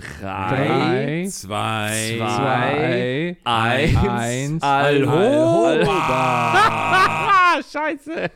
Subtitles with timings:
[0.00, 6.54] Drei, zwei, zwei, eins, eins, Alhoba.
[7.72, 8.30] Scheiße.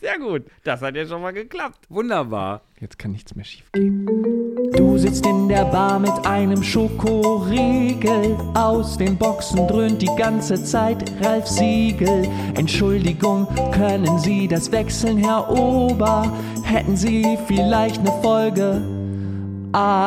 [0.00, 0.44] Sehr gut.
[0.64, 1.86] Das hat ja schon mal geklappt.
[1.88, 2.62] Wunderbar.
[2.80, 4.06] Jetzt kann nichts mehr schief gehen.
[4.74, 8.36] Du sitzt in der Bar mit einem Schokoriegel.
[8.54, 12.26] Aus den Boxen dröhnt die ganze Zeit Ralf Siegel.
[12.54, 16.32] Entschuldigung, können Sie das wechseln, Herr Ober?
[16.62, 18.99] Hätten Sie vielleicht eine Folge?
[19.72, 20.00] Alhoba.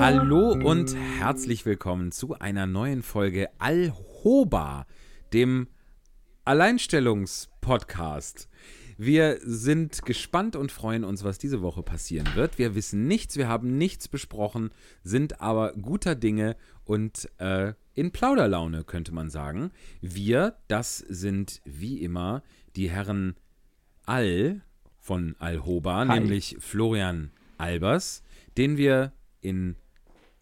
[0.00, 4.86] Hallo und herzlich willkommen zu einer neuen Folge Alhoba,
[5.32, 5.68] dem
[6.44, 8.48] Alleinstellungspodcast.
[8.98, 12.58] Wir sind gespannt und freuen uns, was diese Woche passieren wird.
[12.58, 14.70] Wir wissen nichts, wir haben nichts besprochen,
[15.04, 19.70] sind aber guter Dinge und äh, in Plauderlaune, könnte man sagen.
[20.00, 22.42] Wir, das sind wie immer
[22.74, 23.36] die Herren
[24.06, 24.62] All
[25.10, 26.20] von Alhoba, Hi.
[26.20, 28.22] nämlich Florian Albers,
[28.56, 29.74] den wir in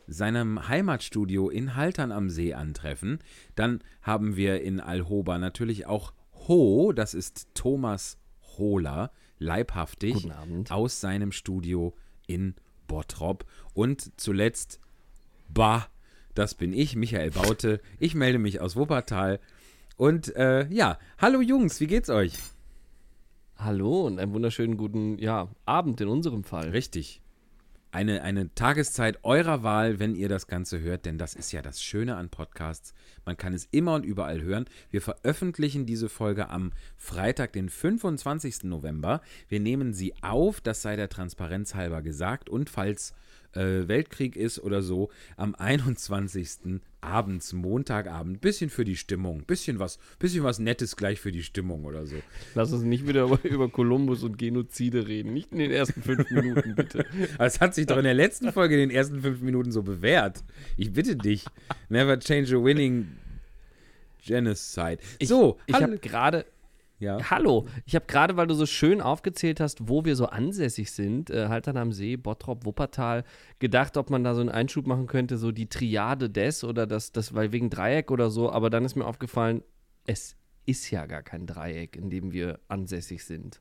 [0.07, 3.21] seinem Heimatstudio in Haltern am See antreffen.
[3.55, 6.13] Dann haben wir in Alhoba natürlich auch
[6.49, 8.19] Ho, das ist Thomas
[8.59, 10.29] Hohler, leibhaftig
[10.69, 11.95] aus seinem Studio
[12.27, 12.55] in
[12.89, 13.47] Bottrop.
[13.73, 14.81] Und zuletzt
[15.49, 15.89] Bah,
[16.35, 17.81] das bin ich, Michael Baute.
[17.99, 19.41] Ich melde mich aus Wuppertal.
[19.97, 22.35] Und äh, ja, hallo Jungs, wie geht's euch?
[23.61, 26.69] Hallo und einen wunderschönen guten ja, Abend in unserem Fall.
[26.69, 27.21] Richtig.
[27.91, 31.83] Eine, eine Tageszeit eurer Wahl, wenn ihr das Ganze hört, denn das ist ja das
[31.83, 32.95] Schöne an Podcasts.
[33.25, 34.67] Man kann es immer und überall hören.
[34.91, 38.63] Wir veröffentlichen diese Folge am Freitag, den 25.
[38.63, 39.23] November.
[39.49, 42.49] Wir nehmen sie auf, das sei der Transparenz halber gesagt.
[42.49, 43.13] Und falls
[43.55, 46.81] äh, Weltkrieg ist oder so, am 21.
[47.01, 51.85] abends, Montagabend, bisschen für die Stimmung, bisschen was, bisschen was Nettes gleich für die Stimmung
[51.85, 52.17] oder so.
[52.55, 55.33] Lass uns nicht wieder über, Kolumbus und Genozide reden.
[55.33, 57.07] Nicht in den ersten fünf Minuten, bitte.
[57.39, 60.43] Es hat sich doch in der letzten Folge in den ersten fünf Minuten so bewährt.
[60.77, 61.45] Ich bitte dich.
[61.89, 63.09] Never change a winning
[64.25, 64.99] genocide.
[65.23, 66.45] so, Ich habe gerade.
[66.99, 67.31] Ja.
[67.31, 71.31] Hallo, ich habe gerade, weil du so schön aufgezählt hast, wo wir so ansässig sind,
[71.31, 73.25] äh, Haltern am See, Bottrop, Wuppertal,
[73.59, 77.13] gedacht, ob man da so einen Einschub machen könnte, so die Triade des oder das,
[77.13, 79.63] das, weil wegen Dreieck oder so, aber dann ist mir aufgefallen,
[80.07, 80.37] es
[80.67, 83.61] ist ja gar kein Dreieck, in dem wir ansässig sind.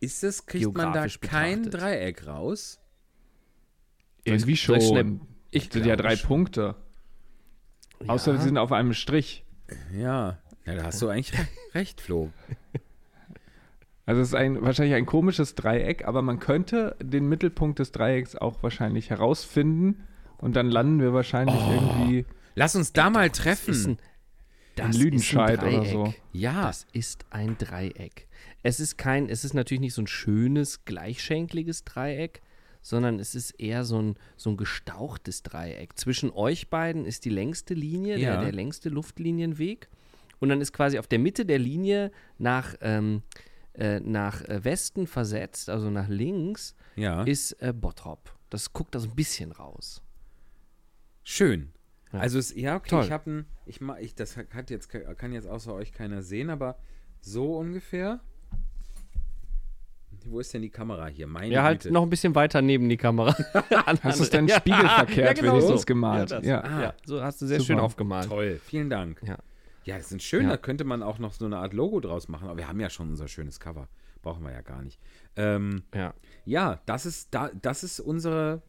[0.00, 1.74] Ist es, kriegt man da kein betrachtet.
[1.82, 2.80] Dreieck raus?
[4.24, 4.80] Irgendwie schon.
[4.80, 5.20] schnell-
[5.50, 6.16] ich das sind ja drei.
[6.16, 6.74] Punkte.
[8.06, 8.38] Außer Ja.
[8.38, 9.44] sie sind auf einem Strich.
[9.96, 10.38] Ja.
[10.66, 12.30] Ja, da hast du eigentlich re- recht, Flo.
[14.04, 18.36] Also es ist ein, wahrscheinlich ein komisches Dreieck, aber man könnte den Mittelpunkt des Dreiecks
[18.36, 20.04] auch wahrscheinlich herausfinden
[20.38, 22.24] und dann landen wir wahrscheinlich irgendwie.
[22.54, 23.90] Lass uns da mal Das ist treffen.
[23.92, 23.98] ein,
[24.76, 25.92] das Lüdenscheid ist ein oder Dreieck.
[25.92, 26.14] so.
[26.32, 26.62] Ja.
[26.66, 28.28] Das ist ein Dreieck.
[28.62, 32.42] Es ist kein, es ist natürlich nicht so ein schönes, gleichschenkliges Dreieck,
[32.82, 35.98] sondern es ist eher so ein, so ein gestauchtes Dreieck.
[35.98, 38.34] Zwischen euch beiden ist die längste Linie, Ja.
[38.34, 39.88] der, der längste Luftlinienweg.
[40.40, 43.22] Und dann ist quasi auf der Mitte der Linie nach, ähm,
[43.74, 47.22] äh, nach äh, Westen versetzt, also nach links, Ja.
[47.22, 48.32] ist äh, Bottrop.
[48.50, 50.02] Das guckt da so ein bisschen raus.
[51.24, 51.72] Schön.
[52.12, 52.20] Ja.
[52.20, 53.04] Also es, ja, okay, Toll.
[53.04, 56.78] ich habe ein, ich ich das hat jetzt kann jetzt außer euch keiner sehen, aber
[57.20, 58.20] so ungefähr.
[60.28, 61.26] Wo ist denn die Kamera hier?
[61.28, 61.92] Meine Ja, halt Güte.
[61.94, 63.32] noch ein bisschen weiter neben die Kamera.
[64.02, 66.30] Hast du es denn spiegelverkehrt wenigstens gemalt?
[66.30, 66.82] Ja, das, Ja.
[66.82, 66.94] ja.
[67.04, 67.66] so hast du sehr Super.
[67.66, 68.28] schön aufgemalt.
[68.28, 69.20] Toll, vielen Dank.
[69.24, 69.38] Ja.
[69.86, 70.50] Ja, das sind schön, Ja.
[70.50, 72.90] da könnte man auch noch so eine Art Logo draus machen, aber wir haben ja
[72.90, 73.88] schon unser schönes Cover.
[74.20, 75.00] Brauchen wir ja gar nicht.
[75.36, 76.12] Ähm, Ja.
[76.44, 78.62] ja, das ist, da, das ist unsere.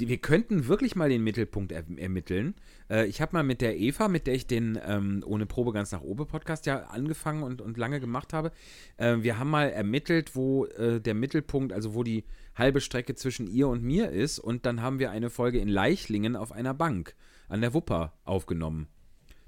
[0.00, 2.54] Die, wir könnten wirklich mal den Mittelpunkt er, ermitteln.
[2.88, 5.92] Äh, ich habe mal mit der Eva, mit der ich den ähm, Ohne Probe ganz
[5.92, 8.50] nach oben Podcast ja angefangen und, und lange gemacht habe.
[8.96, 13.46] Äh, wir haben mal ermittelt, wo äh, der Mittelpunkt, also wo die halbe Strecke zwischen
[13.46, 14.38] ihr und mir ist.
[14.38, 17.14] Und dann haben wir eine Folge in Leichlingen auf einer Bank
[17.48, 18.86] an der Wupper aufgenommen.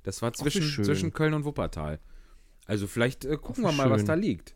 [0.06, 1.98] Das war zwischen, zwischen Köln und Wuppertal.
[2.66, 4.06] Also vielleicht äh, gucken Ach, wir mal, was schön.
[4.06, 4.54] da liegt.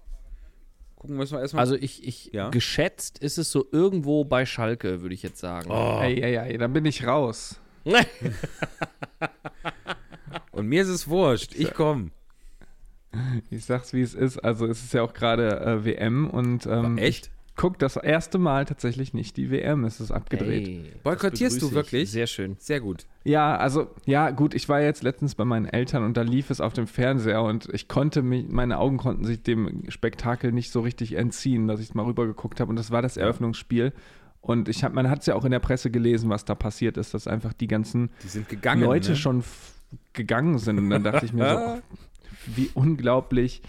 [0.94, 1.60] Gucken müssen wir erstmal.
[1.62, 2.50] Also ich, ich Ja.
[2.50, 5.68] geschätzt ist es so irgendwo bei Schalke, würde ich jetzt sagen.
[5.68, 5.98] Oh.
[6.00, 7.58] Ey, ey, ey, dann bin ich raus.
[10.52, 11.54] und mir ist es wurscht.
[11.56, 12.10] Ich komme.
[13.50, 14.38] Ich sag's, wie es ist.
[14.38, 17.30] Also es ist ja auch gerade äh, WM und ähm, Echt?
[17.50, 19.84] Ich guck das erste Mal tatsächlich nicht die WM.
[19.84, 20.68] Es ist abgedreht.
[20.68, 21.74] Ey, das Boykottierst du begrüße ich.
[21.74, 22.10] wirklich?
[22.10, 22.56] Sehr schön.
[22.58, 23.06] Sehr gut.
[23.24, 26.60] Ja, also, ja, gut, ich war jetzt letztens bei meinen Eltern und da lief es
[26.60, 30.80] auf dem Fernseher und ich konnte mich, meine Augen konnten sich dem Spektakel nicht so
[30.80, 33.92] richtig entziehen, dass ich mal rübergeguckt habe und das war das Eröffnungsspiel.
[34.40, 36.96] Und ich hab, man hat es ja auch in der Presse gelesen, was da passiert
[36.96, 38.82] ist, dass einfach die ganzen Die sind gegangen.
[38.82, 39.16] Leute ne?
[39.16, 39.44] schon
[40.12, 40.78] gegangen sind.
[40.78, 41.78] Und dann dachte ich mir so, ach,
[42.56, 43.60] wie unglaublich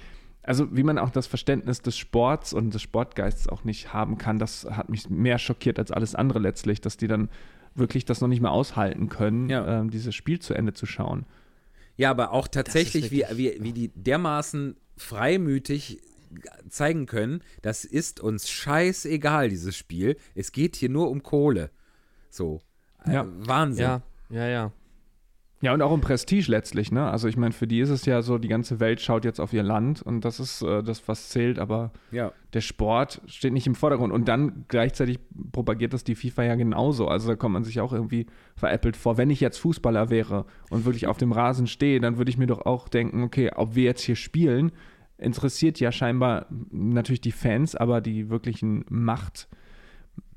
[0.43, 4.39] also wie man auch das Verständnis des Sports und des Sportgeistes auch nicht haben kann,
[4.39, 7.29] das hat mich mehr schockiert als alles andere letztlich, dass die dann
[7.75, 9.79] wirklich das noch nicht mehr aushalten können, Ja.
[9.81, 11.25] ähm, dieses Spiel zu Ende zu schauen.
[11.95, 16.01] Ja, aber auch tatsächlich, wie, wirklich- wie, wie die dermaßen freimütig
[16.69, 20.17] zeigen können, das ist uns scheißegal, dieses Spiel.
[20.35, 21.69] Es geht hier nur um Kohle.
[22.29, 22.61] So.
[23.05, 23.23] Ja.
[23.23, 23.83] Äh, Wahnsinn.
[23.83, 24.71] Ja, ja, ja.
[25.61, 27.09] Ja, und auch um Prestige letztlich, ne?
[27.09, 29.53] Also ich meine, für die ist es ja so, die ganze Welt schaut jetzt auf
[29.53, 32.31] ihr Land und das ist äh, das, was zählt, aber ja.
[32.53, 34.11] der Sport steht nicht im Vordergrund.
[34.11, 35.19] Und dann gleichzeitig
[35.51, 37.07] propagiert das die FIFA ja genauso.
[37.07, 38.25] Also da kommt man sich auch irgendwie
[38.55, 39.17] veräppelt vor.
[39.17, 42.47] Wenn ich jetzt Fußballer wäre und wirklich auf dem Rasen stehe, dann würde ich mir
[42.47, 44.71] doch auch denken, okay, ob wir jetzt hier spielen,
[45.19, 48.83] interessiert ja scheinbar natürlich die Fans, aber die wirklichen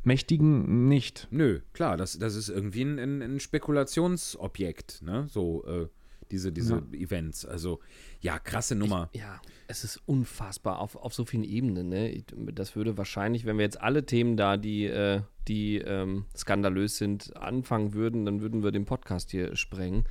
[0.05, 1.29] Machtmächtigen nicht.
[1.31, 5.27] Nö, klar, das, das ist irgendwie ein, ein, ein Spekulationsobjekt, ne?
[5.29, 5.89] So, äh,
[6.31, 7.45] diese, diese Events.
[7.47, 7.81] Also,
[8.21, 9.09] ja, krasse Nummer.
[9.15, 11.89] Ja, es ist unfassbar auf, auf so vielen Ebenen.
[11.89, 12.11] Ne?
[12.11, 16.97] Ich- Das würde wahrscheinlich, wenn wir jetzt alle Themen da, die, äh, die ähm, skandalös
[16.97, 20.05] sind, anfangen würden, dann würden wir den Podcast hier sprengen.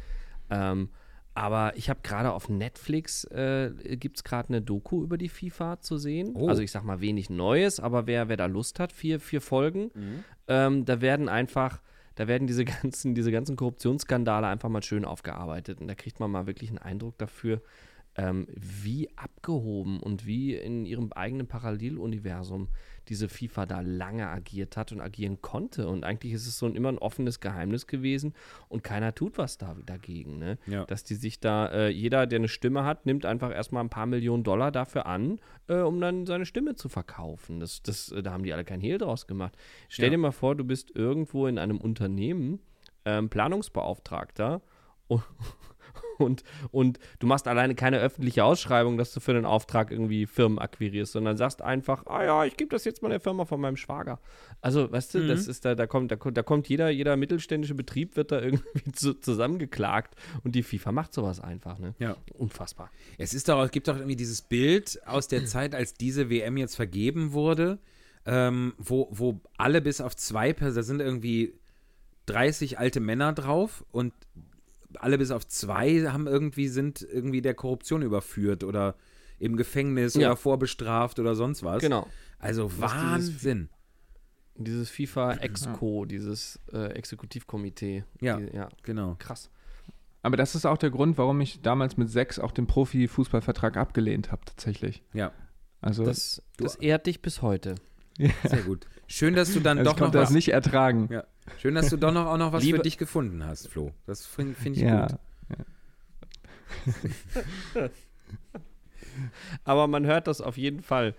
[0.49, 0.89] Ähm,
[1.35, 5.79] aber ich habe gerade auf Netflix, äh, gibt es gerade eine Doku über die FIFA
[5.81, 6.33] zu sehen.
[6.35, 6.47] Oh.
[6.47, 9.91] Also ich sag mal wenig Neues, aber wer, wer da Lust hat, vier, vier Folgen,
[10.47, 11.81] ähm, da werden einfach,
[12.15, 15.81] da werden diese ganzen, diese ganzen Korruptionsskandale einfach mal schön aufgearbeitet.
[15.81, 17.61] Und da kriegt man mal wirklich einen Eindruck dafür,
[18.15, 22.67] ähm, wie abgehoben und wie in ihrem eigenen Paralleluniversum
[23.09, 25.87] diese FIFA da lange agiert hat und agieren konnte.
[25.87, 28.33] Und eigentlich ist es so ein, immer ein offenes Geheimnis gewesen
[28.69, 30.37] und keiner tut was da, dagegen.
[30.37, 30.57] Ne?
[30.67, 30.85] Ja.
[30.85, 34.05] Dass die sich da, äh, jeder, der eine Stimme hat, nimmt einfach erstmal ein paar
[34.05, 37.59] Millionen Dollar dafür an, äh, um dann seine Stimme zu verkaufen.
[37.59, 39.55] Das, das, äh, da haben die alle kein Hehl draus gemacht.
[39.89, 40.11] Stell Ja.
[40.11, 42.59] dir mal vor, du bist irgendwo in einem Unternehmen
[43.05, 44.61] ähm, Planungsbeauftragter
[45.07, 45.23] und,
[46.17, 50.59] und, und du machst alleine keine öffentliche Ausschreibung, dass du für einen Auftrag irgendwie Firmen
[50.59, 53.77] akquirierst, sondern sagst einfach, ah ja, ich gebe das jetzt mal der Firma von meinem
[53.77, 54.19] Schwager.
[54.61, 55.27] Also, weißt du, Mhm.
[55.27, 58.41] das ist da, da kommt, da kommt, da kommt jeder, jeder mittelständische Betrieb wird da
[58.41, 58.63] irgendwie
[58.93, 61.93] zu, zusammengeklagt und die FIFA macht sowas einfach, ne?
[61.99, 62.15] Ja.
[62.33, 62.89] Unfassbar.
[63.17, 66.57] Es ist doch, es gibt doch irgendwie dieses Bild aus der Zeit, als diese WM
[66.57, 67.79] jetzt vergeben wurde,
[68.25, 71.53] ähm, wo, wo alle bis auf zwei, Pers- da sind irgendwie
[72.27, 74.13] 30 alte Männer drauf und
[74.99, 78.95] alle bis auf zwei haben irgendwie, sind irgendwie der Korruption überführt oder
[79.39, 80.27] im Gefängnis Ja.
[80.29, 81.81] oder vorbestraft oder sonst was.
[81.81, 82.07] Genau.
[82.39, 83.69] Also dieses- Wahnsinn.
[84.55, 88.03] Dieses FIFA Exco, dieses äh, Exekutivkomitee.
[88.21, 88.37] Ja.
[88.37, 89.15] Die, ja, Genau.
[89.17, 89.49] krass.
[90.21, 94.31] Aber das ist auch der Grund, warum ich damals mit sechs auch den Profifußballvertrag abgelehnt
[94.31, 95.01] habe, tatsächlich.
[95.13, 95.31] Ja,
[95.81, 97.75] Also, Das, das ehrt dich bis heute.
[98.17, 98.85] sehr gut.
[99.07, 101.07] Schön, dass du dann also doch ich noch konnte das was, nicht ertragen.
[101.11, 101.23] ja.
[101.59, 103.91] Schön, dass du doch noch auch noch was Liebe- für dich gefunden hast, Flo.
[104.05, 105.07] Das finde find ich Ja.
[105.07, 105.17] gut.
[109.63, 111.13] Aber man hört das auf jeden Fall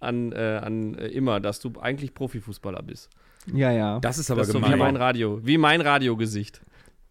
[0.00, 3.08] an, äh, an äh, immer, dass du eigentlich Profifußballer bist.
[3.52, 3.98] Ja, ja.
[4.00, 4.78] Das ist aber das ist so wie gemein.
[4.78, 6.60] mein Radio, wie mein Radiogesicht.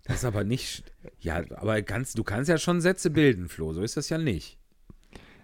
[0.04, 0.84] Das ist aber nicht.
[1.20, 3.74] Ja, aber kannst, du kannst ja schon Sätze bilden, Flo.
[3.74, 4.58] So ist das ja nicht.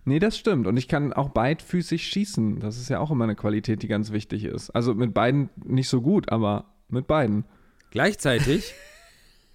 [0.06, 0.68] Nee, das stimmt.
[0.68, 2.60] Und ich kann auch beidfüßig schießen.
[2.60, 4.70] Das ist ja auch immer eine Qualität, die ganz wichtig ist.
[4.70, 7.46] Also mit beiden nicht so gut, aber mit beiden.
[7.92, 8.74] Gleichzeitig,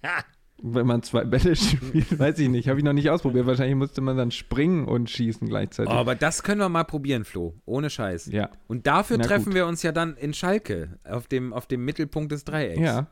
[0.61, 2.67] Wenn man zwei Bälle spielt, weiß ich nicht.
[2.67, 3.45] Habe ich noch nicht ausprobiert.
[3.45, 5.91] Wahrscheinlich musste man dann springen und schießen oh, gleichzeitig.
[5.93, 7.55] aber das können wir mal probieren, Flo.
[7.65, 8.25] Ohne Scheiß.
[8.27, 8.49] Ja.
[8.67, 9.53] Und dafür Na treffen gut.
[9.53, 12.79] wir uns ja dann in Schalke, auf dem, auf dem Mittelpunkt des Dreiecks.
[12.81, 13.07] Ja.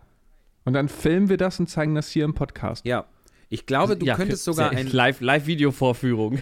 [0.66, 2.86] Und dann filmen wir das und zeigen das hier im Podcast.
[2.86, 3.06] Ja.
[3.48, 6.40] Ich glaube, du Ja, könntest für- sogar ein, Live- Live-Video-Vorführung.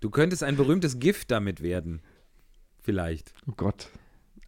[0.00, 2.02] du könntest ein berühmtes Gift damit werden.
[2.82, 3.32] Vielleicht.
[3.46, 3.88] Oh Gott.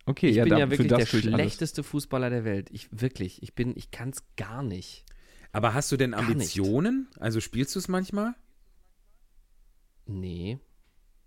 [0.07, 1.25] Okay, Ich ja, bin ja wirklich der ich alles.
[1.25, 2.69] schlechteste Fußballer der Welt.
[2.73, 5.05] Ich wirklich, ich bin, ich kann es gar nicht.
[5.53, 6.31] Aber hast du denn Gar nicht.
[6.33, 7.09] Ambitionen?
[7.19, 8.35] Also spielst du es manchmal?
[10.07, 10.59] Nee.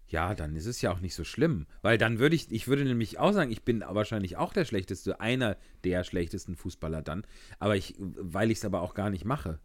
[0.08, 1.66] Ja, dann ist es ja auch nicht so schlimm.
[1.82, 5.20] Weil dann würde ich, ich würde nämlich auch sagen, ich bin wahrscheinlich auch der schlechteste,
[5.20, 7.26] einer der schlechtesten Fußballer dann.
[7.60, 9.60] Aber ich, weil ich es aber auch gar nicht mache.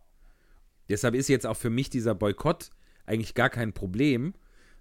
[0.89, 2.71] Deshalb ist jetzt auch für mich dieser Boykott
[3.05, 4.35] eigentlich gar kein Problem,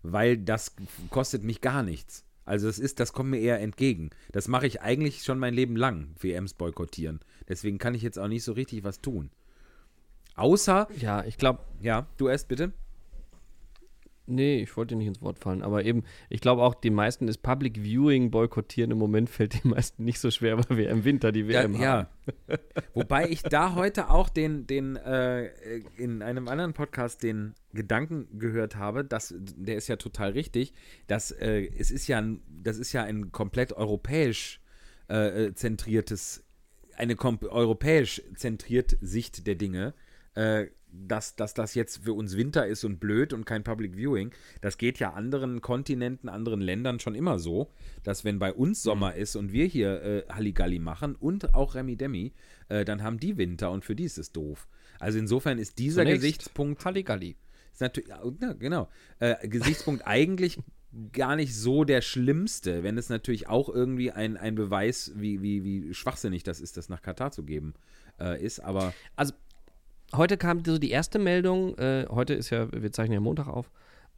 [0.03, 0.75] weil das
[1.10, 2.24] kostet mich gar nichts.
[2.48, 4.10] Also das ist, das kommt mir eher entgegen.
[4.32, 7.20] Das mache ich eigentlich schon mein Leben lang, WMs boykottieren.
[7.50, 9.30] Deswegen kann ich jetzt auch nicht so richtig was tun.
[10.36, 12.72] Außer, Ja, ich glaube, ja, du erst bitte.
[14.27, 17.27] Nee, ich wollte dir nicht ins Wort fallen, aber eben, ich glaube auch, die meisten
[17.27, 21.03] ist Public Viewing boykottieren im Moment fällt den meisten nicht so schwer, weil wir im
[21.03, 21.81] Winter die Ja, WM haben.
[21.81, 22.10] ja.
[22.93, 25.48] Wobei ich da heute auch den, den äh,
[25.98, 30.74] in einem anderen Podcast den Gedanken gehört habe, dass der ist ja total richtig,
[31.07, 34.60] dass äh, es ist ja ein, das ist ja ein komplett europäisch
[35.07, 36.43] äh, zentriertes,
[36.96, 39.93] eine kom europäisch zentrierte Sicht der Dinge.
[40.36, 44.32] Äh, dass, dass das jetzt für uns Winter ist und blöd und kein Public Viewing.
[44.62, 47.72] Das geht ja anderen Kontinenten, anderen Ländern schon immer so,
[48.03, 51.96] dass wenn bei uns Sommer ist und wir hier äh, Halligalli machen und auch Remi
[51.96, 52.34] Demi,
[52.70, 54.67] äh, dann haben die Winter und für die ist es doof.
[55.00, 57.36] Also insofern ist dieser Zunächst Gesichtspunkt Halligalli.
[57.72, 58.89] ist natürlich, ja, genau,
[59.20, 60.58] äh, Gesichtspunkt eigentlich
[61.12, 65.63] gar nicht so der schlimmste, wenn es natürlich auch irgendwie ein, ein Beweis, wie, wie,
[65.63, 67.74] wie schwachsinnig das ist, das nach Katar zu geben,
[68.20, 68.60] äh, ist.
[68.62, 69.34] Aber Also,
[70.16, 73.72] heute kam so die erste Meldung, äh, heute ist ja, wir zeichnen ja Montag auf,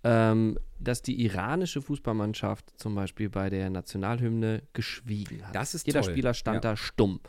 [0.04, 5.56] ähm, dass die iranische Fußballmannschaft zum Beispiel bei der Nationalhymne geschwiegen hat.
[5.56, 6.12] Das ist Jeder toll.
[6.12, 6.72] Spieler stand Ja.
[6.72, 7.20] da stumm.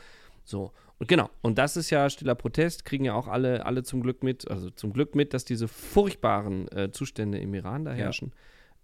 [0.45, 0.73] So.
[0.99, 4.23] Und genau, und das ist ja stiller Protest, kriegen ja auch alle, alle zum Glück
[4.23, 7.97] mit, also zum Glück mit, dass diese furchtbaren äh, Zustände im Iran da Ja.
[8.05, 8.33] herrschen.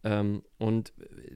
[0.02, 0.92] Ähm, und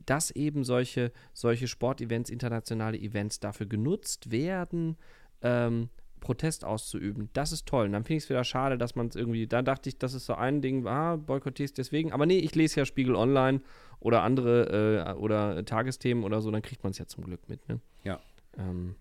[0.06, 4.96] dass eben solche, solche Sportevents, internationale Events dafür genutzt werden,
[5.42, 5.88] ähm,
[6.20, 7.30] Protest auszuüben.
[7.32, 7.86] Das ist toll.
[7.86, 10.14] Und dann finde ich es wieder schade, dass man es irgendwie, da dachte ich, das
[10.14, 12.12] ist so ein Ding, ah, boykottierst deswegen.
[12.12, 13.60] Aber nee, ich lese ja Spiegel Online
[13.98, 17.68] oder andere äh, oder Tagesthemen oder so, dann kriegt man es ja zum Glück mit.
[17.68, 17.80] Ne?
[18.04, 18.20] Ja.
[18.56, 18.94] Ähm,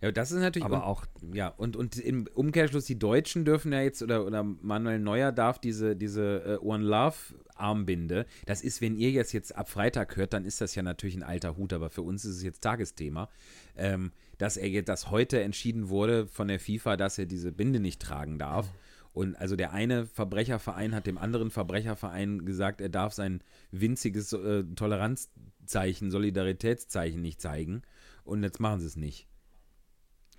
[0.00, 3.80] ja, das ist natürlich aber auch, Ja, und, und im Umkehrschluss, die Deutschen dürfen ja
[3.80, 7.16] jetzt, oder, oder Manuel Neuer darf diese, diese äh, One Love
[7.56, 11.16] Armbinde, das ist, wenn ihr jetzt, jetzt ab Freitag hört, dann ist das ja natürlich
[11.16, 13.28] ein alter Hut, aber für uns ist es jetzt Tagesthema,
[13.76, 17.80] ähm, dass er jetzt, dass heute entschieden wurde von der FIFA, dass er diese Binde
[17.80, 18.72] nicht tragen darf.
[19.12, 23.42] Und also der eine Verbrecherverein hat dem anderen Verbrecherverein gesagt, er darf sein
[23.72, 27.82] winziges äh, Toleranzzeichen, Solidaritätszeichen nicht zeigen.
[28.24, 29.26] Und jetzt machen sie es nicht.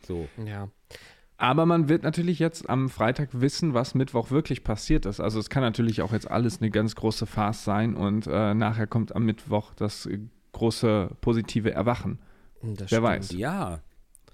[0.07, 0.29] So.
[0.45, 0.69] ja.
[1.35, 5.21] Aber man wird natürlich jetzt am Freitag wissen, was Mittwoch wirklich passiert ist.
[5.21, 8.87] Also es kann natürlich auch jetzt alles eine ganz große Farce sein und äh, nachher
[8.87, 10.19] kommt am Mittwoch das äh,
[10.51, 12.19] große positive Erwachen.
[12.61, 13.03] Das Wer stimmt.
[13.03, 13.31] weiß.
[13.31, 13.81] Ja,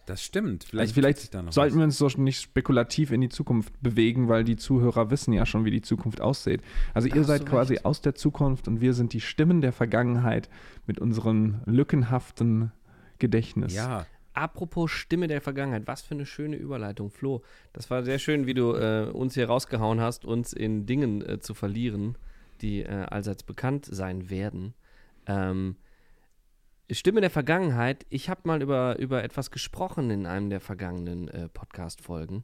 [0.05, 0.63] das stimmt.
[0.65, 1.79] Vielleicht, also vielleicht da sollten was.
[1.79, 5.65] wir uns so nicht spekulativ in die Zukunft bewegen, weil die Zuhörer wissen ja schon,
[5.65, 6.61] wie die Zukunft aussieht.
[6.93, 7.85] Also ihr hast seid quasi recht.
[7.85, 10.49] aus der Zukunft und wir sind die Stimmen der Vergangenheit
[10.85, 12.71] mit unserem lückenhaften
[13.19, 13.73] Gedächtnis.
[13.73, 17.41] Ja, Apropos Stimme der Vergangenheit, was für eine schöne Überleitung, Flo.
[17.71, 21.39] Das war sehr schön, wie du äh, uns hier rausgehauen hast, uns in Dingen äh,
[21.39, 22.17] zu verlieren,
[22.59, 24.73] die äh, allseits bekannt sein werden.
[25.25, 25.77] Ähm,
[26.91, 31.49] Stimme der Vergangenheit, ich habe mal über, über etwas gesprochen in einem der vergangenen äh,
[31.49, 32.43] Podcast-Folgen.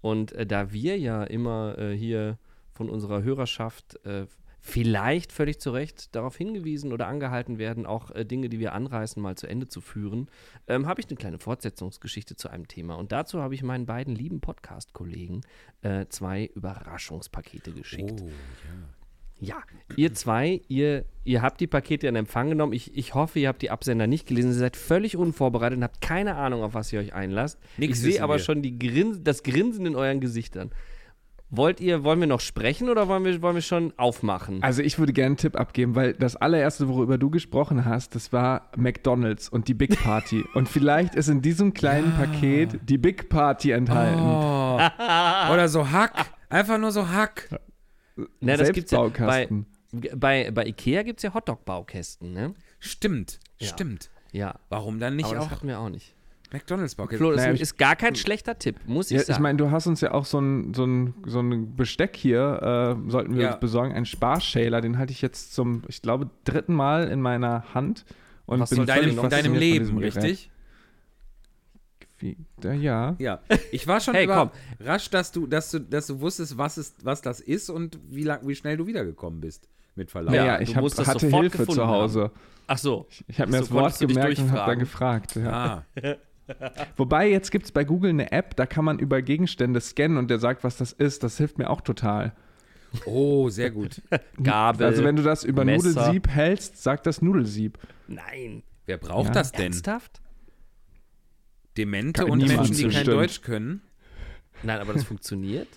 [0.00, 2.38] Und äh, da wir ja immer äh, hier
[2.72, 4.26] von unserer Hörerschaft äh,
[4.60, 9.22] vielleicht völlig zu Recht darauf hingewiesen oder angehalten werden, auch äh, Dinge, die wir anreißen,
[9.22, 10.30] mal zu Ende zu führen,
[10.66, 12.94] ähm, habe ich eine kleine Fortsetzungsgeschichte zu einem Thema.
[12.94, 15.42] Und dazu habe ich meinen beiden lieben Podcast-Kollegen
[15.82, 18.22] äh, zwei Überraschungspakete geschickt.
[18.22, 19.03] oh, Ja,
[19.96, 22.72] ihr zwei, ihr, ihr habt die Pakete in Empfang genommen.
[22.72, 24.48] Ich, ich hoffe, ihr habt die Absender nicht gelesen.
[24.48, 27.58] Ihr seid völlig unvorbereitet und habt keine Ahnung, auf was ihr euch einlasst.
[27.76, 28.38] Nix ich sehe aber wir.
[28.40, 30.70] schon die Grins das Grinsen in euren Gesichtern.
[31.56, 34.60] Wollt ihr, wollen wir noch sprechen oder wollen wir, wollen wir schon aufmachen?
[34.62, 38.32] Also ich würde gerne einen Tipp abgeben, weil das allererste, worüber du gesprochen hast, das
[38.32, 40.42] war McDonald's und die Big Party.
[40.54, 44.20] und vielleicht ist in diesem kleinen Paket die Big Party enthalten.
[44.20, 44.80] Oh.
[45.52, 46.26] Oder so Hack.
[46.48, 47.48] Einfach nur so Hack.
[48.40, 49.48] Na, das gibt's ja bei,
[50.14, 52.54] bei, bei Ikea gibt es ja Hotdog-Baukästen, ne?
[52.78, 53.68] Stimmt, Ja.
[53.68, 54.10] stimmt.
[54.32, 56.14] Ja, Warum dann nicht aber das auch hatten wir auch nicht.
[56.52, 57.18] McDonalds Baukästen?
[57.18, 59.32] Flo, das Naja, ist, gar kein schlechter Tipp, muss ich Ja, sagen.
[59.32, 62.96] ich meine, du hast uns ja auch so ein, so ein, so ein Besteck hier,
[63.06, 63.50] äh, sollten wir Ja.
[63.52, 67.74] uns besorgen, einen Sparschäler, den halte ich jetzt zum, ich glaube, dritten Mal in meiner
[67.74, 68.04] Hand.
[68.46, 70.50] Und Was bin deinem, in deinem Leben, richtig?
[72.24, 73.14] Wie, äh, ja.
[73.18, 73.40] Ja.
[73.70, 74.50] Ich war schon Hey, komm.
[74.80, 78.22] überrascht, dass du, dass du, dass du wusstest, was, ist, was das ist und wie,
[78.22, 79.68] lang, wie schnell du wiedergekommen bist.
[79.94, 80.34] Mit Verlauf.
[80.34, 82.30] Ja, du ich hab, hatte Hilfe zu Hause.
[82.66, 83.06] Ach so.
[83.28, 85.36] Ich habe mir So das Wort gemerkt und habe dann gefragt.
[85.36, 85.84] Ja.
[86.02, 86.14] Ah,
[86.96, 90.28] Wobei, jetzt gibt es bei Google eine App, da kann man über Gegenstände scannen und
[90.30, 91.22] der sagt, was das ist.
[91.22, 92.32] Das hilft mir auch total.
[93.04, 94.00] oh, sehr gut.
[94.42, 94.86] Gabel.
[94.86, 95.88] Also wenn du das über Messer.
[95.88, 97.78] Nudelsieb hältst, sagt das Nudelsieb.
[98.08, 98.62] Nein.
[98.86, 99.32] Wer braucht Ja.
[99.34, 99.72] das denn?
[99.72, 100.20] Ernsthaft?
[101.76, 103.04] Demente Kann und Menschen, die kein.
[103.04, 103.82] Deutsch können?
[104.62, 105.68] Nein, aber das funktioniert.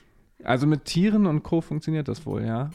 [0.44, 1.62] Also mit Tieren und Co.
[1.62, 2.70] funktioniert das wohl, ja.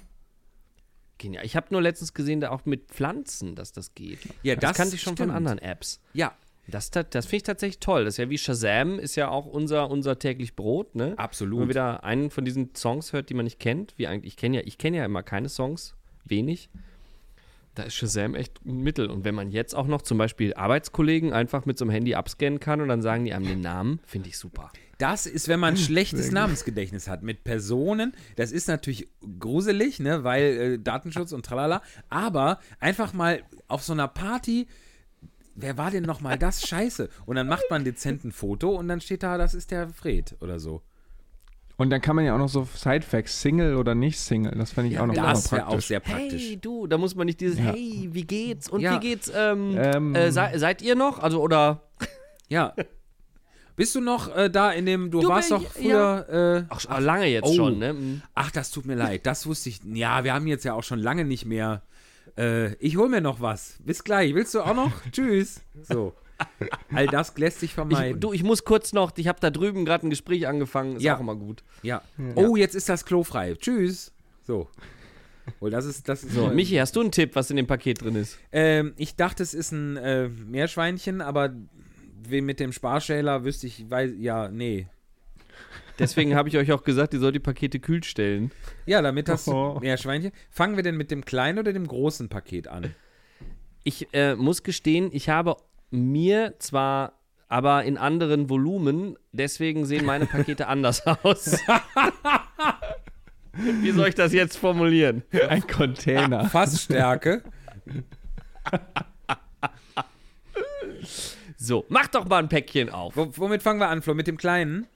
[1.18, 1.44] Genial.
[1.46, 4.18] Ich habe nur letztens gesehen, da auch mit Pflanzen, dass das geht.
[4.42, 5.28] Ja, das, das kannte ich schon stimmt.
[5.28, 6.00] von anderen Apps.
[6.12, 6.34] Ja,
[6.66, 8.04] Das, das, das finde ich tatsächlich toll.
[8.04, 11.04] Das ist ja wie Shazam, ist ja auch unser, unser täglich Brot, ne?
[11.04, 11.68] Wenn man absolut.
[11.68, 14.62] wieder einen von diesen Songs hört, die man nicht kennt, wie eigentlich, ich kenne ja,
[14.64, 16.70] ich kenne ja immer keine Songs, wenig.
[17.74, 19.08] Da ist Shazam echt ein Mittel.
[19.08, 22.60] Und wenn man jetzt auch noch zum Beispiel Arbeitskollegen einfach mit so einem Handy abscannen
[22.60, 24.70] kann und dann sagen die einem den Namen, finde ich super.
[24.98, 28.12] Das ist, wenn man ein schlechtes Namensgedächtnis hat mit Personen.
[28.36, 29.08] Das ist natürlich
[29.40, 31.82] gruselig, ne, weil äh, Datenschutz und tralala.
[32.10, 34.68] Aber einfach mal auf so einer Party.
[35.54, 36.66] Wer war denn nochmal das?
[36.66, 37.08] Scheiße.
[37.24, 40.36] Und dann macht man dezent ein Foto und dann steht da, das ist der Fred
[40.40, 40.82] oder so.
[41.82, 44.92] Und dann kann man ja auch noch so Sidefacts, Single oder nicht Single, das fände
[44.92, 45.86] ich auch noch immer Das wäre auch praktisch.
[45.88, 46.40] sehr praktisch.
[46.50, 47.72] Hey, du, da muss man nicht dieses, Ja.
[47.72, 48.68] hey, wie geht's?
[48.68, 48.94] Und Ja.
[48.94, 49.32] wie geht's?
[49.34, 50.14] Ähm, Ähm.
[50.14, 51.18] äh, sei, seid ihr noch?
[51.18, 51.82] Also, oder.
[52.48, 52.72] Ja.
[53.74, 56.28] Bist du noch äh, da in dem, du, Du warst doch früher,
[56.68, 57.52] äh, Ach, lange jetzt oh.
[57.54, 57.94] schon, ne?
[57.94, 58.22] Mhm.
[58.32, 61.00] ach, das tut mir leid, das wusste ich, ja, wir haben jetzt ja auch schon
[61.00, 61.82] lange nicht mehr,
[62.38, 64.92] äh, ich hol mir noch was, bis gleich, willst du auch noch?
[65.10, 65.62] Tschüss.
[65.82, 66.14] So.
[66.92, 68.20] All das lässt sich Ich, vermeiden.
[68.20, 71.16] du, ich muss kurz noch, ich habe da drüben gerade ein Gespräch angefangen, ist Ja.
[71.16, 71.62] auch immer gut.
[71.82, 72.02] ja.
[72.34, 73.54] Oh, jetzt ist das Klo frei.
[73.54, 74.12] Tschüss.
[74.42, 74.68] So.
[75.60, 78.00] Wohl, das ist, das ist So, Michi, hast du einen Tipp, was in dem Paket
[78.02, 78.38] drin ist?
[78.52, 81.52] Ähm, ich dachte, es ist ein äh, Meerschweinchen, aber
[82.28, 84.86] wie mit dem Sparschäler wüsste ich, weiß, ja, nee.
[85.98, 88.50] Deswegen habe ich euch auch gesagt, ihr sollt die Pakete kühl stellen.
[88.86, 89.78] Ja, damit das Oh.
[89.80, 90.32] Meerschweinchen.
[90.50, 92.94] Fangen wir denn mit dem kleinen oder dem großen Paket an?
[93.84, 95.56] Ich äh, muss gestehen, ich habe
[95.92, 97.12] mir zwar,
[97.48, 101.58] aber in anderen Volumen, deswegen sehen meine Pakete anders aus.
[103.54, 105.22] Wie soll ich das jetzt formulieren?
[105.48, 106.46] Ein Container.
[106.46, 107.42] Fassstärke.
[111.58, 113.16] So, mach doch mal ein Päckchen auf.
[113.16, 114.14] Wo, womit fangen wir an, Flo?
[114.14, 114.86] Mit dem kleinen?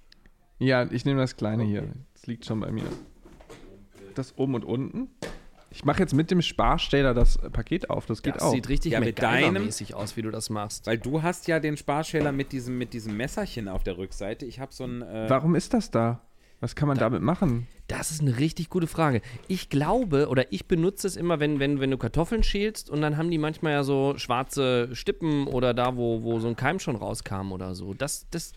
[0.59, 1.87] Ja, ich nehme das kleine hier.
[2.15, 2.87] Das liegt schon bei mir.
[4.15, 5.11] Das oben und unten.
[5.77, 8.07] Ich mache jetzt mit dem Sparsteller das Paket auf.
[8.07, 8.53] Das geht Das auch.
[8.53, 10.87] sieht richtig Ja, mit deinem- aus, wie du das machst.
[10.87, 14.47] Weil du hast ja den Sparschäler mit diesem, mit diesem Messerchen auf der Rückseite.
[14.47, 15.03] Ich habe so ein.
[15.03, 16.23] Äh, Warum ist das da?
[16.61, 17.67] Was kann man damit machen?
[17.89, 19.21] Das ist eine richtig gute Frage.
[19.49, 23.19] Ich glaube, oder ich benutze es immer, wenn, wenn, wenn du Kartoffeln schälst und dann
[23.19, 26.97] haben die manchmal ja so schwarze Stippen oder da, wo, wo so ein Keim schon
[26.97, 27.93] rauskam oder so.
[27.93, 28.55] Das, das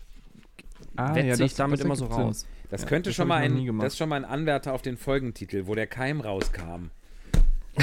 [0.96, 2.26] Ah, wetze ich damit immer so ergibt Sinn.
[2.28, 2.46] raus.
[2.70, 3.78] das ja, könnte das schon mal ein.
[3.78, 6.88] Das ist schon mal ein Anwärter auf den Folgentitel, wo der Keim rauskam.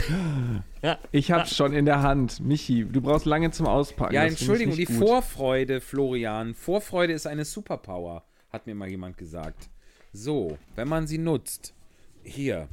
[1.12, 2.40] Ich hab's schon in der Hand.
[2.40, 4.14] Michi, du brauchst lange zum Auspacken.
[4.14, 4.96] Ja, Entschuldigung, die gut.
[4.96, 6.54] Vorfreude, Florian.
[6.54, 9.70] Vorfreude ist eine Superpower, hat mir mal jemand gesagt.
[10.14, 11.74] So, wenn man sie nutzt.
[12.24, 12.70] Hier,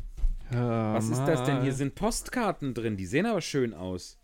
[0.48, 1.62] Hör was ist das denn?
[1.62, 4.18] Hier sind Postkarten drin, die sehen aber schön aus.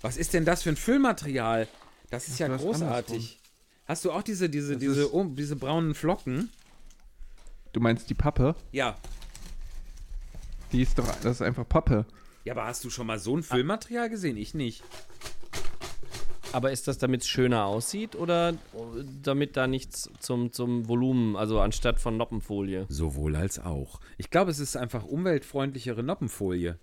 [0.00, 1.66] Was ist denn das für ein Füllmaterial?
[2.10, 3.40] Das ist ja großartig.
[3.86, 6.50] Hast du auch diese, diese, Das diese, oh, diese braunen Flocken?
[7.72, 8.54] Du meinst die Pappe?
[8.72, 8.96] Ja.
[10.72, 12.04] Die ist doch, das ist einfach Pappe.
[12.44, 14.36] Ja, aber hast du schon mal so ein Füllmaterial gesehen?
[14.36, 14.82] Ich nicht.
[16.52, 18.54] Aber ist das, damit es schöner aussieht oder
[19.22, 22.86] damit da nichts zum, zum Volumen, also anstatt von Noppenfolie?
[22.88, 23.98] Sowohl als auch.
[24.18, 26.78] Ich glaube, es ist einfach umweltfreundlichere Noppenfolie.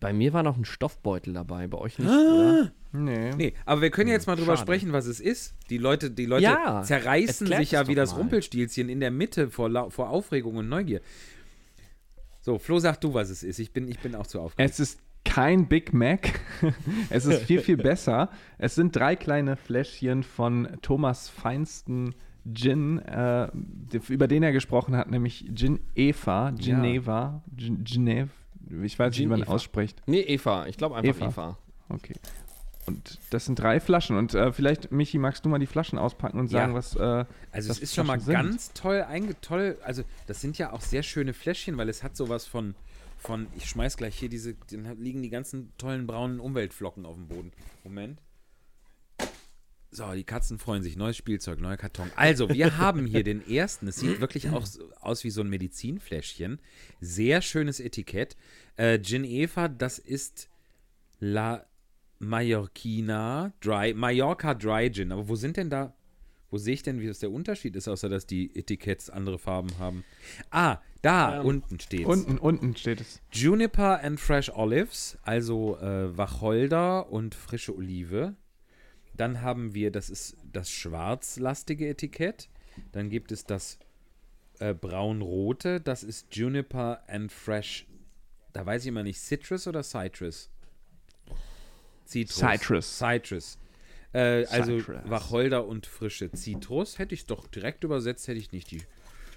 [0.00, 2.72] Bei mir war noch ein Stoffbeutel dabei, bei euch nicht, oder?
[2.92, 3.30] Nee.
[3.36, 4.66] Nee, aber wir können ja jetzt mal drüber schade.
[4.66, 5.54] sprechen, was es ist.
[5.68, 8.18] Die Leute, die Leute Ja, zerreißen sich ja wie das mal.
[8.20, 11.00] Rumpelstilzchen in der Mitte vor, vor Aufregung und Neugier.
[12.40, 13.58] So, Flo, sag du, was es ist.
[13.58, 14.70] Ich bin, ich bin auch zu aufgeregt.
[14.70, 16.40] Es ist kein Big Mac.
[17.10, 18.30] es ist viel, viel besser.
[18.58, 22.14] Es sind drei kleine Fläschchen von Thomas feinsten
[22.52, 23.48] Gin, äh,
[24.08, 28.30] über den er gesprochen hat, nämlich Gin Eva, Geneva, Gin, Geneve.
[28.82, 30.00] Ich weiß nicht, wie man ausspricht.
[30.06, 30.66] Nee, Eva.
[30.66, 31.26] Ich glaube einfach Eva.
[31.26, 31.58] Eva.
[31.90, 32.14] Okay.
[32.90, 34.16] Und das sind drei Flaschen.
[34.16, 36.78] Und äh, vielleicht, Michi, magst du mal die Flaschen auspacken und sagen, Ja.
[36.78, 36.96] was.
[36.96, 38.34] Äh, Also das es ist schon mal sind.
[38.34, 39.78] ganz toll einge toll.
[39.82, 42.74] Also das sind ja auch sehr schöne Fläschchen, weil es hat sowas von
[43.18, 47.28] von ich schmeiß gleich hier diese dann liegen die ganzen tollen braunen Umweltflocken auf dem
[47.28, 47.52] Boden.
[47.84, 48.18] Moment.
[49.92, 50.96] So, die Katzen freuen sich.
[50.96, 52.10] Neues Spielzeug, neuer Karton.
[52.14, 53.88] Also, wir haben hier den ersten.
[53.88, 54.64] Es sieht wirklich auch
[55.00, 56.60] aus wie so ein Medizinfläschchen.
[57.00, 58.36] Sehr schönes Etikett.
[58.76, 60.48] Äh, Gin Eva, das ist
[61.18, 61.66] La
[62.20, 65.10] Mallorquina Dry, Mallorca Dry Gin.
[65.10, 65.94] Aber wo sind denn da,
[66.50, 69.76] wo sehe ich denn, wie das der Unterschied ist, außer dass die Etiketts andere Farben
[69.78, 70.04] haben?
[70.50, 72.06] Ah, da unten steht's.
[72.06, 73.20] unten, unten steht es.
[73.32, 78.36] Juniper and Fresh Olives, also äh, Wacholder und frische Olive.
[79.14, 82.50] Dann haben wir, das ist das schwarzlastige Etikett.
[82.92, 83.78] Dann gibt es das
[84.58, 87.86] äh, braun-rote, das ist Juniper and Fresh.
[88.52, 90.50] Da weiß ich immer nicht, Citrus oder Citrus?
[92.10, 92.38] Citrus.
[92.38, 92.98] Citrus.
[92.98, 93.58] Citrus.
[94.12, 94.98] Äh, also Citrus.
[95.04, 96.98] Wacholder und frische Zitrus.
[96.98, 98.82] Hätte ich doch direkt übersetzt, hätte ich nicht die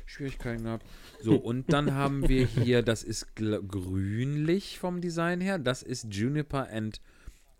[0.05, 0.86] Schwierigkeiten gehabt.
[1.21, 5.59] So, und dann haben wir hier, das ist grünlich vom Design her.
[5.59, 6.99] Das ist Juniper and,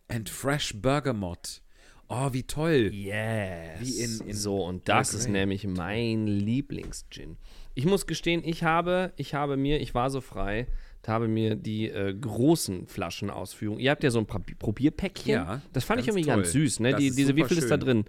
[0.08, 1.62] and Fresh Bergamot.
[2.10, 2.92] Oh, wie toll.
[2.94, 3.80] Yes.
[3.80, 7.38] Wie in- in so, und das ist nämlich mein Lieblings-Gin.
[7.76, 10.68] Ich muss gestehen, ich habe, ich habe mir, ich war so frei,
[11.10, 13.80] habe mir die äh, großen Flaschenausführungen.
[13.82, 15.32] Ihr habt ja so ein Probi- Probierpäckchen.
[15.34, 16.62] Ja, das fand ich ganz irgendwie ganz toll.
[16.62, 16.94] süß, ne?
[16.96, 17.80] Die, diese, wie viel ist da schön.
[17.86, 18.06] drin?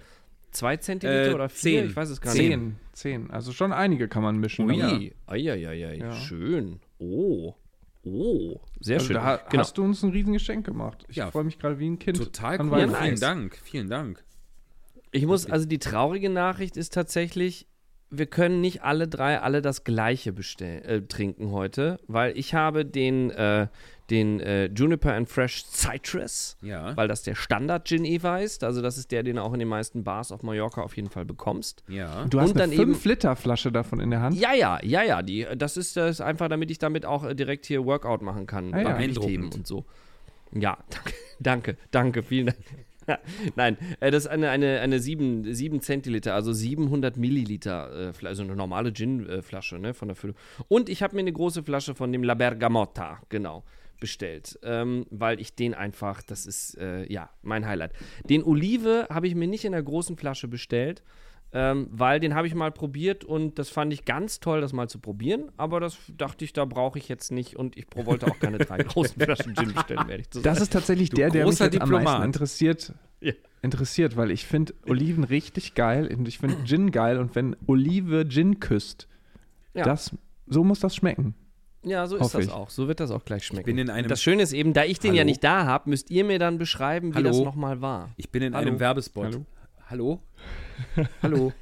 [0.53, 1.81] Zwei Zentiliter Äh, oder vier?
[1.81, 1.87] zehn.
[1.91, 2.41] Ich weiß es gar nicht.
[2.43, 2.77] Zehn.
[2.93, 3.31] Zehn.
[3.31, 4.67] Also schon einige kann man mischen.
[4.71, 6.13] Ui, aber- eieiei, Ja.
[6.13, 6.79] schön.
[7.01, 7.55] Oh,
[8.05, 9.15] oh, sehr Also schön.
[9.17, 9.63] da genau.
[9.63, 11.05] hast du uns ein Riesengeschenk gemacht.
[11.09, 11.31] Ich Ja.
[11.33, 12.19] freue mich gerade wie ein Kind.
[12.19, 12.89] Total cool.
[13.01, 13.19] Vielen.
[13.21, 13.59] Dank.
[13.65, 14.23] Vielen Dank.
[15.11, 17.67] Ich muss, also die traurige Nachricht ist tatsächlich,
[18.11, 22.85] wir können nicht alle drei alle das gleiche bestell, äh, trinken heute, weil ich habe
[22.85, 23.67] den, äh,
[24.11, 26.97] den äh, Juniper and Fresh Citrus, Ja.
[26.97, 28.63] weil das der Standard Gin Eva ist.
[28.63, 31.09] Also das ist der, den du auch in den meisten Bars auf Mallorca auf jeden
[31.09, 31.83] Fall bekommst.
[31.89, 32.27] Ja.
[32.27, 34.37] Du hast Und eine dann eben- 5-Liter-Flasche davon in der Hand.
[34.39, 35.23] Ja, ja, ja, ja.
[35.23, 38.47] Die, das ist das ist einfach, damit ich damit auch äh, direkt hier Workout machen
[38.47, 38.73] kann.
[38.75, 38.89] Ah, ja.
[38.91, 39.55] Beeindruckend.
[39.57, 39.85] und so.
[40.53, 42.59] Ja, danke, danke, danke, vielen Dank.
[43.57, 48.43] Nein, äh, das ist eine, eine, eine 7, 7 Zentiliter, also 700 Milliliter, äh, also
[48.43, 50.37] eine normale Gin-Flasche ne, von der Füllung.
[50.69, 53.65] Und ich habe mir eine große Flasche von dem La Bergamotta, genau,
[54.01, 57.93] bestellt, ähm, weil ich den einfach, das ist, äh, ja, mein Highlight.
[58.29, 61.03] Den Olive habe ich mir nicht in der großen Flasche bestellt,
[61.57, 64.89] ähm, weil den habe ich mal probiert und das fand ich ganz toll, das mal
[64.89, 65.53] zu probieren.
[65.57, 68.79] Aber das dachte ich, da brauche ich jetzt nicht und ich wollte auch keine drei
[68.83, 71.79] großen Flaschen Gin bestellen, werde ich zu Das ist tatsächlich der, der mich am meisten
[71.79, 72.25] Diplomat.
[72.25, 73.33] interessiert, Ja.
[73.63, 78.29] interessiert, weil ich finde Oliven richtig geil und ich finde Gin geil und wenn Olive
[78.29, 79.07] Gin küsst,
[79.75, 79.85] Ja.
[79.85, 80.15] das,
[80.47, 81.35] so muss das schmecken.
[81.87, 82.51] Ja, so ist das ich.
[82.51, 82.71] auch.
[82.71, 83.67] So wird das auch gleich schmecken.
[83.67, 85.19] bin in einem- und das Schöne ist eben, da ich den Hallo?
[85.19, 87.29] ja nicht da habe, müsst ihr mir dann beschreiben, wie Hallo?
[87.29, 88.09] das nochmal war.
[88.17, 88.67] Ich bin in Hallo?
[88.69, 89.27] einem Werbespot.
[89.27, 89.45] Hallo?
[89.95, 90.19] Hallo?
[91.23, 91.53] Hallo?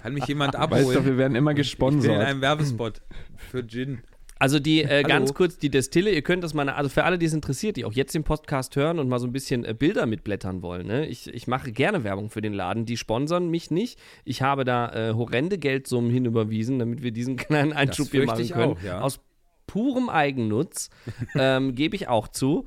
[0.00, 1.04] Kann mich jemand Weißt du, abholen?
[1.04, 2.20] wir werden immer ich bin in gesponsert.
[2.24, 3.02] einem Werbespot
[3.50, 4.02] für Gin.
[4.38, 7.26] Also die, äh, ganz kurz, die Destille, ihr könnt das mal, also für alle, die
[7.26, 10.06] es interessiert, die auch jetzt den Podcast hören und mal so ein bisschen äh, Bilder
[10.06, 11.08] mitblättern wollen, ne?
[11.08, 13.98] ich, ich mache gerne Werbung für den Laden, die sponsern mich nicht.
[14.24, 18.52] Ich habe da äh, horrende Geldsummen hinüberwiesen, damit wir diesen kleinen Einschub hier machen ich
[18.52, 18.74] können.
[18.74, 19.00] auch, ja.
[19.00, 19.18] Aus
[19.66, 20.88] purem Eigennutz,
[21.34, 22.64] ähm, gebe ich auch zu.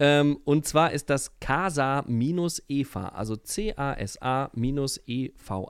[0.00, 3.36] Ähm, und zwar ist das Casa-Eva, also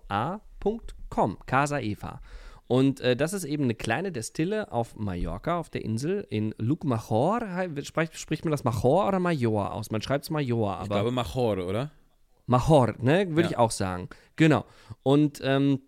[0.08, 2.20] C-A-S-A-EVA.com, Casa Eva.
[2.66, 7.40] Und äh, das ist eben eine kleine Destille auf Mallorca, auf der Insel, in Llucmajor.
[7.54, 9.90] Hei- Spricht, spricht man das Major oder Major aus?
[9.90, 10.82] Man schreibt es Major, aber.
[10.82, 11.90] Ich glaube Machor, oder?
[12.46, 13.26] Mahor, ne?
[13.30, 13.48] Würde Ja.
[13.50, 14.08] ich auch sagen.
[14.36, 14.64] Genau.
[15.02, 15.80] Und ähm,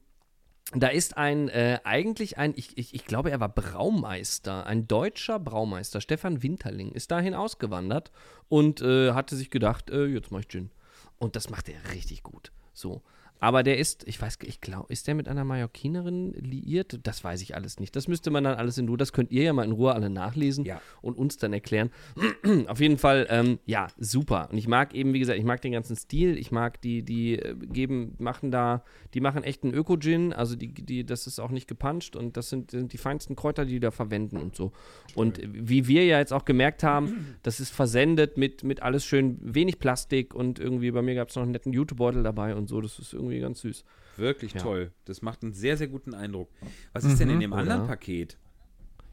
[0.73, 5.39] da ist ein, äh, eigentlich ein, ich, ich, ich glaube, er war Braumeister, ein deutscher
[5.39, 8.13] Braumeister, Stefan Winterling, ist dahin ausgewandert
[8.49, 10.71] und äh, hatte sich gedacht, äh, jetzt mach ich Gin.
[11.19, 12.53] Und das macht er richtig gut.
[12.73, 13.03] So.
[13.41, 17.01] Aber der ist, ich weiß, ich glaube, ist der mit einer Mallorquinerin liiert?
[17.03, 17.97] Das weiß ich alles nicht.
[17.97, 20.11] Das müsste man dann alles in Ruhe, das könnt ihr ja mal in Ruhe alle
[20.11, 20.81] nachlesen Ja.
[21.03, 21.91] und uns dann erklären.
[22.69, 24.49] Auf jeden Fall, ähm, ja, super.
[24.53, 26.39] Und ich mag eben, wie gesagt, ich mag den ganzen Stil.
[26.39, 30.33] Ich mag die, die äh, geben, machen da, die machen echt einen Öko-Gin.
[30.33, 33.65] Also die, die, das ist auch nicht gepanscht und das sind, sind die feinsten Kräuter,
[33.65, 34.73] die die da verwenden und so.
[35.15, 39.39] Und wie wir ja jetzt auch gemerkt haben, das ist versendet mit, mit alles schön
[39.41, 42.81] wenig Plastik und irgendwie bei mir gab es noch einen netten Jutebeutel dabei und so.
[42.81, 43.85] Das ist irgendwie ganz süß.
[44.17, 44.61] Wirklich Ja.
[44.63, 44.91] toll.
[45.05, 46.49] Das macht einen sehr, sehr guten Eindruck.
[46.93, 47.89] Was ist denn in dem anderen oder?
[47.89, 48.37] Paket?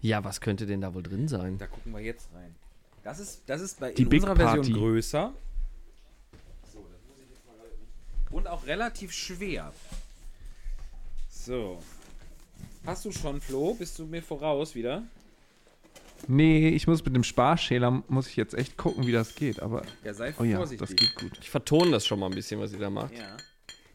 [0.01, 1.57] Ja, was könnte denn da wohl drin sein?
[1.59, 2.55] Da gucken wir jetzt rein.
[3.03, 4.73] Das ist, das ist bei, Die in Big unserer Version Party.
[4.73, 5.33] größer.
[6.73, 8.35] So, das muss ich jetzt mal.
[8.37, 9.71] Und auch relativ schwer.
[11.29, 11.79] So.
[12.85, 13.73] Hast du schon, Flo?
[13.75, 15.03] Bist du mir voraus wieder?
[16.27, 19.61] Nee, ich muss mit dem Sparschäler, muss ich jetzt echt gucken, wie das geht.
[19.61, 20.87] Aber, Ja, sei oh ja, vorsichtig.
[20.87, 21.37] das geht gut.
[21.41, 23.15] Ich vertone das schon mal ein bisschen, was ihr da macht.
[23.17, 23.37] Ja.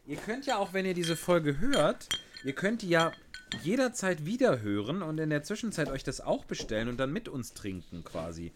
[0.05, 2.09] Ihr könnt ja auch, wenn ihr diese Folge hört,
[2.43, 3.13] ihr könnt die ja
[3.61, 7.53] jederzeit wieder hören und in der Zwischenzeit euch das auch bestellen und dann mit uns
[7.53, 8.51] trinken quasi.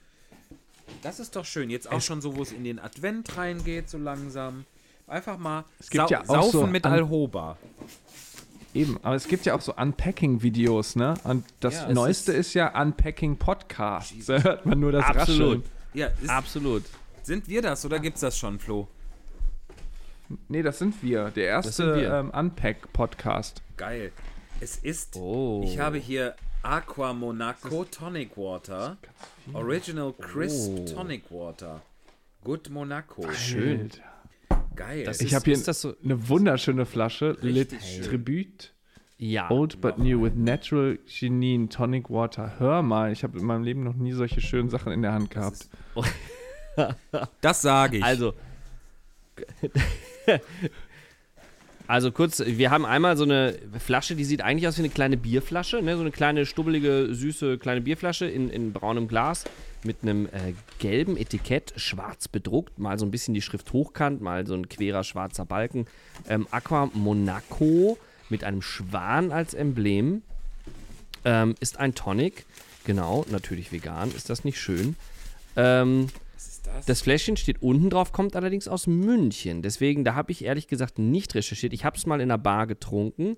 [1.03, 1.69] Das ist doch schön.
[1.69, 4.65] Jetzt auch schon so, wo es in den Advent reingeht, so langsam.
[5.07, 7.57] Einfach mal Es gibt sau ja auch saufen so mit Alhoba.
[8.73, 11.13] Eben, aber es gibt ja auch so Unpacking-Videos, ne?
[11.23, 14.25] Und das Ja, es Neueste ist, ja Unpacking Podcasts.
[14.25, 15.47] Da hört man nur das Absolut.
[15.47, 15.63] Rascheln.
[15.93, 16.83] Ja, ist, Absolut.
[17.23, 18.89] sind wir das oder gibt's das schon, Flo?
[20.47, 21.31] Nee, das sind wir.
[21.31, 23.61] Der erste ähm, Unpack-Podcast.
[23.77, 24.11] Geil.
[24.59, 25.15] Es ist.
[25.15, 25.61] Oh.
[25.65, 28.97] Ich habe hier Aqua Monaco Tonic Water.
[29.53, 30.85] Original Crisp Oh.
[30.93, 31.81] Tonic Water.
[32.43, 33.31] Good Monaco.
[33.31, 33.89] Schön.
[34.75, 35.03] Geil.
[35.05, 37.37] Das Ich habe hier ist das so- eine wunderschöne Flasche.
[37.41, 37.73] Lit.
[38.03, 38.73] Tribute.
[39.19, 39.49] Ja.
[39.49, 42.59] Old but new with natural Chinin Tonic Water.
[42.59, 45.31] Hör mal, ich habe in meinem Leben noch nie solche schönen Sachen in der Hand
[45.31, 45.69] gehabt.
[47.41, 48.03] das sage ich.
[48.03, 48.33] Also.
[51.89, 55.15] Also kurz, wir haben einmal so eine Flasche, die sieht eigentlich aus wie eine kleine
[55.15, 55.95] Bierflasche, ne?
[55.95, 59.45] so eine kleine stubbelige, süße kleine Bierflasche in, in braunem Glas
[59.85, 64.45] mit einem äh, gelben Etikett, schwarz bedruckt, mal so ein bisschen die Schrift hochkant, mal
[64.45, 65.85] so ein querer schwarzer Balken.
[66.27, 70.23] Ähm, Aqua Monaco mit einem Schwan als Emblem
[71.23, 72.45] ähm, ist ein Tonic,
[72.83, 74.97] genau, natürlich vegan, ist das nicht schön.
[75.55, 76.85] Ähm, Was ist das?
[76.85, 79.63] das Fläschchen steht unten drauf, kommt allerdings aus München.
[79.63, 81.73] Deswegen, da habe ich ehrlich gesagt nicht recherchiert.
[81.73, 83.37] Ich habe es mal in einer Bar getrunken,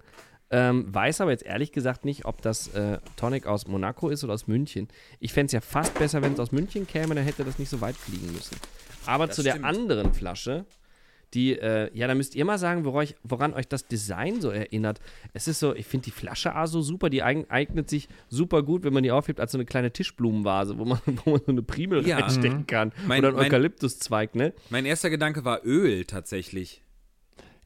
[0.51, 4.33] ähm, weiß aber jetzt ehrlich gesagt nicht, ob das äh, Tonic aus Monaco ist oder
[4.33, 4.89] aus München.
[5.21, 7.69] Ich fände es ja fast besser, wenn es aus München käme, dann hätte das nicht
[7.69, 8.57] so weit fliegen müssen.
[9.05, 9.65] Aber Das zu der stimmt.
[9.65, 10.65] anderen Flasche,
[11.33, 14.49] die, äh, ja, da müsst ihr mal sagen, woran euch, woran euch das Design so
[14.49, 14.99] erinnert.
[15.33, 18.63] Es ist so, ich finde die Flasche A so super, die eig eignet sich super
[18.63, 21.51] gut, wenn man die aufhebt, als so eine kleine Tischblumenvase, wo man, wo man so
[21.51, 22.17] eine Primel Ja.
[22.19, 22.91] reinstecken kann.
[23.07, 24.53] Mein- Oder ein mein- Eukalyptuszweig, ne?
[24.69, 26.81] Mein erster Gedanke war Öl tatsächlich.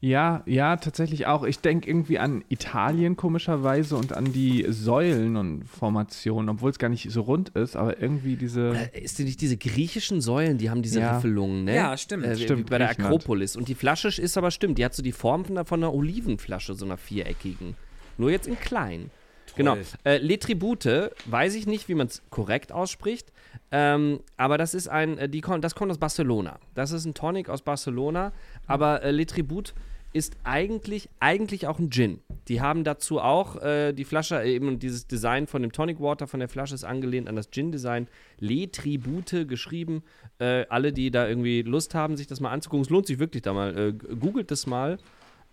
[0.00, 1.44] Ja, ja, tatsächlich auch.
[1.44, 6.90] Ich denke irgendwie an Italien komischerweise und an die Säulen und Formationen, obwohl es gar
[6.90, 8.76] nicht so rund ist, aber irgendwie diese.
[8.92, 11.16] Äh, Ist die nicht diese griechischen Säulen, die haben diese Ja.
[11.16, 11.74] Riffelungen, ne?
[11.76, 12.26] Ja, stimmt.
[12.26, 12.90] Äh, wie, Stimmt, wie bei der.
[12.90, 13.56] Akropolis.
[13.56, 15.94] Und die Flasche ist aber stimmt, die hat so die Form von einer, von einer
[15.94, 17.74] Olivenflasche, so einer viereckigen.
[18.18, 19.10] Nur jetzt in klein.
[19.56, 19.76] Genau.
[20.04, 23.32] Äh, Le Tribute, weiß ich nicht, wie man es korrekt ausspricht,
[23.70, 26.58] ähm, aber das ist ein, äh, die, das kommt aus Barcelona.
[26.74, 28.32] Das ist ein Tonic aus Barcelona,
[28.66, 29.74] aber äh, Le Tribute
[30.14, 32.20] ist eigentlich, eigentlich auch ein Gin.
[32.46, 36.28] Die haben dazu auch äh, die Flasche, äh, eben dieses Design von dem Tonic Water
[36.28, 38.06] von der Flasche ist angelehnt an das Gin-Design.
[38.38, 40.04] Le Tribute geschrieben.
[40.38, 43.42] Äh, alle, die da irgendwie Lust haben, sich das mal anzugucken, es lohnt sich wirklich
[43.42, 43.76] da mal.
[43.76, 44.98] Äh, googelt das mal.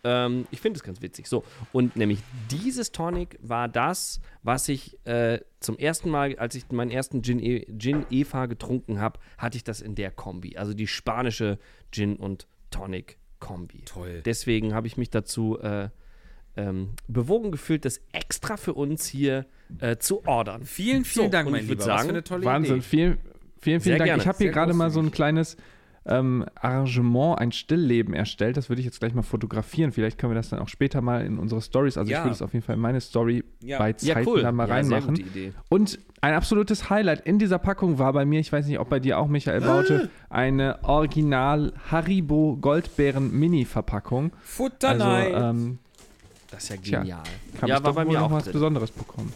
[0.03, 1.27] Ähm, ich finde es ganz witzig.
[1.27, 2.19] So, und nämlich
[2.51, 7.39] dieses Tonic war das, was ich äh, zum ersten Mal, als ich meinen ersten Gin,
[7.39, 10.57] e Gin Eva getrunken habe, hatte ich das in der Kombi.
[10.57, 11.57] Also die spanische
[11.91, 13.83] Gin und Tonic Kombi.
[13.85, 14.21] Toll.
[14.25, 15.89] Deswegen habe ich mich dazu äh,
[16.57, 19.45] ähm, bewogen gefühlt, das extra für uns hier
[19.79, 20.65] äh, zu ordern.
[20.65, 21.77] Vielen, vielen So, Dank, mein Lieber.
[21.79, 22.77] Was sagen, für eine tolle Wahnsinn.
[22.77, 22.81] Idee.
[22.85, 23.17] Vielen,
[23.59, 24.07] vielen, Sehr vielen Dank.
[24.07, 24.21] gerne.
[24.23, 25.57] Ich habe hier Sehr gerade mal so ein kleines
[26.05, 28.57] ähm, Arrangement, ein Stillleben erstellt.
[28.57, 29.91] Das würde ich jetzt gleich mal fotografieren.
[29.91, 31.97] Vielleicht können wir das dann auch später mal in unsere Stories.
[31.97, 32.19] Also Ja.
[32.19, 33.77] ich würde es auf jeden Fall in meine Story Ja.
[33.77, 34.41] bei Ja, Zeiten cool.
[34.41, 35.15] da mal Ja, sehr reinmachen.
[35.15, 35.53] gute Idee.
[35.69, 38.99] Und ein absolutes Highlight in dieser Packung war bei mir, ich weiß nicht, ob bei
[38.99, 44.31] dir auch, Michael Baute, eine Original Haribo Goldbeeren Mini-Verpackung.
[44.33, 45.33] Also Futternein.
[45.35, 45.79] ähm,
[46.49, 47.17] Das ist ja Tja, genial.
[47.61, 48.53] habe ja, ich war doch bei mir auch was drin.
[48.53, 49.31] Besonderes bekommen.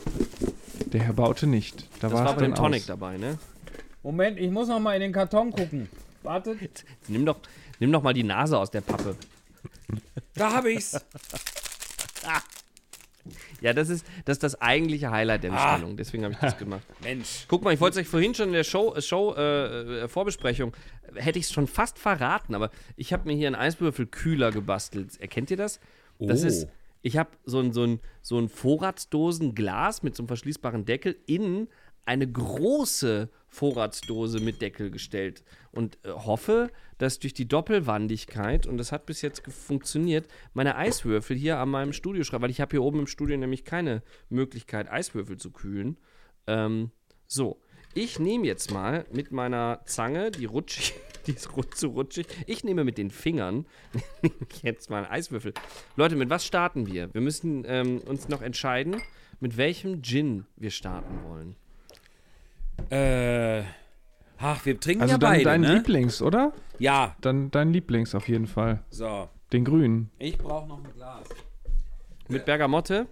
[0.94, 1.84] Der Herr Baute nicht.
[2.02, 2.86] Da Das war bei dem dann Tonic aus.
[2.88, 3.38] dabei, ne?
[4.04, 5.88] Moment, ich muss noch mal in den Karton gucken.
[6.62, 7.40] Jetzt Nimm doch,
[7.80, 9.16] nimm doch mal die Nase aus der Pappe.
[10.34, 11.00] da habe ich's.
[13.62, 15.98] Ja, das ist das, ist das eigentliche Highlight der Bestellung.
[15.98, 16.84] Deswegen habe ich das gemacht.
[17.02, 17.46] Mensch.
[17.48, 20.74] Guck mal, ich wollte es euch vorhin schon in der Show, Show äh, äh, Vorbesprechung,
[21.16, 25.20] hätte ich es schon fast verraten, aber ich habe mir hier einen Eiswürfelkühler gebastelt.
[25.20, 25.80] Erkennt ihr das?
[26.20, 26.48] Das Oh.
[26.48, 26.68] ist,
[27.02, 31.68] ich habe so ein, so ein, so ein Vorratsdosenglas mit so einem verschließbaren Deckel in
[32.06, 38.92] eine große Vorratsdose mit Deckel gestellt und äh, hoffe, dass durch die Doppelwandigkeit, und das
[38.92, 43.00] hat bis jetzt funktioniert, meine Eiswürfel hier an meinem Studioschrank, weil ich habe hier oben
[43.00, 45.98] im Studio nämlich keine Möglichkeit, Eiswürfel zu kühlen.
[46.48, 46.92] Ähm,
[47.28, 47.60] so,
[47.94, 50.94] ich nehme jetzt mal mit meiner Zange, die rutschig,
[51.28, 52.28] die ist zu rutschig.
[52.46, 53.66] Ich nehme mit den Fingern
[54.64, 55.54] jetzt mal einen Eiswürfel.
[55.96, 57.14] Leute, mit was starten wir?
[57.14, 59.02] Wir müssen ähm, uns noch entscheiden,
[59.40, 61.56] mit welchem Gin wir starten wollen.
[62.90, 63.64] Äh.
[64.38, 65.76] Ach, wir trinken Also ja dann beide, dein ne?
[65.76, 66.54] Lieblings, oder?
[66.78, 67.16] Ja.
[67.22, 68.84] Dann dein Lieblings auf jeden Fall.
[68.90, 69.30] So.
[69.54, 70.12] Den grünen.
[70.20, 71.28] Ich brauche noch ein Glas.
[72.28, 73.08] Mit Bergamotte?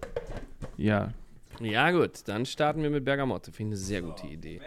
[0.76, 1.12] Ja.
[1.60, 3.52] Ja, gut, dann starten wir mit Bergamotte.
[3.52, 4.60] Finde ich eine sehr gute Idee.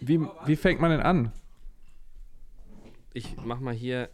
[0.00, 1.32] Wie, wie fängt man denn an?
[3.12, 4.08] Ich mach mal hier.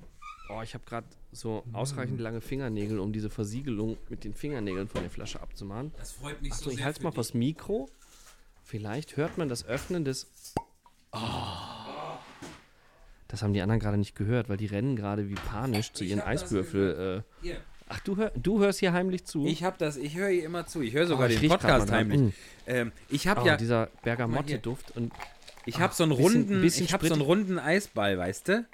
[0.51, 5.03] Oh, ich habe gerade so ausreichend lange Fingernägel, um diese Versiegelung mit den Fingernägeln von
[5.03, 5.93] der Flasche abzumachen.
[5.99, 7.89] Das freut mich Achso, ich halte mal vors Mikro.
[8.69, 10.31] Vielleicht hört man das Öffnen des.
[11.13, 11.19] Oh.
[13.27, 16.21] Das haben die anderen gerade nicht gehört, weil die rennen gerade wie panisch zu ihren
[16.21, 17.25] hab Eiswürfel.
[17.43, 17.55] Äh.
[17.89, 19.47] Ach, du, hör, du hörst hier heimlich zu?
[19.47, 20.83] Ich habe das, ich höre hier immer zu.
[20.83, 22.21] Ich höre sogar Oh, ich den Podcast heimlich.
[22.21, 22.29] Mm.
[22.67, 23.87] Ähm, ich habe oh, ja, dieser.
[24.03, 24.95] Bergamotte-Duft.
[24.95, 25.15] Und
[25.65, 28.67] ich habe so einen bisschen- runden, bisschen ich habe so einen runden Eisball, weißt du?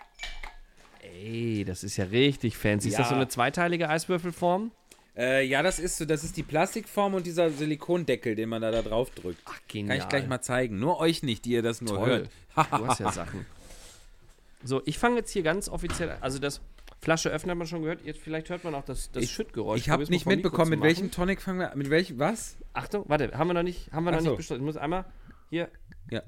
[1.03, 2.89] ey, das ist ja richtig fancy.
[2.89, 3.21] Ist das so Ja.
[3.21, 4.73] eine zweiteilige Eiswürfelform?
[5.17, 8.71] Äh, ja, das ist so, das ist die Plastikform und dieser Silikondeckel, den man da,
[8.73, 9.41] da drauf drückt.
[9.45, 9.99] Ach, Kann genial.
[9.99, 10.79] ich gleich mal zeigen.
[10.81, 12.09] Nur euch nicht, die ihr das nur Toll.
[12.09, 12.29] hört.
[12.81, 13.47] Du hast ja Sachen.
[14.65, 16.17] So, ich fange jetzt hier ganz offiziell an.
[16.21, 16.61] Also das
[17.01, 18.01] Flasche öffnen hat man schon gehört.
[18.05, 19.79] Jetzt vielleicht hört man auch das, das Ich- Schüttgeräusch.
[19.81, 21.11] Ich habe nicht mitbekommen, mit welchem.
[21.13, 22.57] Tonic fangen wir Mit welchem, was?
[22.73, 24.37] Achtung, warte, haben wir noch nicht, haben wir noch Ach nicht so.
[24.37, 24.63] beschlossen.
[24.63, 25.05] Ich muss einmal
[25.51, 25.69] hier.
[26.11, 26.23] Ja.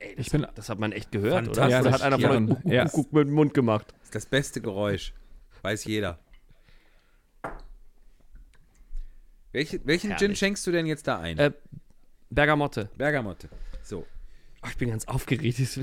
[0.00, 1.62] Ey, das, Ich bin- das hat man echt gehört, oder?
[1.62, 1.80] Fantastisch.
[1.80, 3.04] Oder hat einer von Ja, euch ja.
[3.12, 3.86] mit dem Mund gemacht?
[4.00, 5.14] Das ist das beste Geräusch.
[5.62, 6.18] Weiß jeder.
[9.52, 10.38] Welche, welchen Gin Herrlich.
[10.38, 11.38] schenkst du denn jetzt da ein?
[11.38, 11.52] Äh,
[12.30, 12.88] Bergamotte.
[12.96, 13.48] Bergamotte.
[13.82, 14.06] So.
[14.64, 15.58] Oh, ich bin ganz aufgeregt.
[15.58, 15.74] Ich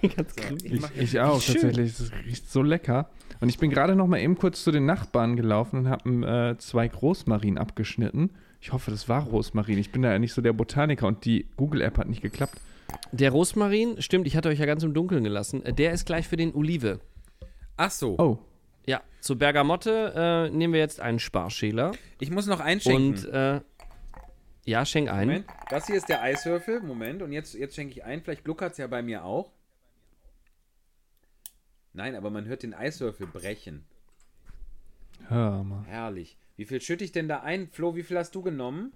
[0.00, 0.82] bin ganz kribbelig.
[0.94, 1.54] Ich, ich auch, Schön.
[1.56, 1.98] tatsächlich.
[1.98, 3.10] Es riecht so lecker.
[3.40, 6.58] Und ich bin gerade noch mal eben kurz zu den Nachbarn gelaufen und habe äh,
[6.58, 8.30] zwei Großmarien abgeschnitten.
[8.60, 9.78] Ich hoffe, das war Rosmarin.
[9.78, 12.58] Ich bin da ja nicht so der Botaniker und die Google-App hat nicht geklappt.
[13.12, 15.64] Der Rosmarin, stimmt, ich hatte euch ja ganz im Dunkeln gelassen.
[15.64, 17.00] Äh, Der ist gleich für den Olive.
[17.76, 18.16] Ach so.
[18.18, 18.38] Oh,
[18.86, 21.92] Ja, zu Bergamotte äh, nehmen wir jetzt einen Sparschäler.
[22.20, 23.24] Ich muss noch einschenken.
[23.24, 23.60] Und äh,
[24.64, 25.28] ja, schenk ein.
[25.28, 25.46] Moment.
[25.68, 26.80] Das hier ist der Eiswürfel.
[26.80, 27.22] Moment.
[27.22, 28.22] Und jetzt, jetzt schenke ich ein.
[28.22, 29.52] Vielleicht gluckert es ja bei mir auch.
[31.92, 33.84] Nein, aber man hört den Eiswürfel brechen.
[35.28, 35.84] Hör mal.
[35.86, 36.36] Herrlich.
[36.56, 37.68] Wie viel schütte ich denn da ein?
[37.70, 38.92] Flo, wie viel hast du genommen?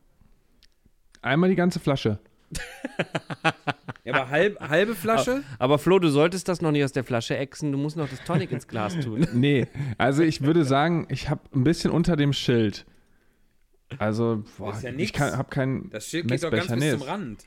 [1.22, 2.18] Einmal die ganze Flasche.
[4.10, 5.42] Ja, aber halb, halbe Flasche?
[5.58, 8.22] Aber Flo, du solltest das noch nicht aus der Flasche exen, du musst noch das
[8.24, 9.26] Tonic ins Glas tun.
[9.32, 9.66] Nee,
[9.98, 12.86] also ich würde sagen, ich habe ein bisschen unter dem Schild.
[13.98, 17.44] Also, boah, ist ja ich habe keinen Das Schild geht doch ganz bis zum Rand.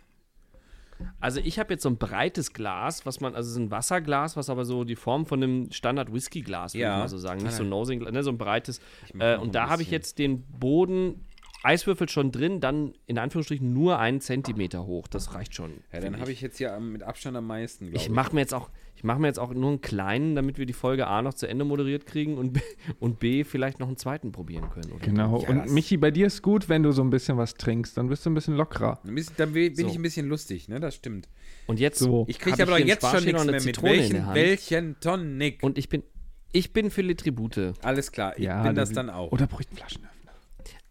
[1.20, 4.38] Also ich habe jetzt so ein breites Glas, was man, also es ist ein Wasserglas,
[4.38, 6.94] was aber so die Form von einem Standard-Whisky-Glas, würde Ja.
[6.96, 7.42] ich mal so sagen.
[7.44, 7.70] Nicht so ein.
[7.70, 8.80] Nosing, ne, so ein breites.
[9.20, 11.26] Äh, und ein da habe ich jetzt den Boden,
[11.64, 15.08] Eiswürfel schon drin, dann in Anführungsstrichen nur einen Zentimeter hoch.
[15.08, 15.72] Das reicht schon.
[15.94, 18.10] Ja, dann habe ich jetzt hier mit Abstand am meisten, glaube Ich ich.
[18.12, 20.74] mache mir jetzt auch, ich mache mir jetzt auch nur einen kleinen, damit wir die
[20.74, 22.60] Folge A noch zu Ende moderiert kriegen und B,
[23.00, 24.92] und B vielleicht noch einen zweiten probieren können.
[24.92, 25.06] Oder?
[25.06, 25.42] Genau.
[25.42, 27.96] Ja, und Michi, bei dir ist gut, wenn du so ein bisschen was trinkst.
[27.98, 29.00] Dann bist du ein bisschen lockerer.
[29.06, 29.88] Ein bisschen- Dann bin So.
[29.88, 30.80] ich ein bisschen lustig, ne?
[30.82, 31.30] Das stimmt.
[31.68, 32.26] Und jetzt So.
[32.28, 33.62] Ich kriege aber einen jetzt schon nichts mehr eine mit.
[33.62, 34.36] Zitrone in der Welchen, Hand.
[34.36, 35.64] welchen Tonic?
[35.64, 36.04] Und ich bin,
[36.52, 37.74] ich bin für die Tribute.
[37.82, 39.32] Alles klar, ich Ja, bin das dann auch.
[39.32, 40.10] Oder braucht Flaschenöffner.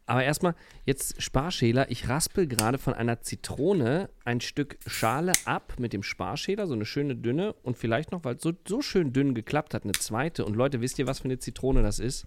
[0.06, 1.90] Aber erstmal, jetzt Sparschäler.
[1.90, 6.84] Ich raspel gerade von einer Zitrone ein Stück Schale ab mit dem Sparschäler, so eine
[6.84, 7.52] schöne dünne.
[7.62, 10.44] Und vielleicht noch, weil es so, so schön dünn geklappt hat, eine zweite.
[10.44, 12.26] Und Leute, wisst ihr, was für eine Zitrone das ist?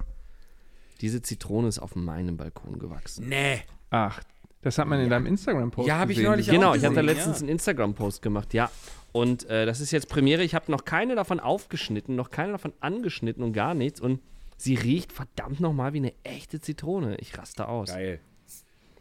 [1.02, 3.28] Diese Zitrone ist auf meinem Balkon gewachsen.
[3.28, 3.62] Nee.
[3.90, 4.22] Ach,
[4.62, 6.32] das hat man in deinem Instagram-Post Ja, hab ich gesehen.
[6.32, 7.42] neulich Genau, auch ich habe da letztens ja.
[7.42, 8.72] einen Instagram-Post gemacht, ja.
[9.12, 10.44] Und äh, das ist jetzt Premiere.
[10.44, 14.02] Ich habe noch keine davon aufgeschnitten, noch keine davon angeschnitten und gar nichts.
[14.02, 14.22] Und
[14.58, 17.18] sie riecht verdammt nochmal wie eine echte Zitrone.
[17.18, 17.90] Ich raste aus.
[17.90, 18.20] Geil.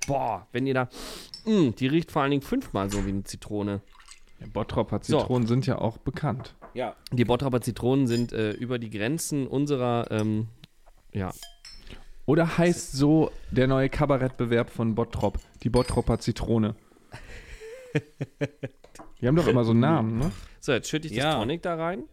[0.07, 0.89] Boah, wenn ihr da.
[1.47, 3.81] Mh, die riecht vor allen Dingen fünfmal so wie eine Zitrone.
[4.41, 5.21] Ja, Bottropper So.
[5.21, 6.55] Zitronen sind ja auch bekannt.
[6.75, 6.97] Ja.
[7.13, 10.11] Die Bottroper Zitronen sind äh, über die Grenzen unserer.
[10.11, 10.49] Ähm,
[11.13, 11.33] ja.
[12.27, 16.75] Oder heißt so der neue Kabarettbewerb von Bottrop, die Bottropper Zitrone.
[19.21, 20.33] Die haben doch immer so einen Namen, ne?
[20.61, 21.31] So, jetzt schütte ich Ja.
[21.33, 22.05] das Tonic da rein.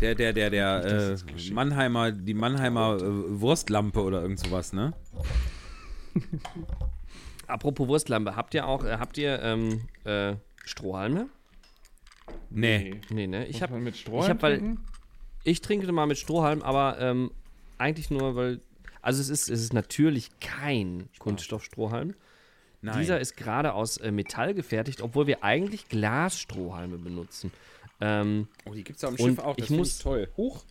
[0.00, 4.92] Der, der, der, der, äh, Mannheimer, die Mannheimer äh, Wurstlampe oder irgend sowas, ne?
[7.46, 11.28] Apropos Wurstlampe, habt ihr auch, äh, habt ihr ähm, äh, Strohhalme?
[12.50, 13.00] Nee.
[13.08, 13.46] Nee, ne?
[13.46, 14.76] Ich habe man mit Stroh ich hab, weil-?
[15.44, 17.30] Ich trinke mal mit Strohhalm, aber ähm,
[17.78, 18.60] eigentlich nur, weil.
[19.00, 22.14] Also es ist, es ist natürlich kein Kunststoffstrohhalm.
[22.82, 22.98] Nein.
[22.98, 27.52] Dieser ist gerade aus äh, Metall gefertigt, obwohl wir eigentlich Glasstrohhalme benutzen.
[28.00, 30.28] Ähm, oh, die gibt's auf dem Und Schiff auch, das ich finde muss- ich toll.
[30.36, 30.64] Huch.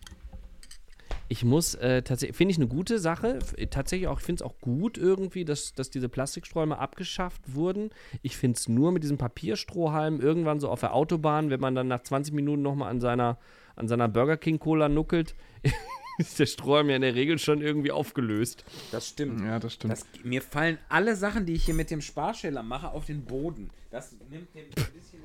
[1.28, 3.38] ich muss äh, tatsächlich, finde ich eine gute Sache.
[3.38, 7.90] F- Tatsächlich auch, ich finde es auch gut irgendwie, dass, dass diese Plastiksträume abgeschafft wurden.
[8.22, 11.88] Ich finde es nur mit diesem Papierstrohhalm irgendwann so auf der Autobahn, wenn man dann
[11.88, 13.38] nach 20 Minuten nochmal an seiner,
[13.74, 15.34] an seiner Burger King Cola nuckelt,
[16.18, 18.64] ist der Strohhalm ja in der Regel schon irgendwie aufgelöst.
[18.92, 19.40] Das stimmt.
[19.40, 19.92] Ja, das stimmt.
[19.92, 23.70] Das, mir fallen alle Sachen, die ich hier mit dem Sparschäler mache, auf den Boden.
[23.90, 25.20] Das nimmt dem ein bisschen.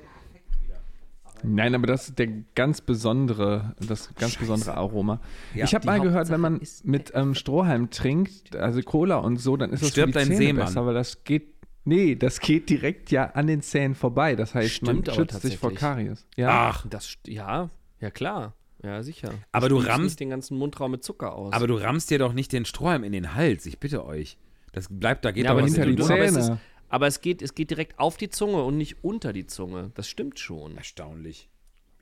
[1.44, 5.20] Nein, aber das ist der ganz besondere, das ganz besondere Aroma.
[5.54, 9.36] Ja, ich habe mal gehört, Hauptsache wenn man mit ähm, Strohhalm trinkt, also Cola und
[9.38, 10.64] so, dann ist das Stirbt für die ein Zähne Seemann.
[10.66, 11.48] besser, weil das geht,
[11.84, 14.36] nee, das geht direkt ja an den Zähnen vorbei.
[14.36, 15.72] Das heißt, Stimmt man schützt sich vor.
[15.72, 16.26] Karies.
[16.36, 18.54] Ja, Ach, Das, ja, ja klar.
[18.84, 19.30] Ja, sicher.
[19.52, 21.52] Aber du spülst rammst- nicht den ganzen Mundraum mit Zucker aus.
[21.52, 24.36] aber du rammst dir doch nicht den Strohhalm in den Hals, ich bitte euch.
[24.72, 26.28] Das bleibt, da geht Ja, doch aber was hinter in die den aber Mund.
[26.30, 26.58] es, ist, Zähne.
[26.92, 29.90] Aber es geht, es geht direkt auf die Zunge und nicht unter die Zunge.
[29.94, 30.76] Das stimmt schon.
[30.76, 31.48] Erstaunlich.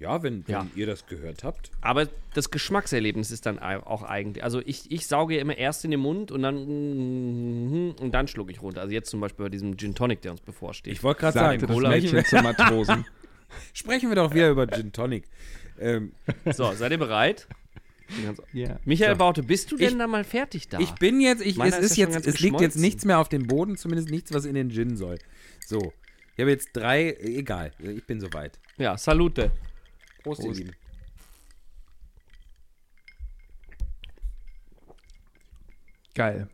[0.01, 0.67] Ja, wenn, wenn Ja.
[0.75, 1.71] ihr das gehört habt.
[1.81, 4.43] Aber das Geschmackserlebnis ist dann auch eigentlich.
[4.43, 8.63] Also ich, ich sauge immer erst in den Mund und dann und dann schlucke ich
[8.63, 8.81] runter.
[8.81, 10.93] Also jetzt zum Beispiel bei diesem Gin Tonic, der uns bevorsteht.
[10.93, 11.91] Ich wollte gerade sagen, das Cola.
[11.91, 13.05] Mädchen zum Matrosen.
[13.75, 15.25] sprechen wir doch wieder über Gin Tonic.
[15.79, 16.13] Ähm,
[16.53, 17.47] so, seid ihr bereit?
[18.53, 18.79] Ja.
[18.85, 19.19] Michael So.
[19.19, 20.79] Baute, bist du denn Ich- da mal fertig da?
[20.79, 23.29] Ich bin jetzt, ich, Meiner es ist ist jetzt, es liegt jetzt nichts mehr auf
[23.29, 25.19] dem Boden, zumindest nichts, was in den Gin soll.
[25.67, 25.93] So,
[26.37, 28.59] ich habe jetzt drei, egal, ich bin soweit.
[28.79, 29.53] ja, Salute.
[30.23, 30.73] Prost, ihr Lieben.
[36.15, 36.49] Geil.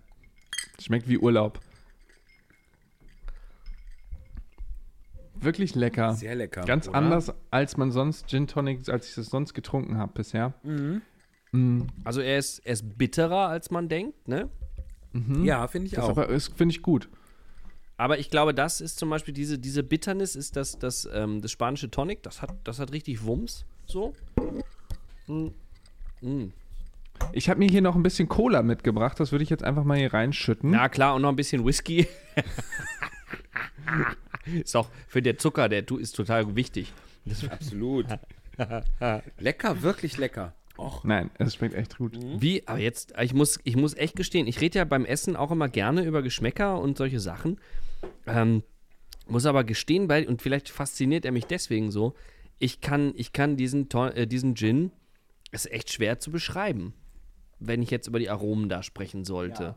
[0.80, 1.60] Schmeckt wie Urlaub.
[5.34, 6.14] Wirklich lecker.
[6.14, 6.62] Sehr lecker.
[6.64, 6.96] Ganz oder?
[6.96, 10.54] anders, als man sonst Gin Tonic, als ich es sonst getrunken habe bisher.
[11.52, 14.48] Mm, Also er ist, er ist bitterer, als man denkt, ne?
[15.42, 16.10] Ja, finde ich Das auch.
[16.10, 17.08] aber ist, finde ich gut.
[17.96, 21.50] Aber ich glaube, das ist zum Beispiel diese, diese Bitternis, ist das, das, ähm, das
[21.52, 22.22] spanische Tonic.
[22.22, 23.64] Das hat, das hat richtig Wumms.
[23.86, 24.12] So.
[25.26, 25.46] Mm.
[26.20, 26.52] Mm.
[27.32, 29.18] Ich habe mir hier noch ein bisschen Cola mitgebracht.
[29.18, 30.70] Das würde ich jetzt einfach mal hier reinschütten.
[30.70, 32.06] Na klar, und noch ein bisschen Whisky.
[34.62, 36.92] ist auch für der Zucker, der ist total wichtig.
[37.50, 38.04] Absolut.
[39.38, 40.52] lecker, wirklich lecker.
[40.78, 42.18] Och, Nein, es schmeckt echt gut.
[42.40, 45.50] Wie, aber jetzt, ich muss, ich muss echt gestehen, ich rede ja beim Essen auch
[45.50, 47.58] immer gerne über Geschmäcker und solche Sachen.
[48.26, 48.62] Ähm,
[49.26, 52.14] muss aber gestehen, bei, und vielleicht fasziniert er mich deswegen so,
[52.58, 54.92] ich kann, ich kann diesen, äh, diesen Gin
[55.50, 56.94] ist echt schwer zu beschreiben,
[57.58, 59.76] wenn ich jetzt über die Aromen da sprechen sollte.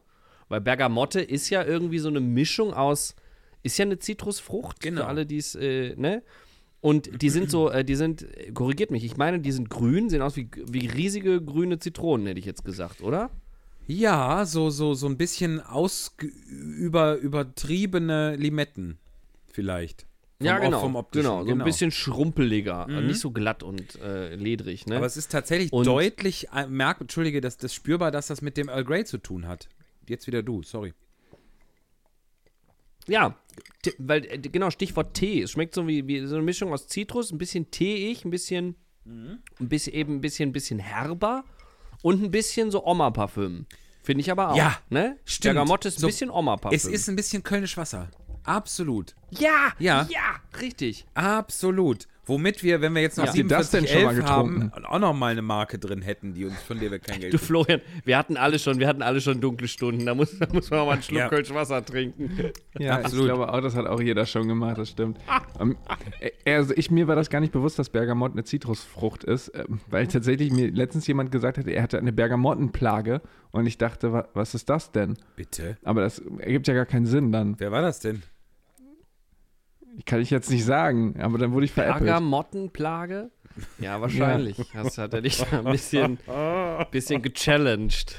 [0.50, 3.16] Weil Bergamotte ist ja irgendwie so eine Mischung aus,
[3.64, 5.02] ist ja eine Zitrusfrucht Genau.
[5.02, 6.24] für alle, die es, äh, ne?
[6.82, 10.10] Und die sind so, äh, die sind, äh, korrigiert mich, ich meine, die sind grün,
[10.10, 13.30] sehen aus wie, wie riesige grüne Zitronen, hätte ich jetzt gesagt, oder?
[13.88, 18.98] Ja, so, so, so ein bisschen ausge über, übertriebene Limetten.
[19.52, 20.06] Vielleicht.
[20.38, 20.80] Vom ja, genau.
[20.80, 24.96] Vom optischen, genau, so ein bisschen schrumpeliger, äh, nicht so glatt und äh, ledrig, ne?
[24.96, 28.56] Aber es ist tatsächlich Und- deutlich, äh, merk, entschuldige, das, das spürbar, dass das mit
[28.56, 29.68] dem Earl Grey zu tun hat.
[30.08, 30.94] Jetzt wieder du, sorry.
[33.10, 33.36] Ja,
[33.98, 35.42] weil, äh, genau, Stichwort Tee.
[35.42, 38.76] Es schmeckt so wie, wie so eine Mischung aus Zitrus, ein bisschen teeig, ein bisschen,
[39.06, 41.44] ein bisschen eben ein bisschen, ein bisschen herber
[42.02, 43.66] und ein bisschen so Oma-Parfüm.
[44.04, 44.56] Finde ich aber auch.
[44.56, 45.18] Ja, ne?
[45.26, 45.54] stimmt.
[45.56, 46.76] Bergamotte ist ein So, bisschen Oma-Parfüm.
[46.76, 48.10] Es ist ein bisschen Kölnisch Wasser.
[48.44, 49.16] Absolut.
[49.32, 50.08] ja, Ja.
[50.10, 51.06] ja, richtig.
[51.14, 52.08] Absolut.
[52.30, 53.30] Womit wir, wenn wir jetzt noch Ja.
[53.30, 56.34] Habt ihr das denn schon mal 4711 haben, auch noch mal eine Marke drin hätten,
[56.34, 59.02] die uns, von der wir kein Geld Du Florian, wir hatten alle schon, wir hatten
[59.02, 60.06] alle schon dunkle Stunden.
[60.06, 61.28] Da muss, da muss man auch mal einen Schluck Ja.
[61.28, 62.32] Kölsch Wasser trinken.
[62.78, 63.26] Ja, Absolut.
[63.26, 65.18] ich glaube auch, das hat auch jeder schon gemacht, das stimmt.
[65.60, 65.76] Ähm,
[66.20, 69.80] äh, also ich, mir war das gar nicht bewusst, dass Bergamott eine Zitrusfrucht ist, ähm,
[69.90, 73.22] weil tatsächlich mir letztens jemand gesagt hat, er hatte eine Bergamottenplage
[73.52, 75.18] und ich dachte, wa was ist das denn?
[75.36, 75.78] Bitte.
[75.84, 77.56] Aber das ergibt ja gar keinen Sinn dann.
[77.60, 78.22] Wer war das denn?
[80.06, 82.06] Kann ich jetzt nicht sagen, aber dann wurde ich veräppelt.
[82.06, 83.30] Bergamottenplage?
[83.80, 84.58] Ja, wahrscheinlich.
[84.74, 86.20] Das hat er dich da ein bisschen,
[86.92, 88.16] bisschen gechallenged.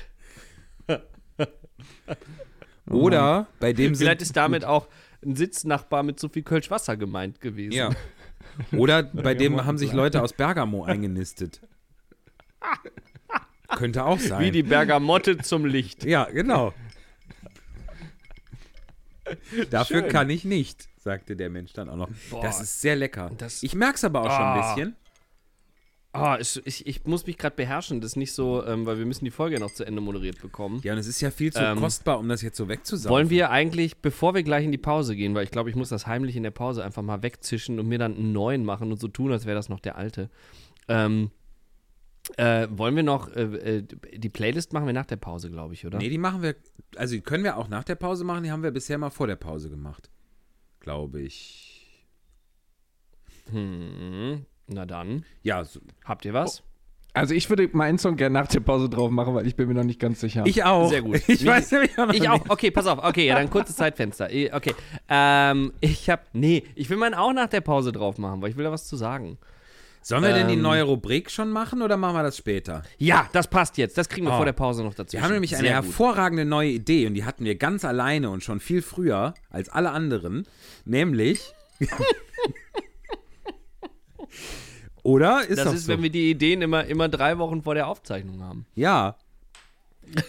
[2.88, 4.88] Oder bei dem Vielleicht ist damit auch
[5.24, 7.72] ein Sitznachbar mit so viel Kölsch Wasser gemeint gewesen.
[7.72, 7.90] ja.
[8.72, 11.60] Oder bei dem haben sich Leute aus Bergamo eingenistet.
[13.68, 14.40] Könnte auch sein.
[14.40, 16.04] Wie die Bergamotte zum Licht.
[16.04, 16.74] ja, genau.
[19.70, 20.08] Dafür Schön.
[20.10, 22.08] kann ich nicht, sagte der Mensch dann auch noch.
[22.30, 22.42] Boah.
[22.42, 23.30] das ist sehr lecker.
[23.38, 24.74] Das- ich merke es aber auch schon ein Ah.
[24.74, 24.96] bisschen.
[26.12, 28.00] Ah, ich, ich, ich muss mich gerade beherrschen.
[28.00, 30.80] Das ist nicht so, ähm, weil wir müssen die Folge noch zu Ende moderiert bekommen.
[30.82, 33.10] Ja, und es ist ja viel zu Ähm, kostbar, um das jetzt so wegzusaugen.
[33.14, 35.88] Wollen wir eigentlich, bevor wir gleich in die Pause gehen, weil ich glaube, ich muss
[35.88, 38.98] das heimlich in der Pause einfach mal wegzischen und mir dann einen neuen machen und
[39.00, 40.30] so tun, als wäre das noch der alte.
[40.88, 41.30] Ähm,
[42.36, 43.82] äh, wollen wir noch, äh, äh,
[44.16, 45.98] die Playlist machen wir nach der Pause, glaube ich, oder?
[45.98, 46.54] Nee, die machen wir,
[46.96, 49.26] also die können wir auch nach der Pause machen, die haben wir bisher mal vor
[49.26, 50.10] der Pause gemacht.
[50.80, 52.06] Glaube ich.
[53.50, 56.62] Hm, na dann, Ja, so, habt ihr was?
[57.12, 59.74] Also ich würde meinen Song gerne nach der Pause drauf machen, weil ich bin mir
[59.74, 60.44] noch nicht ganz sicher.
[60.46, 60.88] ich auch.
[60.88, 61.20] Sehr gut.
[61.28, 62.30] Ich weiß nämlich auch noch Ich nicht.
[62.30, 62.40] auch.
[62.48, 63.02] Okay, pass auf.
[63.02, 64.30] Okay, ja, dann kurzes Zeitfenster.
[64.30, 64.74] Eh, Okay.
[65.08, 66.32] Ähm, ich hab.
[66.32, 68.86] Nee, ich will meinen auch nach der Pause drauf machen, weil ich will da was
[68.86, 69.38] zu sagen.
[70.02, 72.82] Sollen wir denn die Ähm, neue Rubrik schon machen oder machen wir das später?
[72.98, 73.98] Ja, das passt jetzt.
[73.98, 74.36] Das kriegen wir Oh.
[74.36, 75.12] vor der Pause noch dazu.
[75.12, 75.84] Wir haben nämlich eine Sehr gut.
[75.86, 79.90] hervorragende neue Idee und die hatten wir ganz alleine und schon viel früher als alle
[79.90, 80.46] anderen.
[80.86, 81.52] Nämlich.
[85.02, 85.42] Oder?
[85.46, 85.92] Ist Das doch ist, so.
[85.92, 88.66] wenn wir die Ideen immer, immer drei Wochen vor der Aufzeichnung haben.
[88.74, 89.16] Ja.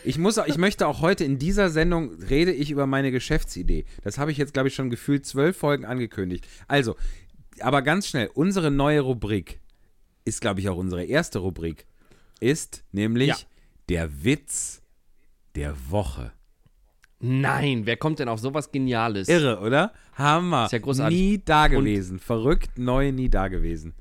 [0.03, 3.86] Ich muss, ich möchte auch heute in dieser Sendung rede ich über meine Geschäftsidee.
[4.03, 6.47] Das habe ich jetzt, glaube ich, schon gefühlt zwölf Folgen angekündigt.
[6.67, 6.95] Also,
[7.64, 9.59] aber ganz schnell, unsere neue Rubrik
[10.26, 11.86] ist, glaube ich, auch unsere erste Rubrik.
[12.39, 13.36] Ist nämlich Ja.
[13.89, 14.82] der Witz
[15.55, 16.32] der Woche.
[17.20, 19.28] Nein, wer kommt denn auf sowas Geniales?
[19.28, 19.93] Irre, oder?
[20.16, 20.66] Hammer.
[20.66, 21.18] Ist ja großartig.
[21.18, 22.20] Nie dagewesen.
[22.20, 23.93] Verrückt, neu, nie dagewesen.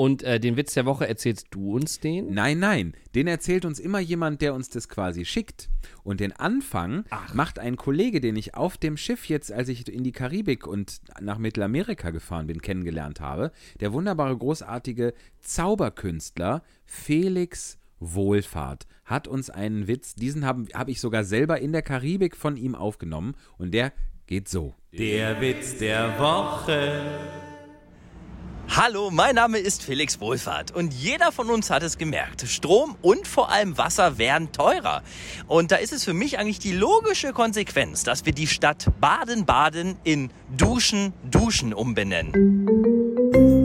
[0.00, 2.32] Und äh, den Witz der Woche erzählst du uns den?
[2.32, 5.68] Nein, nein, den erzählt uns immer jemand, der uns das quasi schickt.
[6.02, 10.02] Und den Anfang macht ein Kollege, den ich auf dem Schiff jetzt, als ich in
[10.02, 13.52] die Karibik und nach Mittelamerika gefahren bin, kennengelernt habe.
[13.80, 21.24] Der wunderbare, großartige Zauberkünstler Felix Wohlfahrt hat uns einen Witz, diesen habe hab ich sogar
[21.24, 23.92] selber in der Karibik von ihm aufgenommen und der
[24.26, 24.72] geht so.
[24.96, 27.49] Der Witz der Woche.
[28.76, 32.42] Hallo, mein Name ist Felix Wohlfahrt und jeder von uns hat es gemerkt.
[32.42, 35.02] Strom und vor allem Wasser werden teurer.
[35.48, 39.96] Und da ist es für mich eigentlich die logische Konsequenz, dass wir die Stadt Baden-Baden
[40.04, 43.59] in Duschen, Duschen umbenennen.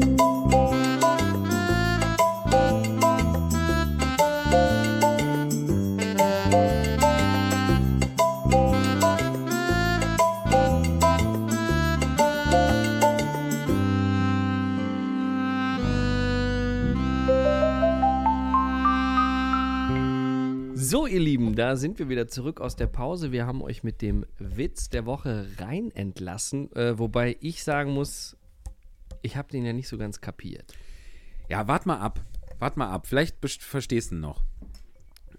[21.55, 23.31] Da sind wir wieder zurück aus der Pause.
[23.31, 28.37] Wir haben euch mit dem Witz der Woche rein entlassen, äh, wobei ich sagen muss,
[29.21, 30.73] ich habe den ja nicht so ganz kapiert.
[31.49, 32.19] Ja, wart mal ab.
[32.59, 33.07] Wart mal ab.
[33.07, 34.43] Vielleicht verstehst du ihn noch.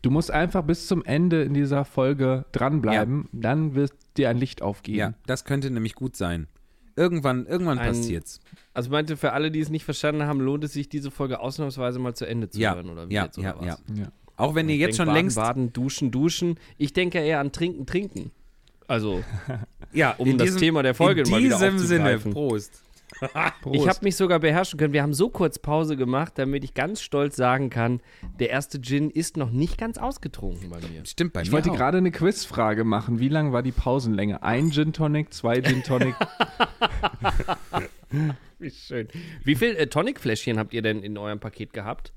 [0.02, 4.62] Du musst einfach bis zum Ende in dieser Folge dranbleiben, dann wird dir ein Licht
[4.62, 4.96] aufgehen.
[4.96, 6.46] Ja, das könnte nämlich gut sein.
[6.94, 8.40] Irgendwann, irgendwann Ein- passiert's.
[8.72, 11.98] Also meinte, für alle, die es nicht verstanden haben, lohnt es sich, diese Folge ausnahmsweise
[11.98, 13.82] mal zu Ende zu Ja, hören, oder wie ja, jetzt, oder ja, was?
[13.88, 14.02] ja.
[14.04, 14.12] Ja.
[14.36, 15.36] Auch wenn ihr Ich jetzt schon baden, längst.
[15.36, 16.58] Baden, duschen, duschen.
[16.78, 18.30] Ich denke eher an trinken, trinken.
[18.86, 19.22] Also,
[19.92, 22.32] Ja, um in das diesem- Thema der Folge in mal wieder diesem Sinne, aufzugreifen.
[22.32, 22.82] Prost.
[23.72, 24.92] ich habe mich sogar beherrschen können.
[24.92, 28.00] Wir haben so kurz Pause gemacht, damit ich ganz stolz sagen kann,
[28.40, 31.06] der erste Gin ist noch nicht ganz ausgetrunken bei mir.
[31.06, 31.76] Stimmt bei Ich mir wollte auch.
[31.76, 33.20] gerade eine Quizfrage machen.
[33.20, 34.42] Wie lang war die Pausenlänge?
[34.42, 36.14] Ein Gin Tonic, zwei Gin Tonic?
[38.58, 39.08] Wie schön.
[39.44, 42.12] Wie viel äh, Tonic-Fläschchen habt ihr denn in eurem Paket gehabt?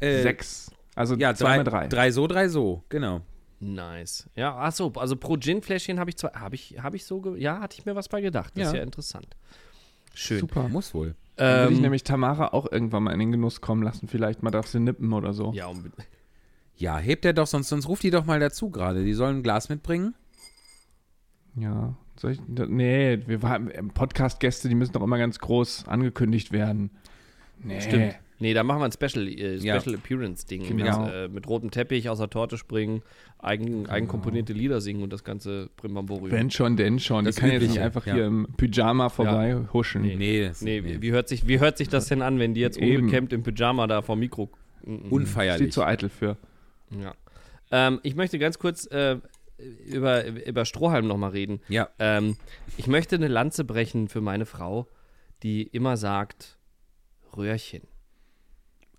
[0.00, 0.70] Äh, Sechs.
[0.94, 1.88] Also Ja, zwei drei, mal drei.
[1.88, 3.20] drei so, drei so, genau.
[3.60, 4.28] Nice.
[4.36, 7.40] Ja, ach so, also pro Gin-Fläschchen habe ich zwei, habe ich, habe ich so, ge
[7.40, 8.52] ja, hatte ich mir was bei gedacht.
[8.56, 8.78] Das ist Ja.
[8.78, 9.28] ja interessant.
[10.12, 10.40] Schön.
[10.40, 10.68] Super.
[10.68, 11.14] Muss wohl.
[11.36, 14.06] Dann würde ich Ähm, nämlich Tamara auch irgendwann mal in den Genuss kommen lassen.
[14.06, 15.52] Vielleicht mal darf sie nippen oder so.
[15.52, 16.06] ja, unbedingt.
[16.76, 19.04] Ja, hebt er doch, sonst, sonst ruft die doch mal dazu gerade.
[19.04, 20.14] Die sollen ein Glas mitbringen.
[21.56, 21.94] Ja.
[22.16, 26.90] Soll ich, nee, wir waren Podcast-Gäste, die müssen doch immer ganz groß angekündigt werden.
[27.58, 27.80] Nee.
[27.80, 28.14] Stimmt.
[28.38, 29.80] Nee, da machen wir ein Special, äh, Ja.
[29.80, 30.66] Special Appearance-Ding.
[30.66, 31.04] Genau.
[31.04, 33.02] Mit, äh, mit rotem Teppich aus der Torte springen,
[33.38, 36.30] eigen, eigenkomponierte Lieder singen und das ganze Primbamborium.
[36.30, 37.24] Wenn schon, denn schon.
[37.24, 38.14] Das die kann jetzt nicht einfach ja.
[38.14, 40.02] hier im Pyjama vorbei huschen.
[40.02, 40.16] Nee.
[40.16, 40.96] Nee, das Nee, nee.
[41.00, 43.04] Wie, hört sich, wie hört sich das denn an, wenn die jetzt Eben.
[43.04, 44.50] ungekämmt im Pyjama da vor dem Mikro.
[44.84, 45.10] Mhm.
[45.10, 45.66] unfeierlich.
[45.66, 46.36] Sieht zu eitel für.
[46.90, 47.14] Ja.
[47.70, 49.16] Ähm, ich möchte ganz kurz äh,
[49.86, 51.60] über, über Strohhalm nochmal reden.
[51.68, 51.88] Ja.
[51.98, 52.36] Ähm,
[52.76, 54.86] ich möchte eine Lanze brechen für meine Frau,
[55.42, 56.58] die immer sagt
[57.36, 57.82] Röhrchen.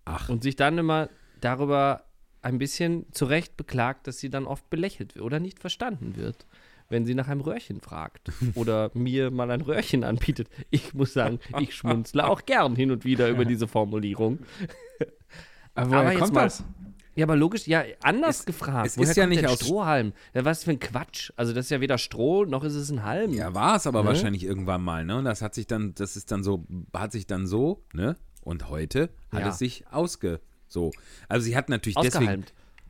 [0.06, 0.30] Ach.
[0.30, 1.10] Und sich dann immer
[1.41, 2.03] darüber
[2.41, 6.45] ein bisschen zurecht beklagt, dass sie dann oft belächelt wird oder nicht verstanden wird,
[6.89, 10.47] wenn sie nach einem Röhrchen fragt oder mir mal ein Röhrchen anbietet.
[10.70, 14.39] Ich muss sagen, ich schmunzle auch gern hin und wieder über diese Formulierung.
[15.76, 16.64] Aber woher Aber jetzt kommt mal- das?
[17.18, 18.88] Ja, aber logisch, ja, anders Es- gefragt.
[18.88, 20.12] es Woher ist ja nicht aus- Strohhalm.
[20.34, 21.32] Ja, was für ein Quatsch.
[21.38, 23.32] Also das ist ja weder Stroh, noch ist es ein Halm.
[23.32, 24.10] Ja, war es aber Ne?
[24.10, 25.18] wahrscheinlich irgendwann mal, ne?
[25.20, 28.18] Und das hat sich dann, das ist dann so, hat sich dann so, ne?
[28.46, 29.50] Und heute hat Ja.
[29.50, 30.39] es sich ausge,
[30.70, 30.91] so.
[31.28, 32.46] Also sie hat natürlich deswegen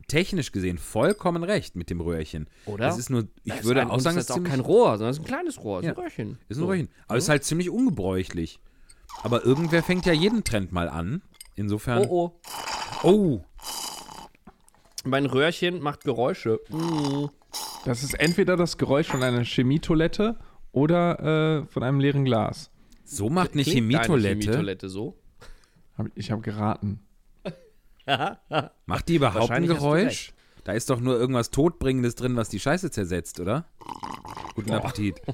[0.06, 2.46] technisch gesehen vollkommen recht mit dem Röhrchen.
[2.66, 2.84] Oder?
[2.86, 5.10] Das ist nur, ich Das ist würde auch sagen, es ist auch kein Rohr, sondern
[5.10, 5.92] es ist ein kleines Rohr, es ist Ja.
[5.94, 6.38] ein Röhrchen.
[6.48, 6.66] Ist ein So.
[6.66, 6.88] Röhrchen.
[7.08, 8.60] Aber es ist halt ziemlich ungebräuchlich.
[9.24, 11.22] Aber irgendwer fängt ja jeden Trend mal an.
[11.56, 12.06] Insofern.
[12.06, 12.38] Oh,
[13.02, 13.08] oh.
[13.08, 13.40] oh.
[15.04, 16.60] Mein Röhrchen macht Geräusche.
[16.68, 17.26] Mm.
[17.84, 20.36] Das ist entweder das Geräusch von einer Chemietoilette
[20.72, 22.70] oder äh, von einem leeren Glas.
[23.04, 24.40] so macht eine Chemietoilette.
[24.40, 25.16] Chemietoilette so?
[25.98, 27.00] Hab, ich habe geraten.
[28.86, 30.32] Macht die überhaupt ein Geräusch?
[30.64, 33.66] Da ist doch nur irgendwas Todbringendes drin, was die Scheiße zersetzt, oder?
[34.54, 35.20] Guten Appetit.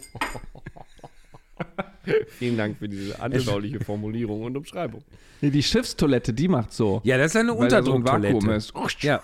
[2.39, 5.05] Vielen Dank für diese anschauliche Formulierung und Umschreibung.
[5.41, 7.01] Nee, die Schiffstoilette, die macht so.
[7.05, 8.53] Ja, das ist eine da so ein Unterdrucktoilette.
[8.53, 9.03] ist.
[9.03, 9.23] Ja,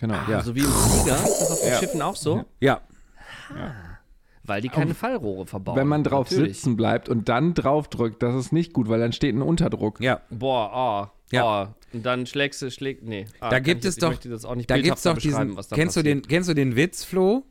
[0.00, 0.18] Genau.
[0.28, 0.42] Ja.
[0.42, 2.44] So wie im Flieger, ist das auf den Schiffen auch so?
[2.60, 2.80] ja.
[4.50, 5.76] Weil die keine Fallrohre verbauen.
[5.76, 6.56] Wenn man drauf Natürlich.
[6.56, 10.00] sitzen bleibt und dann drauf drückt, das ist nicht gut, weil dann steht ein Unterdruck.
[10.00, 11.44] Ja, Boah, ah, Ja.
[11.44, 11.74] ah.
[11.92, 13.26] Und dann schlägst du, schlägt, nee.
[13.38, 15.56] Ah, da gibt ich, es doch, möchte das auch nicht da gibt's doch diesen, beschreiben,
[15.56, 17.44] was da kennst du, den, kennst du den Witz, Flo?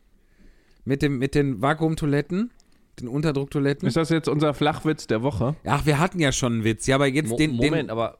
[0.84, 2.52] Mit, dem, mit den Vakuumtoiletten?
[3.00, 3.88] Den Unterdrucktoiletten?
[3.88, 5.56] Ist das jetzt unser Flachwitz der Woche?
[5.66, 6.86] Ach, wir hatten ja schon einen Witz.
[6.86, 7.90] Ja, aber jetzt Mo den, Moment, den.
[7.92, 8.20] aber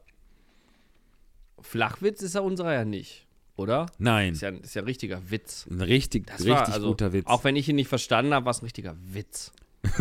[1.60, 3.26] Flachwitz ist ja unserer ja nicht,
[3.60, 3.86] oder?
[3.98, 5.66] Nein, Ist ja, ist ja ein richtiger Witz.
[5.70, 7.26] ein richtig, Das richtig war, also, guter Witz.
[7.26, 9.52] Auch wenn ich ihn nicht verstanden habe, war es ein richtiger Witz.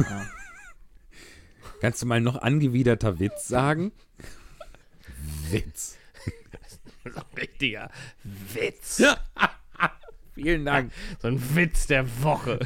[1.81, 3.91] Kannst du mal noch angewiderter Witz sagen?
[5.49, 5.97] Witz.
[7.05, 7.89] So ein richtiger
[8.53, 9.01] Witz.
[10.35, 10.91] Vielen Dank.
[11.21, 12.59] So ein Witz der Woche.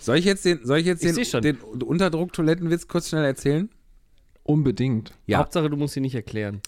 [0.00, 3.70] Soll ich jetzt den, soll ich jetzt Ich den, den Unterdrucktoilettenwitz kurz schnell erzählen?
[4.42, 5.12] Unbedingt.
[5.26, 5.38] Ja.
[5.38, 6.60] Hauptsache, du musst ihn nicht erklären.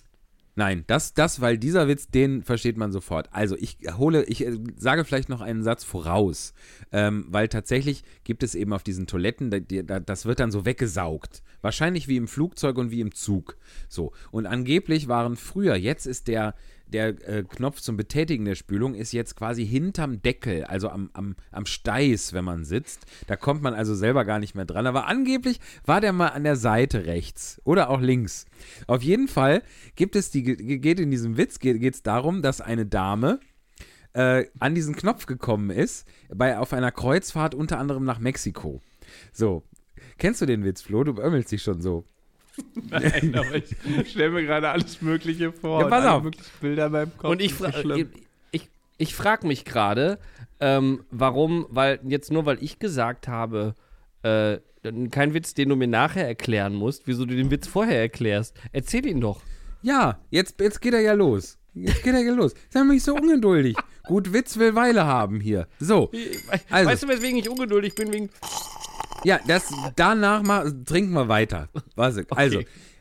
[0.56, 3.28] Nein, das, das, weil dieser Witz, den versteht man sofort.
[3.32, 6.54] Also ich hole, ich äh, sage vielleicht noch einen Satz voraus,
[6.92, 10.64] ähm, weil tatsächlich gibt es eben auf diesen Toiletten, da, da, das wird dann so
[10.64, 11.42] weggesaugt.
[11.60, 13.56] Wahrscheinlich wie im Flugzeug und wie im Zug.
[13.88, 14.12] So.
[14.30, 16.54] Und angeblich waren früher, jetzt ist der,
[16.86, 21.36] der äh, Knopf zum Betätigen der Spülung ist jetzt quasi hinterm Deckel, also am, am,
[21.50, 23.06] am Steiß, wenn man sitzt.
[23.26, 24.86] Da kommt man also selber gar nicht mehr dran.
[24.86, 28.46] Aber angeblich war der mal an der Seite rechts oder auch links.
[28.86, 29.62] Auf jeden Fall
[29.96, 33.40] gibt es die, ge- geht in diesem Witz, geht es darum, dass eine Dame
[34.12, 38.80] äh, an diesen Knopf gekommen ist, bei, auf einer Kreuzfahrt unter anderem nach Mexiko.
[39.32, 39.64] So.
[40.18, 41.02] Kennst du den Witz, Flo?
[41.02, 42.04] Du beömmelst dich schon so.
[42.90, 45.82] Nein, aber ich stelle mir gerade alles Mögliche vor.
[45.82, 46.24] Ja, pass auf.
[46.60, 47.30] Bilder meinem Kopf.
[47.30, 48.06] Und ich, fra ich,
[48.52, 50.18] ich, ich frage mich gerade,
[50.60, 53.74] ähm, warum, weil jetzt nur weil ich gesagt habe,
[54.22, 54.58] äh,
[55.10, 58.54] kein Witz, den du mir nachher erklären musst, wieso du den Witz vorher erklärst.
[58.72, 59.40] Erzähl ihn doch.
[59.82, 61.58] Ja, jetzt, jetzt geht er ja los.
[61.74, 62.54] Jetzt geht er ja los.
[62.70, 63.76] Sei mal nicht so ungeduldig.
[64.06, 65.66] Gut, Witz will Weile haben hier.
[65.80, 66.10] So.
[66.70, 66.90] Also.
[66.90, 68.12] Weißt du, weswegen ich ungeduldig bin?
[68.12, 68.30] Wegen
[69.24, 71.68] Ja, das, danach mal, trinken wir weiter.
[72.38, 72.60] Also,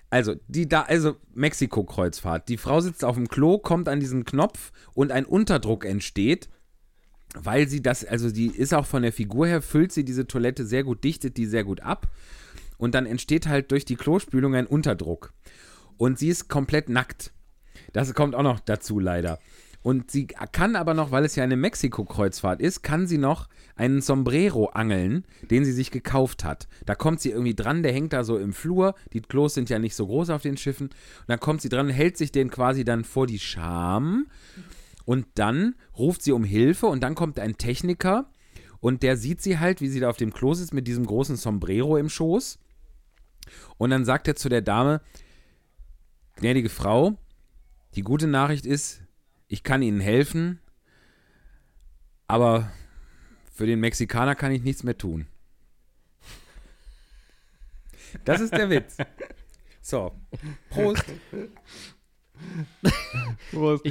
[0.09, 2.47] also, die da, also Mexiko-Kreuzfahrt.
[2.47, 6.49] Die Frau sitzt auf dem Klo, kommt an diesen Knopf und ein Unterdruck entsteht,
[7.33, 10.65] weil sie das, also die ist auch von der Figur her, füllt sie diese Toilette
[10.65, 12.07] sehr gut, dichtet die sehr gut ab.
[12.77, 15.33] Und dann entsteht halt durch die Klospülung ein Unterdruck.
[15.97, 17.31] Und sie ist komplett nackt.
[17.91, 19.39] Das kommt auch noch dazu leider.
[19.83, 24.01] Und sie kann aber noch, weil es ja eine Mexiko-Kreuzfahrt ist, kann sie noch einen
[24.01, 26.69] Sombrero angeln, den sie sich gekauft hat.
[26.85, 28.95] Da kommt sie irgendwie dran, der hängt da so im Flur.
[29.11, 30.87] Die Klos sind ja nicht so groß auf den Schiffen.
[30.87, 34.27] Und dann kommt sie dran, hält sich den quasi dann vor die Scham.
[35.05, 38.29] Und dann ruft sie um Hilfe und dann kommt ein Techniker
[38.83, 41.37] und der sieht sie halt, wie sie da auf dem Klo sitzt mit diesem großen
[41.37, 42.59] Sombrero im Schoß.
[43.77, 44.99] Und dann sagt er zu der Dame,
[46.35, 47.17] gnädige Frau,
[47.95, 49.02] die gute Nachricht ist,
[49.53, 50.59] ich kann Ihnen helfen,
[52.27, 52.71] aber
[53.53, 55.27] für den Mexikaner kann ich nichts mehr tun.
[58.25, 58.97] Das ist der Witz.
[59.79, 60.11] So,
[60.71, 61.05] Prost.
[63.51, 63.85] Prost.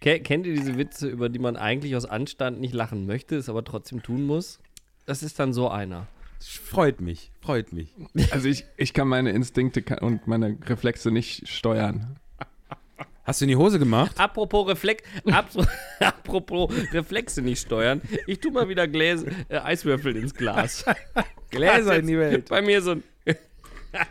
[0.00, 3.48] Ke- Kennt ihr diese Witze, über die man eigentlich aus Anstand nicht lachen möchte, es
[3.48, 4.60] aber trotzdem tun muss?
[5.04, 6.06] Das ist dann so einer.
[6.40, 7.92] Freut mich, freut mich.
[8.30, 12.20] Also ich, ich kann meine Instinkte und meine Reflexe nicht steuern.
[13.28, 14.18] Hast du in die Hose gemacht?
[14.18, 15.68] Apropos, Reflex, apro-
[16.00, 18.00] apropos Reflexe nicht steuern.
[18.26, 20.82] Ich tu mal wieder Gläser, äh, Eiswürfel ins Glas.
[21.50, 22.48] Gläser in die Welt.
[22.48, 23.02] Bei mir so ein.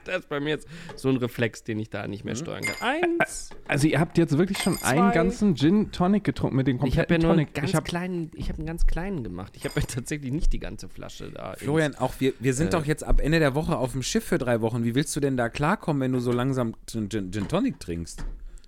[0.06, 2.30] Das ist bei mir jetzt so ein Reflex, den ich da nicht Mhm.
[2.30, 2.76] mehr steuern kann.
[3.20, 3.52] Eins.
[3.68, 6.90] Also ihr habt jetzt wirklich schon einen ganzen Gin Tonic getrunken mit den Ich habe
[6.98, 7.54] ja kompletten nur Tonic.
[7.54, 9.54] ganz Ich hab, kleinen, ich habe einen ganz kleinen gemacht.
[9.56, 11.54] Ich habe ja tatsächlich nicht die ganze Flasche da.
[11.58, 12.70] Florian, auch wir, wir sind Äh.
[12.72, 14.84] doch jetzt ab Ende der Woche auf dem Schiff für drei Wochen.
[14.84, 18.24] Wie willst du denn da klarkommen, wenn du so langsam Gin, Gin Tonic trinkst?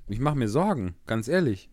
[0.09, 1.69] Ich mache mir Sorgen, ganz ehrlich.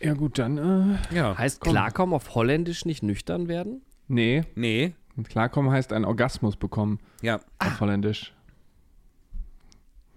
[0.00, 1.36] ja gut, dann äh, Ja.
[1.36, 3.82] Heißt klarkommen auf Holländisch nicht nüchtern werden?
[4.08, 4.44] nee.
[4.54, 4.94] Nee,
[5.28, 7.40] Klarkommen heißt ein Orgasmus bekommen ja.
[7.58, 8.32] auf Holländisch.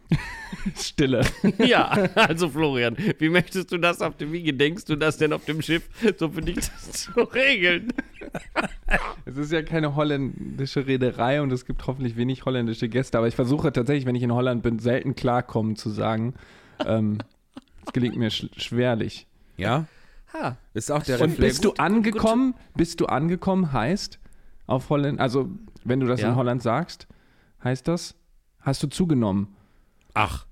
[0.75, 1.21] Stille.
[1.59, 5.45] Ja, also Florian, wie möchtest du das auf dem, wie gedenkst du das denn auf
[5.45, 5.83] dem Schiff
[6.17, 6.59] so für dich
[6.91, 7.91] zu regeln?
[9.25, 13.35] Es ist ja keine holländische Reederei und es gibt hoffentlich wenig holländische Gäste, aber ich
[13.35, 16.35] versuche tatsächlich, wenn ich in Holland bin, selten klarkommen zu sagen.
[16.85, 17.17] Ähm,
[17.85, 19.25] es gelingt mir sch schwerlich.
[19.57, 19.85] Ja?
[20.33, 21.53] Ha, Ist auch der Und Reflex.
[21.55, 24.19] bist du angekommen, bist du angekommen heißt
[24.67, 25.49] auf Holland, also
[25.83, 26.29] wenn du das Ja.
[26.29, 27.07] in Holland sagst,
[27.63, 28.15] heißt das,
[28.61, 29.55] hast du zugenommen.
[30.15, 30.47] Ach,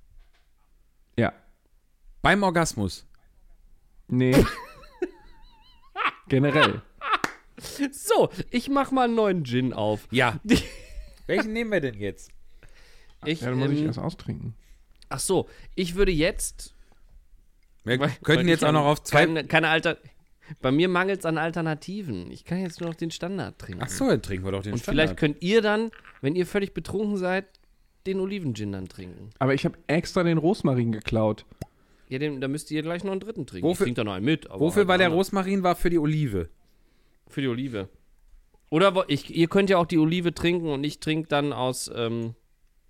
[1.18, 1.32] Ja.
[2.22, 3.04] beim Orgasmus.
[4.06, 4.34] Nee.
[6.28, 6.82] Generell.
[7.92, 10.06] so, ich mach mal einen neuen Gin auf.
[10.10, 10.38] Ja.
[11.26, 12.30] Welchen nehmen wir denn jetzt?
[13.24, 14.54] Ich, Ja, dann muss ich ähm, erst austrinken.
[15.08, 16.74] ach so, ich würde jetzt
[17.84, 19.24] Wir Weil- könnten weil jetzt ich auch noch auf zwei.
[19.26, 19.96] Keine, keine Alter.
[20.60, 22.30] Bei mir mangelt es an Alternativen.
[22.30, 23.82] Ich kann jetzt nur noch den Standard trinken.
[23.82, 25.06] Ach so, dann trinken wir doch den Und Standard.
[25.08, 25.90] vielleicht könnt ihr dann,
[26.20, 27.46] wenn ihr völlig betrunken seid,
[28.06, 29.30] den Olivengin dann trinken.
[29.38, 31.44] Aber ich habe extra den Rosmarin geklaut.
[32.08, 33.66] Ja, den, da müsst ihr gleich noch einen dritten trinken.
[33.66, 34.50] Wofür- ich trinke da noch einen mit.
[34.50, 35.62] aber Wofür halt war der Rosmarin?
[35.62, 36.48] War für die Olive.
[37.28, 37.88] Für die Olive.
[38.70, 41.90] Oder wo- ich, ihr könnt ja auch die Olive trinken und ich trinke dann aus,
[41.94, 42.34] ähm,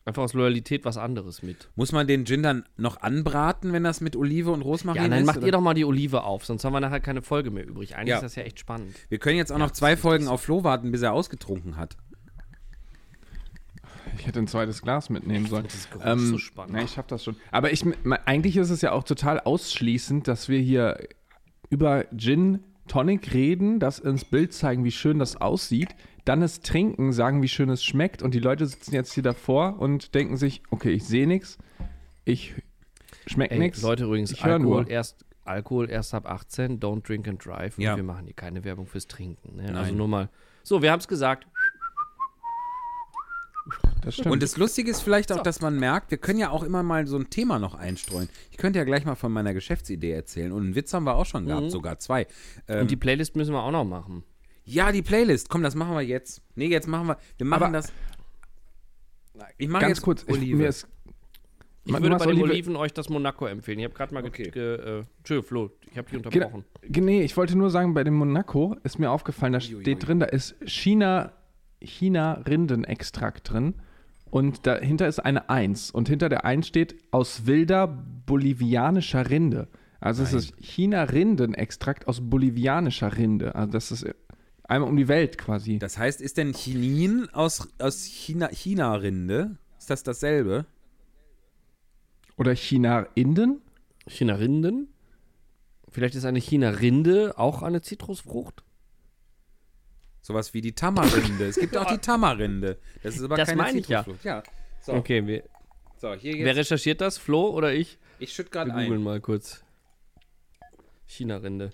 [0.05, 1.69] einfach aus Loyalität was anderes mit.
[1.77, 5.21] Muss man den Gin dann noch anbraten, wenn das mit Olive und Rosmarin Ja, dann
[5.21, 5.27] ist?
[5.27, 5.47] macht oder?
[5.47, 7.97] ihr doch mal die Olive auf, sonst haben wir nachher keine Folge mehr übrig.
[7.97, 8.17] Eigentlich Ja.
[8.17, 8.95] ist das ja echt spannend.
[9.09, 11.97] Wir können jetzt auch noch zwei Folgen auf Flo warten, bis er ausgetrunken hat.
[14.19, 15.65] Ich hätte ein zweites Glas mitnehmen sollen.
[15.65, 16.75] Das Geruch Ähm, so spannend.
[16.75, 17.37] Na, ich schaff das schon.
[17.51, 17.85] Aber ich,
[18.27, 20.99] eigentlich ist es ja auch total ausschließend, dass wir hier
[21.71, 25.95] über Gin Tonic reden, das ins Bild zeigen, wie schön das aussieht,
[26.25, 29.79] dann es trinken, sagen, wie schön es schmeckt und die Leute sitzen jetzt hier davor
[29.79, 31.59] und denken sich, okay, ich sehe nichts,
[32.25, 32.55] ich
[33.27, 33.83] schmeckt Ey, nichts.
[33.83, 34.91] Leute übrigens, ich Alkohol nur.
[34.91, 37.79] erst, Alkohol erst ab 18, don't drink and drive.
[37.79, 37.93] Ja.
[37.93, 39.57] Und wir machen hier keine Werbung fürs Trinken.
[39.57, 39.77] Ne?
[39.77, 40.29] Also nur mal.
[40.62, 41.47] So, wir haben es gesagt.
[44.03, 44.33] Das stimmt.
[44.33, 47.07] Und das Lustige ist vielleicht auch, dass man merkt, wir können ja auch immer mal
[47.07, 48.29] so ein Thema noch einstreuen.
[48.51, 50.53] Ich könnte ja gleich mal von meiner Geschäftsidee erzählen.
[50.53, 52.27] Und einen Witz haben wir auch schon gehabt, sogar zwei.
[52.69, 54.23] Ähm, Und die Playlist müssen wir auch noch machen.
[54.67, 55.49] ja, die Playlist.
[55.49, 56.43] Komm, das machen wir jetzt.
[56.55, 57.19] Nee, jetzt machen wir.
[57.39, 57.93] Wir machen Aber- das.
[59.59, 60.57] Ich mache Ganz jetzt kurz, ich, Olive.
[60.57, 60.87] mir ist,
[61.87, 63.79] Ich würde bei den Olive- Oliven euch das Monaco empfehlen.
[63.81, 64.45] Ich habe gerade mal Okay.
[64.45, 66.47] ge, ge, äh, Entschuldigung, Flo, ich habe dich Genau.
[66.47, 66.65] unterbrochen.
[66.89, 70.27] Nee, ich wollte nur sagen, bei dem Monaco ist mir aufgefallen, da steht drin, da
[70.27, 71.33] ist China,
[71.85, 73.74] China-Rindenextrakt drin
[74.30, 79.68] und dahinter ist eine 1 und hinter der 1 steht aus wilder bolivianischer Rinde.
[80.01, 83.55] Also es ist China-Rindenextrakt aus bolivianischer Rinde.
[83.55, 84.07] Also das ist
[84.64, 85.78] einmal um die Welt quasi.
[85.78, 89.57] Das heißt, ist denn Chinin aus, aus China, China-Rinde?
[89.78, 90.66] Ist das dasselbe?
[92.37, 93.62] Oder China-Inden?
[100.27, 101.45] Sowas wie die Tamarinde.
[101.49, 102.79] es gibt auch die Tamarinde.
[103.03, 104.07] Das ist aber Das keine meine ich ja.
[104.22, 104.43] Ja.
[104.81, 105.43] So, Okay, wir,
[105.99, 107.18] so hier wer recherchiert das?
[107.18, 107.99] Flo oder ich?
[108.18, 109.03] Ich schütte Wir gerade googeln ein.
[109.03, 109.62] mal kurz.
[111.07, 111.72] China-Rinde.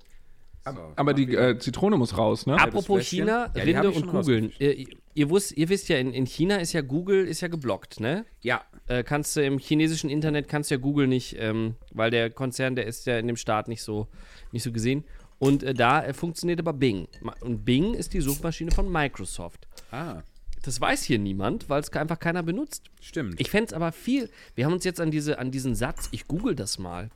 [0.64, 2.60] So, Aber die äh, Zitrone muss raus, ne?
[2.60, 3.06] Apropos?
[3.06, 4.52] China, Ja, Rinde und googeln.
[4.58, 4.84] Ihr,
[5.14, 8.26] ihr, wusst, ihr wisst ja, in, in China ist ja Google ist ja geblockt, ne?
[8.42, 12.28] ja, Äh, kannst du im chinesischen Internet kannst du ja Google nicht, ähm, weil der
[12.30, 14.08] Konzern, der ist ja in dem Staat nicht so,
[14.50, 15.04] nicht so gesehen.
[15.40, 17.08] Und äh, da äh, funktioniert aber Bing.
[17.40, 19.66] Und Bing ist die Suchmaschine von Microsoft.
[19.90, 20.22] ah,
[20.62, 22.90] Das weiß hier niemand, weil es einfach keiner benutzt.
[23.00, 23.40] stimmt.
[23.40, 24.28] Ich fände es aber viel.
[24.54, 27.08] Wir haben uns jetzt an, diese, an diesen Satz, ich google das mal,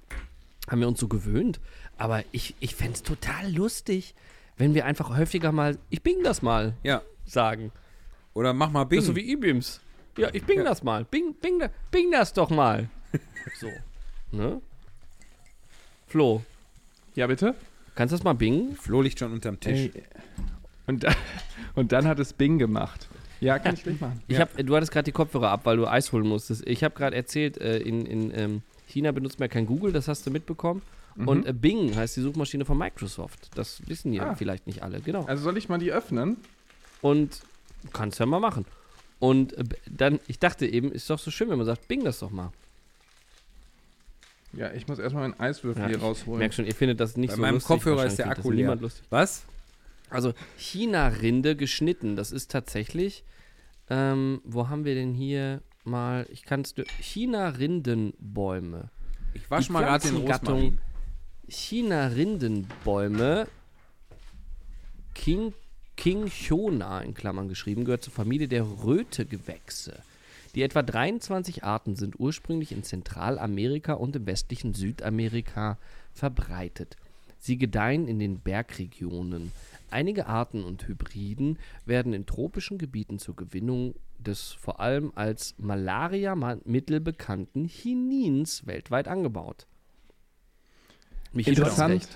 [0.69, 1.61] haben wir uns so gewöhnt.
[1.99, 4.15] Aber ich, ich fände es total lustig,
[4.57, 7.03] wenn wir einfach häufiger mal, ich bing das mal ja.
[7.27, 7.73] sagen.
[8.33, 9.01] Oder mach mal Bing.
[9.01, 9.81] Das so wie E-Beams.
[10.17, 11.05] Ja, ich bing das mal.
[11.05, 12.89] Bing, bing, bing das doch mal.
[13.61, 13.69] so.
[14.33, 14.63] Ne?
[16.07, 16.43] Flo,
[17.15, 17.55] Ja, bitte?
[17.95, 18.77] Kannst du das mal bingen?
[18.77, 19.91] Flo liegt schon unterm Tisch.
[19.95, 20.03] Ey.
[20.87, 21.15] Und, da,
[21.75, 23.09] und dann hat es Bing gemacht.
[23.41, 24.23] Ja, kann ich nicht machen.
[24.29, 26.67] Ich hab, du hattest gerade die Kopfhörer ab, weil du Eis holen musstest.
[26.67, 30.09] Ich habe gerade erzählt, äh, in, in ähm, China benutzt man ja kein Google, das
[30.09, 30.83] hast du mitbekommen.
[31.17, 33.51] Und äh, Bing heißt die Suchmaschine von Microsoft.
[33.55, 34.35] Das wissen ja Ah.
[34.35, 35.25] vielleicht nicht alle, genau.
[35.27, 36.39] Also soll ich mal die öffnen?
[37.03, 37.41] Und
[37.93, 38.65] kannst ja mal machen.
[39.21, 42.19] Und äh, dann, ich dachte eben, ist doch so schön, wenn man sagt, Bing das
[42.19, 42.51] doch mal.
[44.57, 46.39] Ja, ich muss erstmal meinen Eiswürfel Ja, hier ich rausholen.
[46.39, 47.69] merk schon, ihr findet das nicht Bei so meinem lustig.
[47.69, 48.63] Kopfhörer ist der Akku leer.
[48.65, 49.05] niemand lustig.
[49.11, 49.45] Was?
[50.11, 53.25] Also China-Rinde geschnitten, das ist tatsächlich,
[53.91, 58.91] ähm, wo haben wir denn hier mal, ich kann es, China-Rindenbäume.
[59.35, 60.79] Ich wasch Die mal gerade den Rosmarin.
[61.49, 63.47] China-Rindenbäume,
[65.15, 65.53] King,
[65.97, 70.01] King Chona in Klammern geschrieben, gehört zur Familie der Rötegewächse.
[70.55, 75.79] Die etwa 23 Arten sind ursprünglich in Zentralamerika und im westlichen Südamerika
[76.13, 76.97] verbreitet.
[77.39, 79.53] Sie gedeihen in den Bergregionen.
[79.91, 87.01] Einige Arten und Hybriden werden in tropischen Gebieten zur Gewinnung des vor allem als Malaria-Mittel
[87.01, 89.67] bekannten Chinins weltweit angebaut.
[91.37, 92.09] Hast Interessant.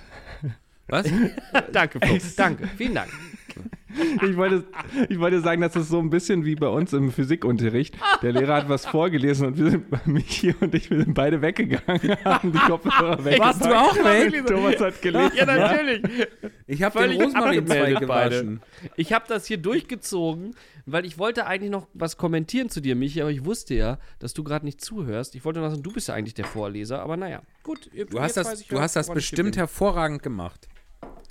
[0.89, 1.07] Was?
[1.73, 2.19] Danke, Flo.
[2.37, 2.67] Danke.
[2.77, 3.11] Vielen Dank.
[4.23, 4.65] Ich wollte,
[5.09, 7.97] ich wollte sagen, das ist so ein bisschen wie bei uns im Physikunterricht.
[8.23, 12.17] Der Lehrer hat was vorgelesen und wir sind, Michi und ich, wir sind beide weggegangen,
[12.25, 13.39] haben die Kopfhörer weg.
[13.41, 14.47] Warst du auch weg?
[14.47, 15.33] Thomas hat gelesen.
[15.35, 16.03] Ja, natürlich.
[16.67, 18.61] Ich habe den Völlig Rosmarinzweig gewaschen.
[18.97, 20.55] Ich habe das hier durchgezogen,
[20.87, 24.35] weil ich wollte eigentlich noch was kommentieren zu dir, Michi, aber ich wusste ja, dass
[24.35, 25.35] du gerade nicht zuhörst.
[25.35, 27.43] Ich wollte noch sagen, du bist ja eigentlich der Vorleser, aber naja.
[27.63, 30.69] Gut, Du hast das, du hast das bestimmt hervorragend gemacht.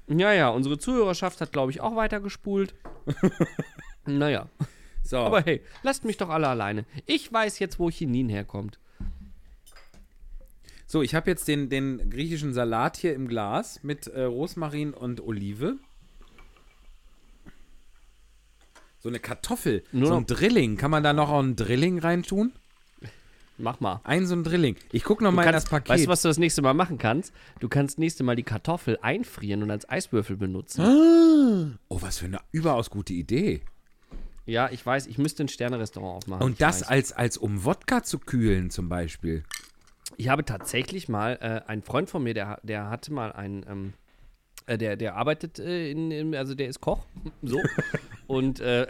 [0.07, 2.73] Ja, ja, unsere Zuhörerschaft hat, glaube ich, auch weitergespult.
[4.05, 4.47] naja.
[5.03, 5.17] So.
[5.17, 6.85] Aber hey, lasst mich doch alle alleine.
[7.05, 8.79] Ich weiß jetzt, wo Chinin herkommt.
[10.85, 15.19] So, ich habe jetzt den, den griechischen Salat hier im Glas mit äh, Rosmarin und
[15.21, 15.77] Olive.
[18.99, 20.77] So eine Kartoffel, Nur so ein Drilling.
[20.77, 22.53] Kann man da noch auch einen Drilling reintun?
[23.57, 24.01] Mach mal.
[24.03, 24.75] Ein so ein Drilling.
[24.91, 25.89] Ich gucke noch Du mal in das Paket.
[25.89, 27.33] weißt du, was du das nächste Mal machen kannst?
[27.59, 31.77] Du kannst nächste Mal die Kartoffel einfrieren und als Eiswürfel benutzen.
[31.89, 33.61] oh, was für eine überaus gute Idee.
[34.45, 36.43] Ja, ich weiß, ich müsste ein Sternerestaurant aufmachen.
[36.45, 36.87] Und das weiß.
[36.87, 39.43] als, als um Wodka zu kühlen zum Beispiel.
[40.15, 43.93] Ich habe tatsächlich mal, äh, ein Freund von mir, der, der hatte mal einen, ähm,
[44.65, 47.05] äh, der, der arbeitet äh, in, in, also der ist Koch,
[47.41, 47.59] so.
[48.27, 48.87] Und äh,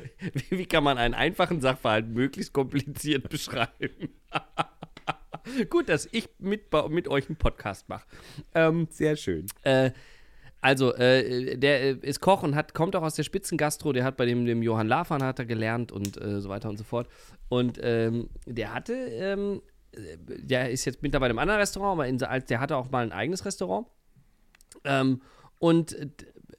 [0.50, 4.10] wie, kann man einen einfachen Sachverhalt möglichst kompliziert beschreiben?
[5.70, 8.06] Gut, dass ich mit, mit euch einen Podcast mache.
[8.54, 9.46] Ähm, Sehr schön.
[9.62, 9.90] Äh,
[10.60, 14.16] also, äh, der äh, ist Koch und hat, kommt auch aus der Spitzengastro, der hat
[14.16, 17.08] bei dem, dem Johann Lafan hat er gelernt und äh, so weiter und so fort.
[17.48, 22.18] Und ähm, der hatte, ähm, äh, der ist jetzt mittlerweile im anderen Restaurant, aber in,
[22.18, 23.88] der hatte auch mal ein eigenes Restaurant.
[24.84, 25.20] Ähm,
[25.58, 25.96] und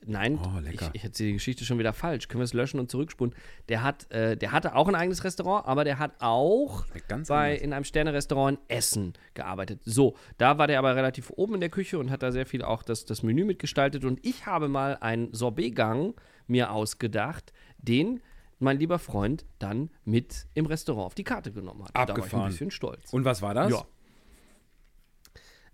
[0.06, 2.28] nein, Oh, ich, ich erzähle die Geschichte schon wieder falsch.
[2.28, 3.34] Können wir es löschen und zurückspulen?
[3.70, 7.52] Der hat, äh, der hatte auch ein eigenes Restaurant, aber der hat auch ganz bei,
[7.52, 7.62] anders.
[7.62, 9.82] in einem Sterne-Restaurant in Essen gearbeitet.
[9.86, 12.64] So, da war der aber relativ oben in der Küche und hat da sehr viel
[12.64, 14.06] auch das, das Menü mitgestaltet.
[14.06, 16.14] Und ich habe mal einen Sorbetgang
[16.48, 18.22] mir ausgedacht, den
[18.60, 21.92] mein lieber Freund dann mit im Restaurant auf die Karte genommen hat.
[21.94, 22.44] Da war ich Abgefahren.
[22.46, 23.12] ein bisschen stolz.
[23.12, 23.72] Und was war das?
[23.72, 23.86] Ja.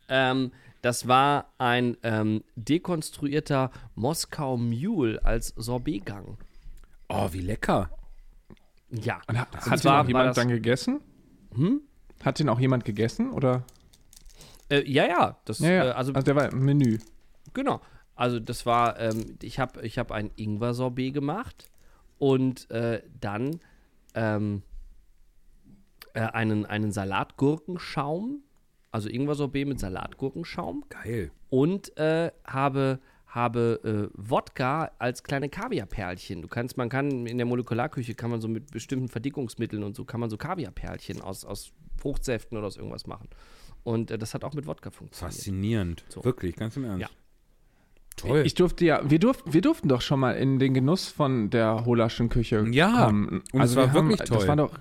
[0.10, 0.52] Ähm,
[0.82, 6.38] das war ein ähm, dekonstruierter Moskau Mule als Sorbetgang.
[7.10, 7.90] Oh, wie lecker.
[8.90, 9.22] Ja.
[9.28, 11.02] Und hat, hat den auch jemand dann gegessen?
[11.54, 11.82] Hm?
[12.24, 13.32] Hat den auch jemand gegessen?
[13.32, 13.64] Oder?
[14.70, 15.38] Äh, ja, ja.
[15.46, 15.86] Das, Ja, ja.
[15.86, 17.00] Äh, also also der war im Menü.
[17.54, 17.82] Genau.
[18.16, 21.70] Also das war, ähm, ich habe ich hab ein Ingwer-Sorbet gemacht
[22.18, 23.60] und äh, dann
[24.14, 24.64] ähm,
[26.14, 28.44] äh, einen, einen Salatgurkenschaum,
[28.92, 31.32] also Ingwer-Sorbet mit Salatgurkenschaum Geil.
[31.50, 36.42] und äh, habe, habe äh, Wodka als kleine Kaviarperlchen.
[36.42, 40.06] Du kannst, man kann in der Molekularküche kann man so mit bestimmten Verdickungsmitteln und so
[40.06, 43.28] kann man so Kaviarperlchen aus, aus Fruchtsäften oder aus irgendwas machen.
[43.84, 45.34] Und äh, das hat auch mit Wodka funktioniert.
[45.36, 46.04] Faszinierend.
[46.10, 46.24] So.
[46.24, 47.02] Wirklich, ganz im Ernst.
[47.02, 47.10] Ja.
[48.18, 48.44] Toll.
[48.46, 51.86] Ich durfte ja, wir, durf, wir durften doch schon mal in den Genuss von der
[51.86, 53.44] Holaschen Küche Ja, kommen.
[53.54, 54.40] und es war wir haben- wirklich toll.
[54.40, 54.72] Das war doch,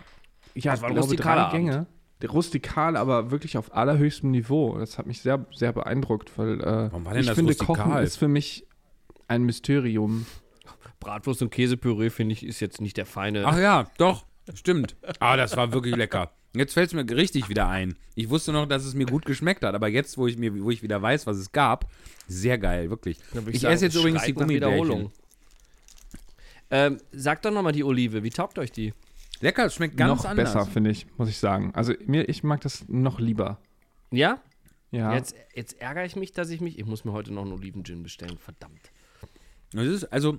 [0.54, 1.86] ja, Das war glaube, drei Gänge.
[2.20, 4.76] Der rustikal, aber wirklich auf allerhöchstem Niveau.
[4.78, 7.76] Das hat mich sehr, sehr beeindruckt, weil äh, Warum war denn ich das finde, rustikal?
[7.76, 8.66] Kochen ist für mich
[9.28, 10.26] ein Mysterium.
[11.00, 13.44] Bratwurst und Käsepüree, finde ich, ist jetzt nicht der feine.
[13.46, 14.96] Ach ja, doch, stimmt.
[15.20, 16.32] Ah, das war wirklich lecker.
[16.54, 17.94] Jetzt fällt es mir richtig wieder ein.
[18.14, 20.70] Ich wusste noch, dass es mir gut geschmeckt hat, aber jetzt, wo ich mir, wo
[20.70, 21.86] ich wieder weiß, was es gab,
[22.26, 23.18] sehr geil, wirklich.
[23.32, 25.12] Würd Ich sagen, esse jetzt übrigens die Gummibärchen.
[26.70, 28.92] Ähm, sagt doch nochmal die Olive, wie taugt euch die?
[29.40, 30.52] Lecker, es schmeckt ganz noch anders.
[30.52, 31.72] besser, finde ich, muss ich sagen.
[31.74, 33.58] Also mir, ich mag das noch lieber.
[34.10, 34.42] Ja?
[34.90, 35.14] Ja.
[35.14, 36.78] Jetzt, jetzt ärgere ich mich, dass ich mich.
[36.78, 38.90] Ich muss mir heute noch einen Oliven-Gin bestellen, verdammt.
[39.72, 40.38] Das ist also,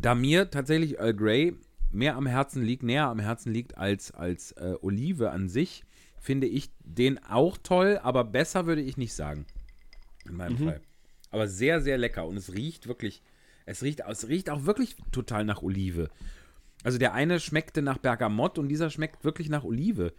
[0.00, 1.54] da mir tatsächlich Earl Grey
[1.90, 5.84] mehr am Herzen liegt, näher am Herzen liegt als, als äh, Olive an sich,
[6.18, 9.46] finde ich den auch toll, aber besser würde ich nicht sagen.
[10.24, 10.80] In meinem Fall.
[11.30, 13.22] Aber sehr, sehr lecker und es riecht wirklich,
[13.66, 16.10] es riecht, es riecht auch wirklich total nach Olive.
[16.82, 20.12] Also der eine schmeckte nach Bergamott und dieser schmeckt wirklich nach Olive.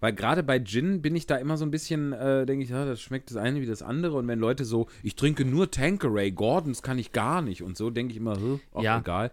[0.00, 2.84] Weil gerade bei Gin bin ich da immer so ein bisschen, äh, denke ich, ja,
[2.84, 4.16] das schmeckt das eine wie das andere.
[4.16, 7.90] Und wenn Leute so, ich trinke nur Tanqueray, Gordons kann ich gar nicht und so,
[7.90, 8.38] denke ich immer,
[8.72, 8.98] auch Ja.
[9.00, 9.32] egal.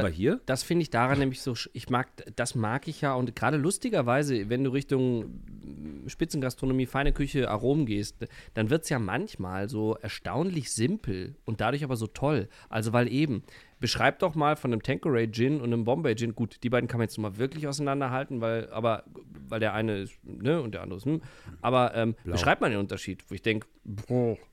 [0.00, 3.34] Aber hier, Das finde ich daran nämlich so, ich mag, das mag ich ja und
[3.34, 8.16] gerade lustigerweise, wenn du Richtung mm, Spitzengastronomie, feine Küche, Aromen gehst,
[8.54, 12.48] dann wird es ja manchmal so erstaunlich simpel und dadurch aber so toll.
[12.68, 13.42] Also weil eben,
[13.80, 16.98] beschreib doch mal von einem Tanqueray Gin und einem Bombay Gin, gut, die beiden kann
[16.98, 19.04] man jetzt mal wirklich auseinanderhalten, weil, aber,
[19.48, 21.20] weil der eine ist, ne, und der andere ist, hm,
[21.60, 23.66] aber ähm, beschreib mal den Unterschied, wo ich denke,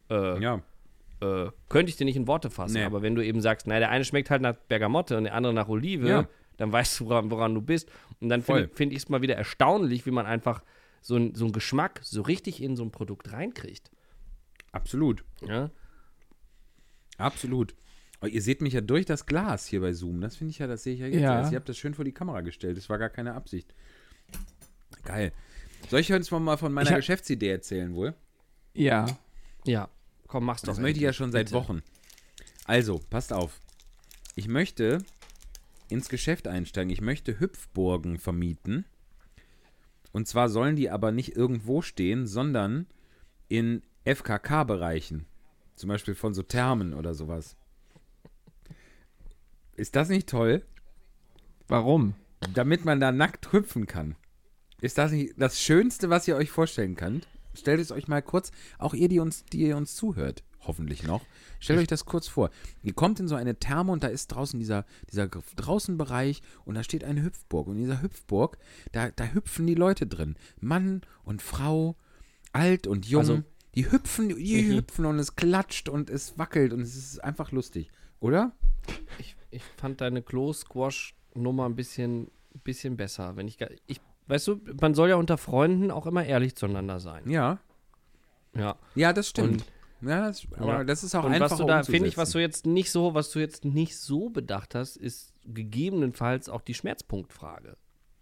[0.09, 0.61] äh, ja,
[1.21, 2.73] äh, könnte ich dir nicht in Worte fassen.
[2.73, 2.83] Nee.
[2.83, 5.53] Aber wenn du eben sagst, naja, der eine schmeckt halt nach Bergamotte und der andere
[5.53, 6.27] nach Olive, Ja.
[6.57, 7.89] dann weißt du, woran, woran du bist.
[8.19, 10.63] Und dann finde find ich es mal wieder erstaunlich, wie man einfach
[11.01, 13.89] so, ein, so einen Geschmack so richtig in so ein Produkt reinkriegt.
[14.71, 15.69] absolut, Ja?
[17.17, 17.75] absolut.
[18.19, 20.21] Aber ihr seht mich ja durch das Glas hier bei Zoom.
[20.21, 21.49] Das finde ich ja, das sehe ich ja jetzt Ja.
[21.49, 22.77] Ihr habt das schön vor die Kamera gestellt.
[22.77, 23.73] Das war gar keine Absicht.
[25.03, 25.31] Geil.
[25.89, 28.13] Soll ich heute mal von meiner Ich hab- Geschäftsidee erzählen wohl?
[28.73, 29.05] ja.
[29.65, 29.89] Ja.
[30.31, 30.69] Komm, mach's doch.
[30.69, 31.57] Das möchte ich ja schon seit bitte.
[31.57, 31.83] Wochen.
[32.63, 33.59] Also, passt auf.
[34.35, 34.99] Ich möchte
[35.89, 36.89] ins Geschäft einsteigen.
[36.89, 38.85] Ich möchte Hüpfburgen vermieten.
[40.13, 42.87] Und zwar sollen die aber nicht irgendwo stehen, sondern
[43.49, 45.25] in FKK-Bereichen.
[45.75, 47.57] Zum Beispiel von so Thermen oder sowas.
[49.75, 50.65] Ist das nicht toll?
[51.67, 52.15] Warum?
[52.53, 54.15] Damit man da nackt hüpfen kann.
[54.79, 57.27] Ist das nicht das Schönste, was ihr euch vorstellen könnt?
[57.53, 61.21] Stellt es euch mal kurz, auch ihr, die uns, die ihr uns zuhört, hoffentlich noch,
[61.59, 62.49] stellt euch das kurz vor.
[62.83, 66.83] Ihr kommt in so eine Therme und da ist draußen dieser, dieser Draußenbereich und da
[66.83, 67.67] steht eine Hüpfburg.
[67.67, 68.57] Und in dieser Hüpfburg,
[68.91, 70.35] da, da hüpfen die Leute drin.
[70.59, 71.95] Mann und Frau,
[72.53, 73.19] alt und jung.
[73.21, 73.43] Also-
[73.75, 74.75] die hüpfen, die Mhm.
[74.75, 77.89] hüpfen und es klatscht und es wackelt und es ist einfach lustig.
[78.19, 78.51] Oder?
[79.17, 82.29] Ich, ich fand deine Klo-Squash-Nummer ein bisschen,
[82.65, 83.37] bisschen besser.
[83.37, 84.01] Wenn ich, ich,
[84.31, 87.29] weißt du, man soll ja unter Freunden auch immer ehrlich zueinander sein.
[87.29, 87.59] Ja.
[88.55, 88.77] Ja.
[88.95, 89.65] Ja, das stimmt.
[90.01, 90.83] ja, das, aber Ja.
[90.83, 93.13] das ist auch Und einfach was du da, finde ich, was du jetzt nicht so,
[93.13, 97.75] was du jetzt nicht so bedacht hast, ist gegebenenfalls auch die Schmerzpunktfrage.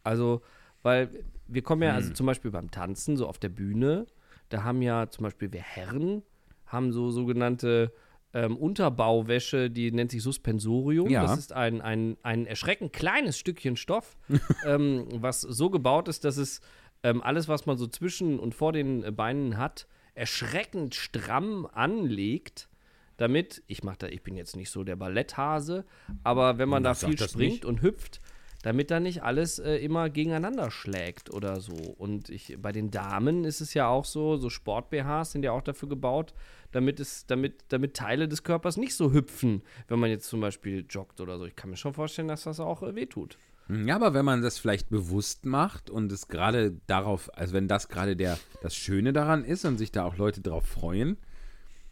[0.03, 0.41] Also,
[0.81, 1.09] weil
[1.47, 1.95] wir kommen ja, Hm.
[1.95, 4.07] also zum Beispiel beim Tanzen, so auf der Bühne,
[4.49, 6.23] da haben ja zum Beispiel wir Herren,
[6.65, 7.91] haben so sogenannte
[8.33, 11.09] ähm, Unterbauwäsche, die nennt sich Suspensorium.
[11.09, 11.23] Ja.
[11.23, 14.17] Das ist ein, ein, ein erschreckend kleines Stückchen Stoff,
[14.65, 16.61] ähm, was so gebaut ist, dass es
[17.03, 22.69] ähm, alles, was man so zwischen und vor den Beinen hat, erschreckend stramm anlegt,
[23.17, 25.85] damit, ich mach da, ich bin jetzt nicht so der Balletthase,
[26.23, 27.65] aber wenn man da Sag viel das springt nicht.
[27.65, 28.21] und hüpft,
[28.61, 31.73] damit da nicht alles äh, immer gegeneinander schlägt oder so.
[31.73, 35.61] Und ich, bei den Damen ist es ja auch so, so Sport-BHs sind ja auch
[35.61, 36.33] dafür gebaut,
[36.71, 40.85] damit es, damit, damit Teile des Körpers nicht so hüpfen, wenn man jetzt zum Beispiel
[40.89, 41.45] joggt oder so.
[41.45, 43.37] Ich kann mir schon vorstellen, dass das auch äh, wehtut.
[43.69, 47.87] Ja, aber wenn man das vielleicht bewusst macht und es gerade darauf, also wenn das
[47.87, 51.17] gerade der das Schöne daran ist und sich da auch Leute drauf freuen,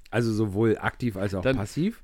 [0.09, 2.01] also sowohl aktiv als auch Dann- passiv,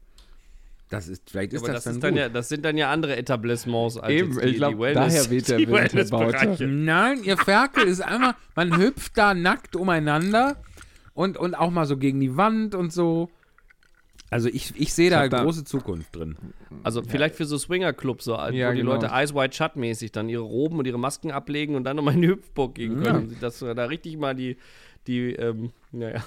[0.93, 3.17] das ist vielleicht ist Aber das, das, ist dann ja, das sind dann ja andere
[3.17, 5.67] Etablissements als Eben, die, ich glaub, die Wellness, daher weht der die.
[5.67, 6.67] Wellnessbereiche.
[6.67, 10.57] Nein, ihr Ferkel ist einmal, man hüpft da nackt umeinander
[11.15, 13.29] und, und auch mal so gegen die Wand und so.
[14.29, 16.35] Also ich, ich sehe da große Zukunft drin.
[16.83, 18.93] Also vielleicht für so Swinger-Clubs, so, Ja, wo die genau.
[18.93, 22.13] Leute Eyes Wide Shut mäßig dann ihre Roben und ihre Masken ablegen und dann nochmal
[22.13, 23.35] in die Hüpfburg gehen können.
[23.41, 24.57] Dass wir da richtig mal die,
[25.07, 26.23] die ähm, naja.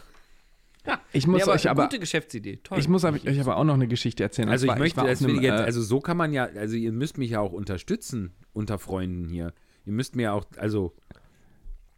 [1.12, 2.60] Ich muss Nee, aber euch aber, gute Geschäftsidee.
[2.62, 2.78] Toll.
[2.78, 4.48] ich muss euch aber auch noch eine Geschichte erzählen.
[4.48, 6.92] Also ich möchte, will einem, ich jetzt, äh, also so kann man ja, also ihr
[6.92, 9.52] müsst mich ja auch unterstützen unter Freunden hier.
[9.84, 10.94] Ihr müsst mir auch, also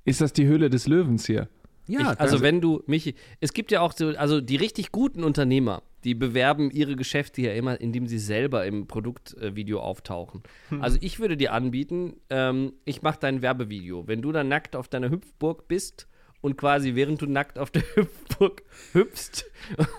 [0.05, 1.49] ist das die Höhle des Löwens hier?
[1.89, 5.25] ja, ich, also wenn du mich, es gibt ja auch so, also die richtig guten
[5.25, 10.43] Unternehmer, die bewerben ihre Geschäfte ja immer, indem sie selber im Produktvideo auftauchen.
[10.81, 14.07] Also ich würde dir anbieten, ähm, ich mache dein Werbevideo.
[14.07, 16.07] Wenn du dann nackt auf deiner Hüpfburg bist
[16.41, 18.63] und quasi während du nackt auf der Hüpfburg
[18.93, 19.45] hüpfst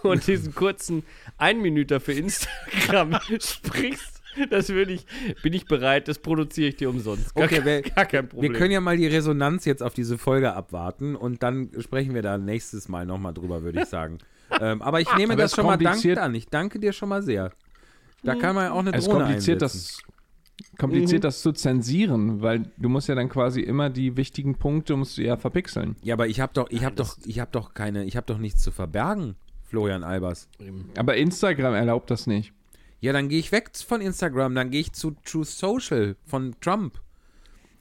[0.03, 1.03] und diesen kurzen
[1.37, 5.05] Einminüter für Instagram sprichst, das würde ich,
[5.43, 7.35] bin ich bereit, das produziere ich dir umsonst.
[7.35, 8.51] Gar, Okay, wir- gar kein Problem.
[8.53, 12.21] wir können ja mal die Resonanz jetzt auf diese Folge abwarten und dann sprechen wir
[12.21, 14.19] da nächstes Mal nochmal drüber, würde ich sagen.
[14.61, 16.33] ähm, aber ich nehme Aber das es schon mal dank kompliziert- an.
[16.35, 17.51] Ich danke dir schon mal sehr.
[18.23, 20.01] Da kann man ja auch eine Es Drohne kompliziert, einsetzen.
[20.05, 20.18] das,
[20.79, 25.17] kompliziert das zu zensieren, weil du musst ja dann quasi immer die wichtigen Punkte musst
[25.17, 25.95] du ja verpixeln.
[26.01, 28.39] Ja, aber ich habe doch, ich habe doch, ich habe doch keine, ich habe doch
[28.39, 30.47] nichts zu verbergen, Florian Albers.
[30.97, 32.53] Aber Instagram erlaubt das nicht.
[33.01, 36.99] Ja, dann gehe ich weg von Instagram, dann gehe ich zu True Social von Trump.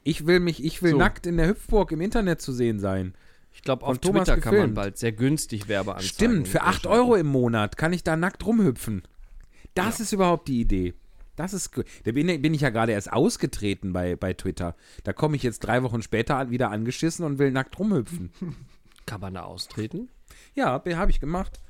[0.03, 0.97] Ich will mich, ich will So.
[0.97, 3.13] nackt in der Hüpfburg im Internet zu sehen sein.
[3.51, 4.75] Ich glaube, auf Thomas Twitter kann man gefilmt.
[4.75, 6.09] bald sehr günstig Werbeanzeigen.
[6.09, 6.87] Stimmt, für 8 schalten.
[6.87, 9.03] Euro im Monat kann ich da nackt rumhüpfen.
[9.73, 10.93] Das ist überhaupt die Idee.
[11.39, 11.85] Das ist gut.
[12.03, 14.75] Da bin, bin ich ja gerade erst ausgetreten bei, bei Twitter.
[15.05, 18.33] Da komme ich jetzt drei Wochen später wieder angeschissen und will nackt rumhüpfen.
[19.05, 20.09] Kann man da austreten?
[20.53, 21.61] Ja, habe ich gemacht.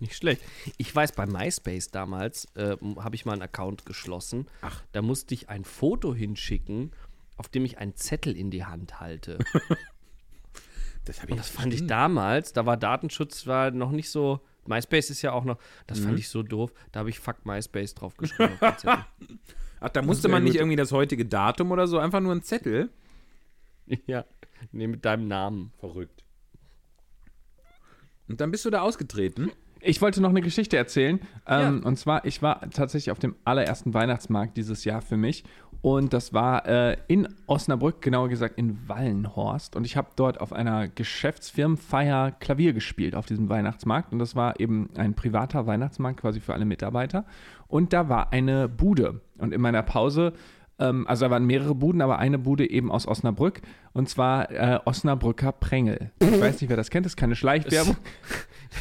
[0.00, 0.42] Nicht schlecht.
[0.78, 4.46] Ich weiß, bei MySpace damals äh, habe ich mal einen Account geschlossen.
[4.62, 4.82] Ach.
[4.90, 6.90] Da musste ich ein Foto hinschicken,
[7.36, 9.38] auf dem ich einen Zettel in die Hand halte.
[11.04, 14.40] Das das fand ich damals, da war Datenschutz war noch nicht so.
[14.68, 16.04] MySpace ist ja auch noch, das Mhm.
[16.04, 16.72] fand ich so doof.
[16.92, 18.52] Da habe ich Fuck MySpace drauf geschrieben.
[18.60, 19.04] auf den Zettel.
[19.80, 20.60] Ach, da musste man nicht gut.
[20.60, 22.90] irgendwie das heutige Datum oder so, einfach nur einen Zettel.
[24.06, 24.24] ja,
[24.72, 25.72] nee, mit deinem Namen.
[25.78, 26.24] Verrückt.
[28.28, 29.50] Und dann bist du da ausgetreten.
[29.80, 31.20] Ich wollte noch eine Geschichte erzählen.
[31.46, 31.86] Ähm, Ja.
[31.86, 35.44] Und zwar, ich war tatsächlich auf dem allerersten Weihnachtsmarkt dieses Jahr für mich.
[35.80, 39.76] Und das war äh, in Osnabrück, genauer gesagt in Wallenhorst.
[39.76, 44.12] Und ich habe dort auf einer Geschäftsfirmenfeier Klavier gespielt auf diesem Weihnachtsmarkt.
[44.12, 47.24] Und das war eben ein privater Weihnachtsmarkt quasi für alle Mitarbeiter.
[47.68, 49.20] Und da war eine Bude.
[49.38, 50.32] Und in meiner Pause,
[50.80, 53.60] ähm, also da waren mehrere Buden, aber eine Bude eben aus Osnabrück.
[53.92, 56.10] Und zwar äh, Osnabrücker Prängel.
[56.20, 57.96] Ich weiß nicht, wer das kennt, das ist keine Schleichwerbung.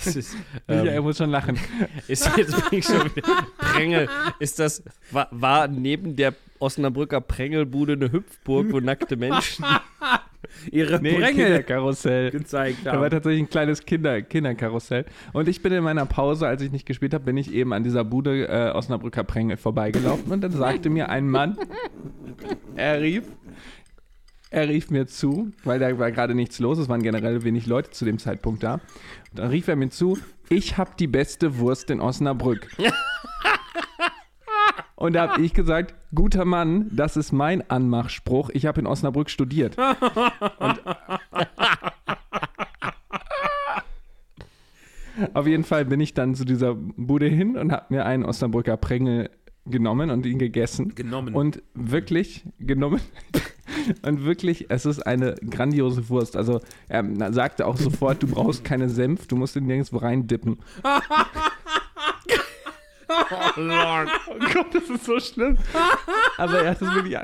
[0.03, 0.35] Das ist,
[0.67, 1.57] Ja, er ähm, muss schon lachen.
[2.07, 3.27] ist jetzt bin ich schon wieder.
[3.57, 4.09] Prängel,
[4.39, 9.63] ist das, war, war neben der Osnabrücker Prängelbude eine Hüpfburg, wo nackte Menschen.
[10.71, 12.31] Ihre Nee, Kinderkarussell.
[12.31, 13.09] gezeigt Da war haben.
[13.11, 15.05] tatsächlich ein kleines Kinder Kinderkarussell.
[15.33, 17.83] Und ich bin in meiner Pause, als ich nicht gespielt habe, bin ich eben an
[17.83, 21.57] dieser Bude äh, Osnabrücker Prängel vorbeigelaufen und dann sagte mir ein Mann,
[22.75, 23.23] er rief,
[24.49, 27.91] er rief mir zu, weil da war gerade nichts los, es waren generell wenig Leute
[27.91, 28.75] zu dem Zeitpunkt da.
[28.75, 30.17] Und dann rief er mir zu,
[30.49, 32.67] ich habe die beste Wurst in Osnabrück.
[34.95, 38.49] Und da habe ich gesagt, guter Mann, das ist mein Anmachspruch.
[38.53, 39.77] Ich habe in Osnabrück studiert.
[45.33, 48.77] Auf jeden Fall bin ich dann zu dieser Bude hin und habe mir einen Osnabrücker
[48.77, 49.29] Prängel
[49.65, 50.95] genommen und ihn gegessen.
[50.95, 51.35] Genommen.
[51.35, 53.01] Und wirklich genommen.
[54.03, 56.35] Und wirklich, es ist eine grandiose Wurst.
[56.35, 60.59] Also er sagte auch sofort, du brauchst keine Senf, du musst ihn nirgendwo reindippen.
[63.09, 64.09] Oh Lord.
[64.27, 65.57] Oh Gott, das ist so schlimm.
[66.37, 67.17] Aber er hat es wirklich...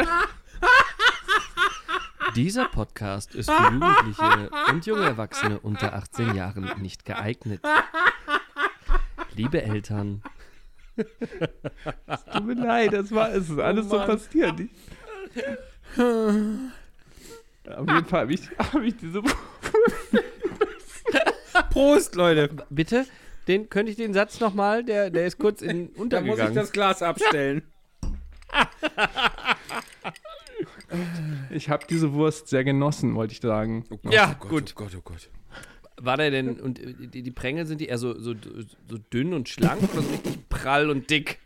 [2.35, 7.61] Dieser Podcast ist für Jugendliche und junge Erwachsene unter 18 Jahren nicht geeignet.
[9.35, 10.23] Liebe Eltern,
[10.95, 13.49] Tut mir leid, das war es.
[13.49, 14.59] ist alles so passiert.
[14.59, 14.69] Ich,
[17.69, 19.21] auf jeden Fall habe ich, hab ich diese...
[21.69, 22.49] Prost, Leute.
[22.69, 23.05] bitte,
[23.47, 24.83] den, könnte ich den Satz nochmal?
[24.83, 26.55] Der, der ist kurz in Da muss ich untergegangen.
[26.55, 27.61] das Glas abstellen.
[31.51, 33.85] Ich habe diese Wurst sehr genossen, wollte ich sagen.
[33.89, 34.73] Oh Gott, Ja, oh Gott, gut.
[34.75, 35.29] Oh Gott, oh Gott.
[35.97, 36.79] War der denn, und
[37.13, 38.33] die, die Prängel sind die eher so, so,
[38.89, 41.39] so dünn und schlank oder so richtig prall und dick?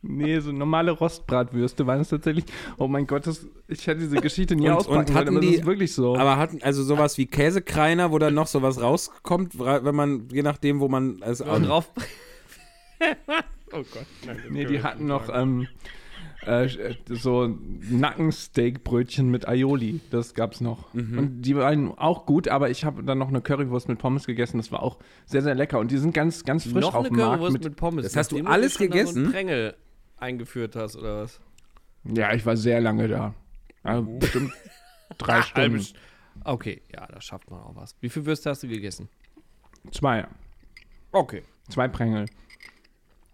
[0.00, 2.44] Nee, so normale Rostbratwürste waren es tatsächlich.
[2.78, 5.40] Oh mein Gott, das, ich hätte diese Geschichte nie Und- auspacken und können, hatten aber
[5.40, 6.16] das die- ist wirklich so.
[6.16, 10.78] Aber hatten also sowas wie Käsekreiner, wo dann noch sowas rauskommt, wenn man, je nachdem,
[10.80, 11.90] wo man es Und drauf.
[13.72, 14.36] oh Gott.
[14.50, 15.66] nee, die hatten noch ähm,
[16.46, 16.68] äh,
[17.10, 17.52] so
[17.90, 20.00] Nackensteakbrötchen mit Aioli.
[20.10, 20.92] Das gab's noch.
[20.94, 21.18] Mhm.
[21.18, 24.58] Und die waren auch gut, aber ich habe dann noch eine Currywurst mit Pommes gegessen.
[24.58, 25.78] Das war auch sehr, sehr lecker.
[25.78, 27.32] Und die sind ganz, ganz frisch Noch auf eine dem Markt.
[27.32, 28.04] Currywurst Mit, mit, Pommes.
[28.04, 29.32] Das hast du alles So gegessen?
[29.32, 29.74] Prängel
[30.20, 31.40] eingeführt hast, oder was?
[32.04, 33.34] ja, ich war sehr lange da.
[33.82, 34.52] Also bestimmt
[35.18, 35.84] drei Stunden.
[36.44, 37.96] Okay, ja, da schafft man auch was.
[38.00, 39.08] Wie viel Würste hast du gegessen?
[39.92, 40.26] Zwei.
[41.12, 41.42] Okay.
[41.68, 42.26] Zwei Prängel.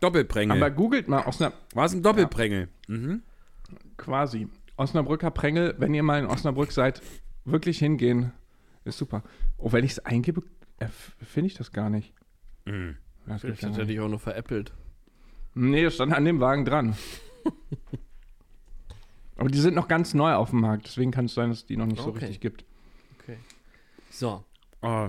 [0.01, 0.57] Doppelprängel.
[0.57, 2.68] Aber googelt mal Osnab War es ein Doppelprängel?
[2.89, 3.22] Mhm.
[3.97, 4.49] quasi.
[4.76, 7.01] Osnabrücker Prängel, wenn ihr mal in Osnabrück seid,
[7.45, 8.32] wirklich hingehen.
[8.85, 9.22] Ist super.
[9.57, 10.43] Oh, wenn ich es eingebe,
[11.22, 12.12] finde ich das gar nicht.
[12.64, 12.97] Mhm.
[13.26, 13.91] Ja, das Vielleicht gibt's ja hat er nicht.
[13.91, 14.72] dich auch nur veräppelt.
[15.55, 16.96] Nee, das stand an dem Wagen dran.
[19.36, 21.66] Aber die sind noch ganz neu auf dem Markt, deswegen kann es sein, dass es
[21.66, 22.18] die noch nicht so Okay.
[22.20, 22.64] richtig gibt.
[23.20, 23.38] Okay.
[24.11, 24.44] So,
[24.82, 25.09] Oh,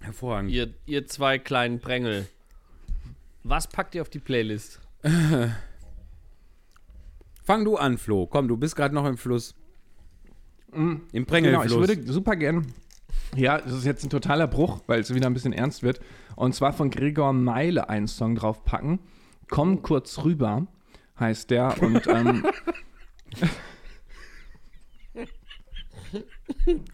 [0.00, 0.50] hervorragend.
[0.50, 2.26] ihr, ihr zwei kleinen Prängel.
[3.42, 4.80] Was packt ihr auf die Playlist?
[7.42, 8.26] Fang du an, Flo.
[8.26, 9.54] Komm, du bist gerade noch im Fluss.
[10.72, 11.72] Im Genau, ich Prängelfluss.
[11.88, 12.66] würde super gern.
[13.36, 16.00] Ja, das ist jetzt ein totaler Bruch, weil es wieder ein bisschen ernst wird.
[16.36, 18.98] Und zwar von Gregor Meile einen Song draufpacken.
[19.48, 20.66] Komm kurz rüber,
[21.18, 21.80] heißt der.
[21.82, 22.44] Und ähm,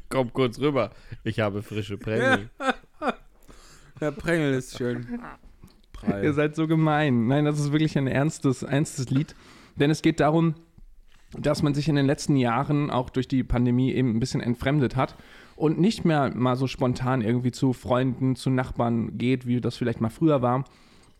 [0.08, 0.90] Komm kurz rüber.
[1.24, 2.50] Ich habe frische Prängel.
[4.00, 5.20] Der Prängel ist schön.
[5.92, 6.24] Prall.
[6.24, 7.26] ihr seid so gemein.
[7.26, 9.34] Nein, das ist wirklich ein ernstes, ernstes Lied.
[9.76, 10.54] Denn es geht darum,
[11.38, 14.96] dass man sich in den letzten Jahren auch durch die Pandemie eben ein bisschen entfremdet
[14.96, 15.16] hat
[15.56, 20.00] und nicht mehr mal so spontan irgendwie zu Freunden, zu Nachbarn geht, wie das vielleicht
[20.00, 20.64] mal früher war.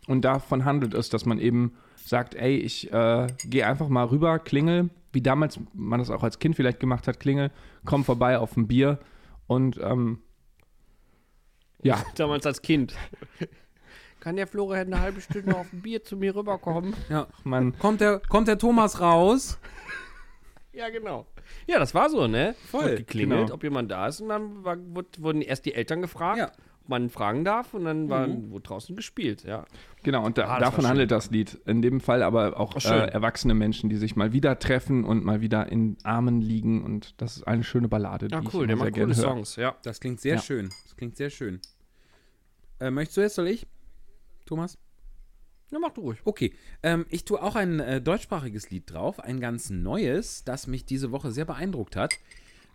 [0.07, 4.39] Und davon handelt es, dass man eben sagt, ey, ich äh, gehe einfach mal rüber,
[4.39, 7.51] klingel, wie damals man das auch als Kind vielleicht gemacht hat, klingel,
[7.85, 8.99] komm vorbei auf ein Bier
[9.47, 10.21] und ähm,
[11.83, 12.95] ja, Damals als Kind.
[14.21, 16.95] Kann der Florian eine halbe Stunde auf ein Bier zu mir rüberkommen?
[17.09, 17.27] Ja.
[17.43, 19.59] man, Kommt, der, kommt der Thomas raus?
[20.73, 21.27] Ja, genau.
[21.67, 22.55] Ja, das war so, ne?
[22.71, 23.55] Voll, Wurde geklingelt, genau.
[23.55, 26.53] ob jemand da ist und dann war, wurde, wurden erst die Eltern gefragt, Ja.
[26.91, 29.65] Man fragen darf und dann war, wurde draußen gespielt, ja.
[30.03, 31.59] Genau, und da, Ah, davon handelt das Lied.
[31.65, 35.41] In dem Fall aber auch äh, erwachsene Menschen, die sich mal wieder treffen und mal
[35.41, 36.85] wieder in Armen liegen.
[36.85, 39.15] Und das ist eine schöne Ballade, Ja, die ich cool, der macht coole.
[39.15, 39.77] Songs, ja.
[39.83, 40.41] Das klingt sehr Ja.
[40.43, 40.69] schön.
[40.85, 41.61] Das klingt sehr schön.
[42.81, 43.67] Äh, möchtest du jetzt, soll ich?
[44.47, 44.77] Thomas?
[45.71, 46.19] Ja, mach du ruhig.
[46.25, 50.85] Okay, ähm, ich tue auch ein äh, deutschsprachiges Lied drauf, ein ganz neues, das mich
[50.85, 52.15] diese Woche sehr beeindruckt hat.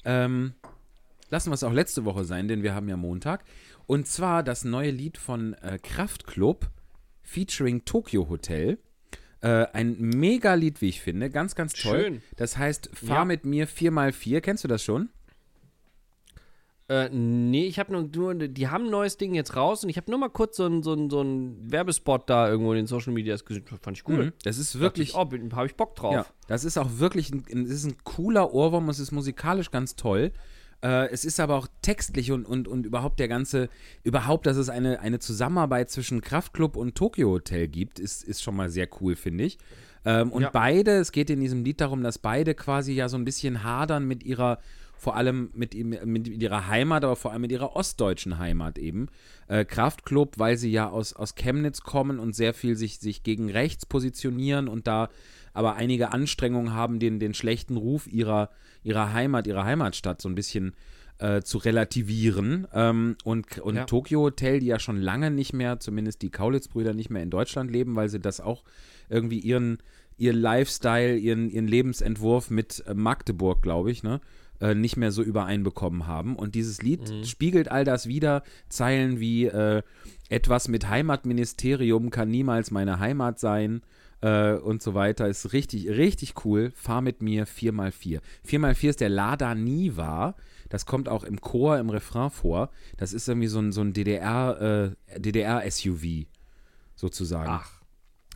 [0.05, 0.53] Ähm,
[1.29, 3.43] lassen wir es auch letzte Woche sein, denn wir haben ja Montag.
[3.87, 6.69] Und zwar das neue Lied von äh, Kraftklub
[7.21, 8.79] featuring Tokyo Hotel.
[9.41, 11.29] Äh, ein Mega-Lied, wie ich finde.
[11.29, 11.99] Ganz, ganz toll.
[12.01, 12.21] Schön.
[12.35, 13.25] Das heißt, Fahr Ja.
[13.25, 14.41] mit mir 4x4.
[14.41, 15.09] Kennst du das schon?
[16.87, 19.97] Äh, nee, ich habe nur, nur, die haben ein neues Ding jetzt raus und ich
[19.97, 23.11] habe nur mal kurz so einen so so einen Werbespot da irgendwo in den Social
[23.11, 23.65] Medias gesehen.
[23.81, 24.33] Fand ich cool.
[24.43, 25.51] Das ist Wirklich, wirklich.
[25.51, 26.13] oh, habe ich Bock drauf.
[26.13, 29.95] Ja, das ist auch wirklich ein, es ist ein cooler Ohrwurm, es ist musikalisch ganz
[29.95, 30.31] toll.
[30.85, 33.69] Äh, es ist aber auch textlich und, und, und überhaupt der ganze,
[34.03, 38.55] überhaupt, dass es eine, eine Zusammenarbeit zwischen Kraftklub und Tokyo Hotel gibt, ist, ist schon
[38.55, 39.57] mal sehr cool, finde ich.
[40.05, 40.49] Ähm, und Ja.
[40.51, 44.05] beide, es geht in diesem Lied darum, dass beide quasi ja so ein bisschen hadern
[44.05, 44.59] mit ihrer,
[44.95, 45.73] vor allem mit,
[46.05, 49.07] mit ihrer Heimat, aber vor allem mit ihrer ostdeutschen Heimat eben.
[49.47, 53.49] Äh, Kraftklub, weil sie ja aus, aus Chemnitz kommen und sehr viel sich, sich gegen
[53.49, 55.09] rechts positionieren und da
[55.55, 58.49] aber einige Anstrengungen haben, den, den schlechten Ruf ihrer,
[58.83, 60.75] ihrer Heimat, ihrer Heimatstadt so ein bisschen
[61.17, 62.67] äh, zu relativieren.
[62.73, 63.85] Ähm, und und Ja.
[63.85, 67.71] Tokyo Hotel, die ja schon lange nicht mehr, zumindest die Kaulitz-Brüder nicht mehr in Deutschland
[67.71, 68.63] leben, weil sie das auch
[69.09, 69.77] irgendwie ihren,
[70.17, 74.19] ihr Lifestyle, ihren, ihren Lebensentwurf mit äh, Magdeburg, glaube ich, ne?
[74.59, 76.35] äh, nicht mehr so übereinbekommen haben.
[76.35, 78.43] Und dieses Lied spiegelt all das wieder.
[78.67, 79.83] Zeilen wie äh,
[80.27, 83.81] etwas mit Heimatministerium kann niemals meine Heimat sein
[84.21, 85.27] äh, und so weiter.
[85.27, 86.71] Ist richtig, richtig cool.
[86.75, 88.21] Fahr mit mir 4x4.
[88.47, 90.35] 4x4 ist der Lada Niva.
[90.69, 92.69] Das kommt auch im Chor, im Refrain vor.
[92.97, 96.25] Das ist irgendwie so ein, so ein DDR, äh, DDR-SUV
[96.95, 97.49] sozusagen.
[97.49, 97.81] Ach.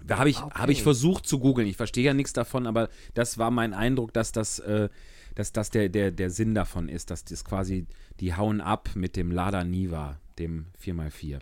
[0.06, 0.60] Da habe ich, Okay.
[0.60, 1.68] hab ich versucht zu googeln.
[1.68, 4.90] Ich verstehe ja nichts davon, aber das war mein Eindruck, dass das, äh,
[5.36, 7.86] dass das der, der, der Sinn davon ist, dass das quasi,
[8.20, 11.40] die hauen ab mit dem Lada Niva, dem 4x4.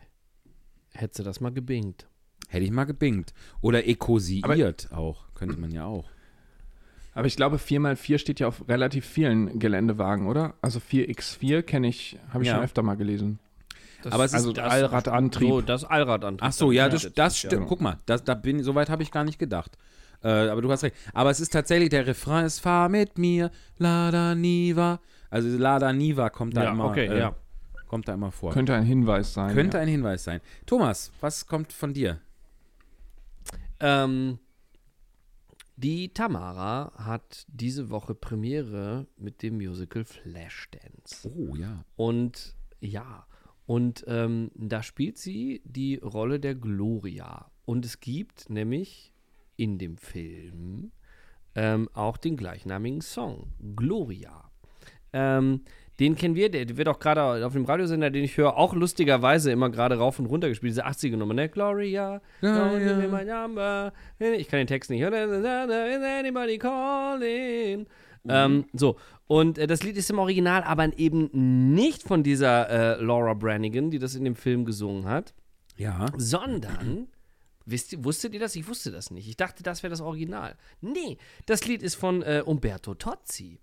[0.93, 2.07] Hättest du das mal gebingt.
[2.47, 3.33] Hätte ich mal gebingt.
[3.61, 5.25] Oder ekosiert auch.
[5.35, 6.05] Könnte man ja auch.
[7.13, 10.53] Aber ich glaube, 4x4 steht ja auf relativ vielen Geländewagen, oder?
[10.61, 12.55] Also 4x4 kenne ich, habe ich Ja.
[12.55, 13.39] schon öfter mal gelesen.
[14.03, 15.49] Das, Aber es ist Also das- Allradantrieb.
[15.49, 16.47] So, das Allradantrieb.
[16.47, 17.67] Ach so, ja, das, das ist stimmt.
[17.67, 19.77] Guck mal, das, da bin, so weit habe ich gar nicht gedacht.
[20.23, 20.95] Äh, aber du hast recht.
[21.13, 23.49] Aber es ist tatsächlich, der Refrain ist Fahr mit mir,
[23.79, 24.99] Lada Niva.
[25.31, 27.35] Also Lada Niva kommt da Ja, immer, okay, äh, ja.
[27.87, 28.51] kommt da immer vor.
[28.53, 29.53] Könnte ein Hinweis sein.
[29.53, 29.81] Könnte ja.
[29.83, 30.39] ein Hinweis sein.
[30.67, 32.19] Thomas, was kommt von dir?
[33.79, 34.39] Ähm,
[35.75, 41.29] die Tamara hat diese Woche Premiere mit dem Musical Flashdance.
[41.29, 41.85] Oh ja.
[41.95, 43.27] Und ja,
[43.67, 47.51] und ähm, da spielt sie die Rolle der Gloria.
[47.65, 49.13] Und es gibt nämlich
[49.55, 50.91] in dem Film
[51.53, 54.49] ähm, auch den gleichnamigen Song, Gloria.
[55.11, 55.61] Ähm,
[55.99, 59.51] Den kennen wir, der wird auch gerade auf dem Radiosender, den ich höre, auch lustigerweise
[59.51, 60.71] immer gerade rauf und runter gespielt.
[60.71, 61.49] Diese 80er-Nummer, ne?
[61.49, 63.91] Gloria, give me my number.
[64.19, 65.13] Ich kann den Text nicht hören.
[65.13, 67.87] Is anybody calling?
[68.29, 68.97] Ähm, so,
[69.27, 71.29] und äh, das Lied ist im Original aber eben
[71.73, 75.33] nicht von dieser äh, Laura Branigan, die das in dem Film gesungen hat,
[75.77, 76.07] Ja.
[76.17, 77.07] sondern,
[77.65, 78.55] wisst wusstet ihr das?
[78.55, 79.27] Ich wusste das nicht.
[79.29, 80.55] Ich dachte, das wäre das Original.
[80.81, 83.59] Nee, das Lied ist von äh, Umberto Tozzi.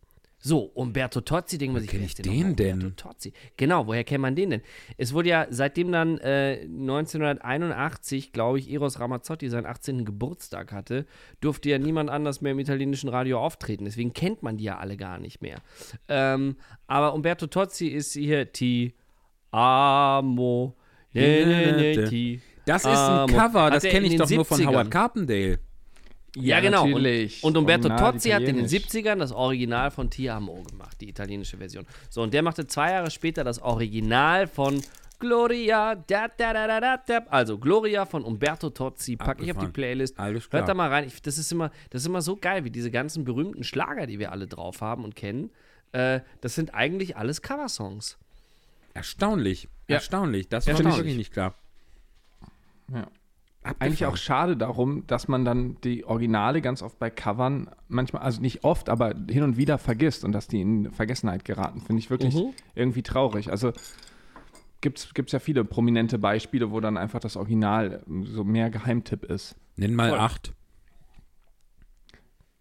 [0.47, 2.75] So, Umberto Tozzi, denkt man sich, kenn wer ich den nochmal denn?
[2.75, 3.33] Umberto Tozzi.
[3.57, 4.61] Genau, woher kennt man den denn?
[4.99, 10.05] Es wurde ja seitdem dann äh, 1981, glaube ich, Eros Ramazzotti seinen 18.
[10.05, 11.07] Geburtstag hatte,
[11.41, 13.87] durfte ja niemand anders mehr im italienischen Radio auftreten.
[13.87, 15.63] Deswegen kennt man die ja alle gar nicht mehr.
[16.09, 16.57] Ähm,
[16.89, 18.93] aber Umberto Tozzi ist hier Ti
[19.51, 20.77] Amo.
[21.15, 22.43] Ne, ne, ne, ti.
[22.67, 23.29] Das ist ein.
[23.29, 24.67] Cover, das kenne ich den doch nur von 70ern.
[24.67, 25.59] Howard Carpendale.
[26.37, 26.87] Ja, Ja, genau.
[26.87, 27.43] natürlich.
[27.43, 28.91] Und, und Umberto Original Tozzi hat in den italienisch.
[28.91, 31.87] 70ern das Original von Ti Amo gemacht, die italienische Version.
[32.11, 34.83] So, und der machte zwei Jahre später das Original von
[35.19, 35.95] Gloria.
[35.95, 37.19] Da, da, da, da, da, da.
[37.29, 39.69] Also Gloria von Umberto Tozzi packe ich auf die.
[39.69, 40.19] Playlist.
[40.19, 40.61] Alles klar.
[40.61, 41.07] Hört da mal rein.
[41.07, 44.19] Ich, das, ist immer, das ist immer so geil, wie diese ganzen berühmten Schlager, die
[44.19, 45.51] wir alle drauf haben und kennen.
[45.93, 48.19] Äh, das sind eigentlich alles Coversongs.
[48.93, 49.69] Erstaunlich.
[49.89, 49.97] Ja.
[49.97, 50.49] Erstaunlich.
[50.49, 51.55] Das war mir wirklich nicht klar.
[52.93, 53.07] Ja.
[53.65, 53.77] Abgefahren.
[53.81, 58.41] Eigentlich auch schade darum, dass man dann die Originale ganz oft bei Covern manchmal, also
[58.43, 62.11] nicht oft, aber hin und wieder vergisst und dass die in Vergessenheit geraten, finde ich
[62.11, 62.53] wirklich Mhm.
[62.75, 63.51] irgendwie traurig.
[63.51, 63.73] Also
[64.83, 69.57] gibt es ja viele prominente Beispiele, wo dann einfach das Original so mehr Geheimtipp ist.
[69.77, 70.19] Nenn mal Voll.
[70.19, 70.53] acht.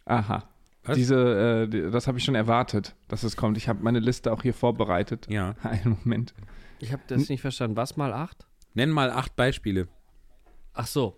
[0.06, 0.44] Aha.
[0.86, 0.96] Was?
[0.98, 3.58] Diese, äh, die- das habe ich schon erwartet, dass es kommt.
[3.58, 5.28] Ich habe meine Liste auch hier vorbereitet.
[5.30, 5.56] Ja.
[5.64, 6.34] Einen Moment.
[6.80, 7.78] Ich habe das nicht verstanden.
[7.78, 8.46] Was mal acht?
[8.74, 9.88] Nenn mal acht Beispiele.
[10.74, 11.18] Ach so.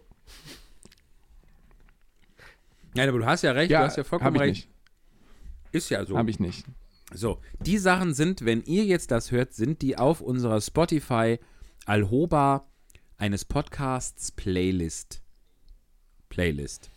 [2.96, 4.70] Ja, aber du hast ja recht, du hast ja vollkommen hab ich recht.
[5.72, 6.14] Ist ja so.
[6.14, 6.18] nicht.
[6.18, 6.66] Habe ich nicht.
[7.14, 11.40] So, die Sachen sind, wenn ihr jetzt das hört, sind die auf unserer Spotify
[11.86, 12.68] Alhoba
[13.18, 15.22] eines Podcasts Playlist.
[16.30, 16.90] Playlist.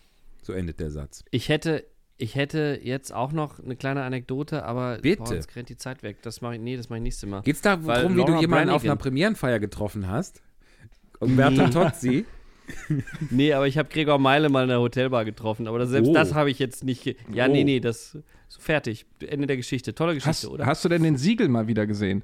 [0.43, 1.25] So endet der Satz.
[1.31, 1.85] Ich hätte,
[2.17, 5.23] ich hätte jetzt auch noch eine kleine Anekdote, aber Bitte.
[5.25, 6.23] Boah, jetzt rennt die Zeit weg.
[6.23, 7.43] Das mache ich, nee, das mache ich nächstes Mal.
[7.43, 10.43] Geht's Weil darum, wie du Laura jemanden auf Branigan- einer Premierenfeier getroffen hast?
[11.21, 11.71] Umberto Nee.
[11.71, 12.27] Tozzi?
[13.31, 16.15] Nee, aber ich habe Gregor Meile mal in der Hotelbar getroffen, aber das, selbst Oh.
[16.15, 17.05] das habe ich jetzt nicht.
[17.33, 17.53] Ja, Oh.
[17.53, 18.13] nee, nee, das
[18.49, 19.07] so fertig.
[19.27, 19.95] Ende der Geschichte.
[19.95, 20.67] Tolle Geschichte, Hast, oder?
[20.67, 22.23] hast du denn den Siegel mal wieder gesehen?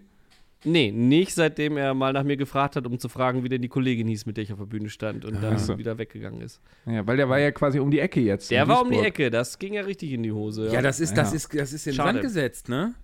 [0.66, 3.68] Nee, nicht seitdem er mal nach mir gefragt hat, um zu fragen, wie denn die
[3.68, 5.76] Kollegin hieß, mit der ich auf der Bühne stand und dann so.
[5.76, 6.58] wieder weggegangen ist.
[6.86, 8.50] Ja, weil der war ja quasi um die Ecke jetzt.
[8.50, 8.96] Der war um die.
[8.96, 10.70] Ecke, das ging ja richtig in die Hose.
[10.72, 11.36] Ja, das ist, das Ja.
[11.36, 12.12] ist, das ist in den Schade.
[12.14, 12.94] Sand gesetzt, ne?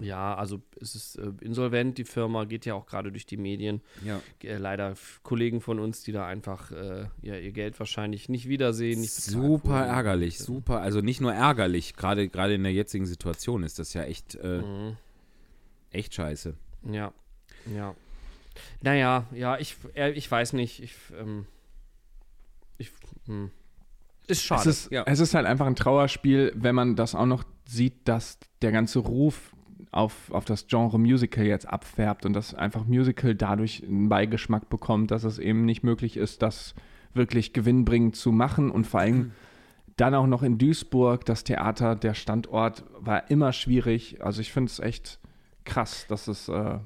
[0.00, 3.80] Ja, also es ist äh, insolvent, die Firma geht ja auch gerade durch die Medien.
[4.04, 4.20] Ja.
[4.44, 4.94] Äh, leider
[5.24, 9.00] Kollegen von uns, die da einfach äh, ja, ihr Geld wahrscheinlich nicht wiedersehen.
[9.00, 10.80] Nicht Super ärgerlich, super.
[10.82, 14.58] Also nicht nur ärgerlich, gerade gerade in der jetzigen Situation ist das ja echt, äh,
[14.62, 14.96] Mhm.
[15.90, 16.54] echt scheiße.
[16.90, 17.12] Ja,
[17.74, 17.94] ja.
[18.82, 20.80] Naja, ja, ich, äh, ich weiß nicht.
[20.82, 21.46] Ich, ähm,
[22.76, 22.90] ich,
[23.26, 23.50] hm.
[24.28, 24.68] Ist schade.
[24.68, 25.02] Es ist, Ja.
[25.06, 28.98] es ist halt einfach ein Trauerspiel, wenn man das auch noch sieht, dass der ganze
[29.00, 29.52] Ruf
[29.90, 35.10] auf, auf das Genre Musical jetzt abfärbt und dass einfach Musical dadurch einen Beigeschmack bekommt,
[35.10, 36.74] dass es eben nicht möglich ist, das
[37.14, 39.32] wirklich gewinnbringend zu machen und vor allem
[39.96, 44.22] dann auch noch in Duisburg, das Theater, der Standort war immer schwierig.
[44.22, 45.18] Also ich finde es echt
[45.64, 46.78] krass, dass es äh,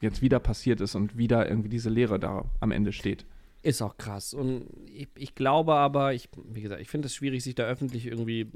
[0.00, 3.26] jetzt wieder passiert ist und wieder irgendwie diese Lehre da am Ende steht.
[3.62, 4.34] Ist auch krass.
[4.34, 8.06] Und ich, ich glaube aber, ich, wie gesagt, ich finde es schwierig, sich da öffentlich
[8.06, 8.50] irgendwie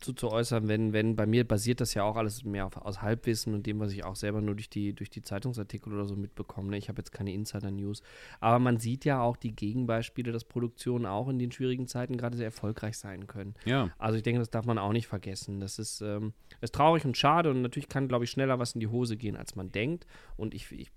[0.00, 3.02] zu, zu äußern, wenn, wenn, bei mir basiert das ja auch alles mehr auf, aus
[3.02, 6.16] Halbwissen und dem, was ich auch selber nur durch die, durch die Zeitungsartikel oder so
[6.16, 6.70] mitbekomme.
[6.70, 6.78] Ne?
[6.78, 8.02] Ich habe jetzt keine Insider-News.
[8.40, 12.36] Aber man sieht ja auch die Gegenbeispiele, dass Produktionen auch in den schwierigen Zeiten gerade
[12.36, 13.54] sehr erfolgreich sein können.
[13.64, 13.90] Ja.
[13.98, 15.60] Also ich denke, das darf man auch nicht vergessen.
[15.60, 18.80] Das ist, ähm, ist traurig und schade und natürlich kann, glaube ich, schneller was in
[18.80, 20.06] die Hose gehen, als man denkt.
[20.36, 20.90] Und ich, ich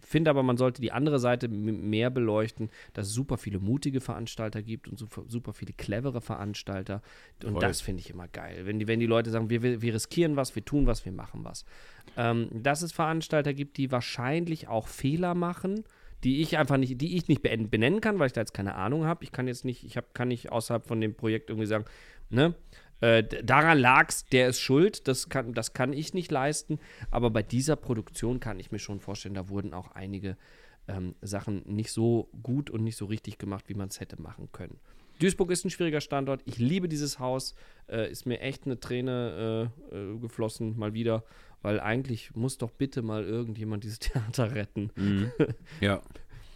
[0.00, 4.62] finde aber, man sollte die andere Seite mehr beleuchten, dass es super viele mutige Veranstalter
[4.62, 7.02] gibt und super, super viele clevere Veranstalter.
[7.44, 7.60] Und Voll.
[7.60, 8.62] das finde ich immer geil.
[8.64, 11.44] Wenn die, wenn die Leute sagen, wir, wir, riskieren was, wir tun was, wir machen
[11.44, 11.64] was.
[12.16, 15.84] Ähm, dass es Veranstalter gibt, die wahrscheinlich auch Fehler machen,
[16.24, 18.74] die ich einfach nicht, die ich nicht ben- benennen kann, weil ich da jetzt keine
[18.74, 19.24] Ahnung habe.
[19.24, 21.84] Ich kann jetzt nicht, ich hab, kann nicht außerhalb von dem Projekt irgendwie sagen,
[22.30, 22.54] ne?
[23.00, 26.78] Äh, daran lag's, der ist schuld, das kann, das kann ich nicht leisten.
[27.10, 30.36] Aber bei dieser Produktion kann ich mir schon vorstellen, da wurden auch einige
[30.86, 34.50] ähm, Sachen nicht so gut und nicht so richtig gemacht, wie man es hätte machen
[34.52, 34.78] können.
[35.22, 36.42] Duisburg ist ein schwieriger Standort.
[36.46, 37.54] Ich liebe dieses Haus.
[37.88, 41.24] Äh, ist mir echt eine Träne äh, äh, geflossen, mal wieder.
[41.62, 44.90] Weil eigentlich muss doch bitte mal irgendjemand dieses Theater retten.
[44.96, 45.30] Mhm.
[45.80, 46.00] Ja,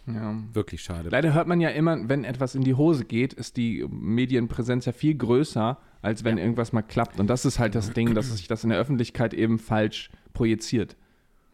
[0.05, 0.35] Ja.
[0.53, 1.09] wirklich schade.
[1.09, 4.91] Leider hört man ja immer, wenn etwas in die Hose geht, ist die Medienpräsenz ja
[4.91, 7.19] viel größer, als wenn irgendwas mal klappt.
[7.19, 10.95] Und das ist halt das Ding, dass sich das in der Öffentlichkeit eben falsch projiziert.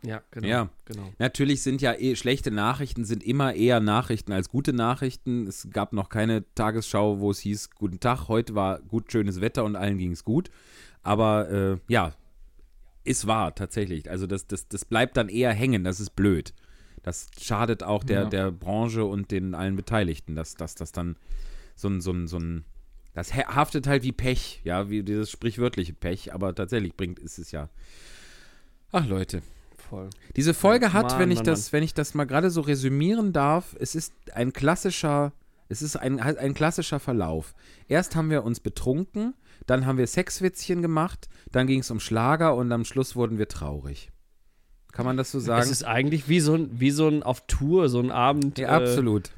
[0.06, 0.48] Ja, genau.
[0.48, 0.70] Ja.
[0.86, 1.14] genau.
[1.18, 5.48] Natürlich sind ja eh, schlechte Nachrichten sind immer eher Nachrichten als gute Nachrichten.
[5.48, 9.64] Es gab noch keine Tagesschau, wo es hieß, guten Tag, heute war gut schönes Wetter
[9.64, 10.50] und allen ging es gut.
[11.02, 12.14] Aber äh, ja,
[13.04, 14.10] ist wahr tatsächlich.
[14.10, 16.54] Also das, das, das bleibt dann eher hängen, das ist blöd.
[17.02, 18.30] Das schadet auch der, Ja.
[18.30, 21.18] der Branche und den allen Beteiligten, dass, dass das dann
[21.76, 22.66] so ein, so ein, so ein
[23.14, 27.52] das haftet halt wie Pech, ja, wie dieses sprichwörtliche Pech, aber tatsächlich bringt ist es
[27.52, 27.70] ja.
[28.92, 29.44] Ach Leute,
[29.94, 30.10] Voll.
[30.36, 33.32] diese Folge hat, Mann, wenn ich Mann, das, wenn ich das mal gerade so resümieren
[33.32, 35.34] darf, es ist ein klassischer,
[35.70, 37.54] es ist ein, ein klassischer Verlauf.
[37.88, 39.36] Erst haben wir uns betrunken,
[39.68, 43.48] dann haben wir Sexwitzchen gemacht, dann ging es um Schlager und am Schluss wurden wir
[43.48, 44.10] traurig.
[44.92, 45.62] Kann man das so sagen?
[45.62, 48.70] Es ist eigentlich wie so ein, wie so ein auf Tour, so ein Abend ja,
[48.70, 49.32] äh, absolut.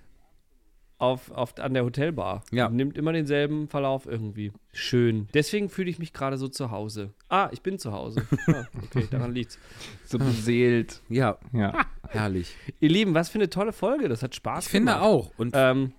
[0.97, 2.43] Auf, auf, an der Hotelbar.
[2.51, 2.69] Ja.
[2.69, 4.51] Nimmt immer denselben Verlauf irgendwie.
[4.71, 5.27] Schön.
[5.33, 7.13] Deswegen fühle ich mich gerade so zu Hause.
[7.29, 8.25] Ah, ich bin zu Hause.
[8.47, 9.59] Ah, okay, daran liegt's.
[10.05, 11.01] So beseelt.
[11.09, 11.85] Ja, Ja.
[12.09, 12.55] herrlich.
[12.79, 14.07] Ihr Lieben, was für eine tolle Folge.
[14.07, 15.05] Das hat Spaß Ich finde gemacht.
[15.05, 15.31] auch.
[15.37, 15.91] Und Ähm,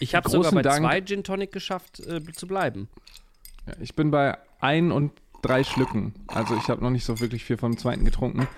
[0.00, 0.78] ich habe sogar bei Dank.
[0.80, 2.88] zwei Gin Tonic geschafft, äh, zu bleiben.
[3.66, 5.12] Ja, Ich bin bei ein und
[5.42, 6.14] drei Schlücken.
[6.26, 8.48] Also ich habe noch nicht so wirklich viel vom zweiten getrunken.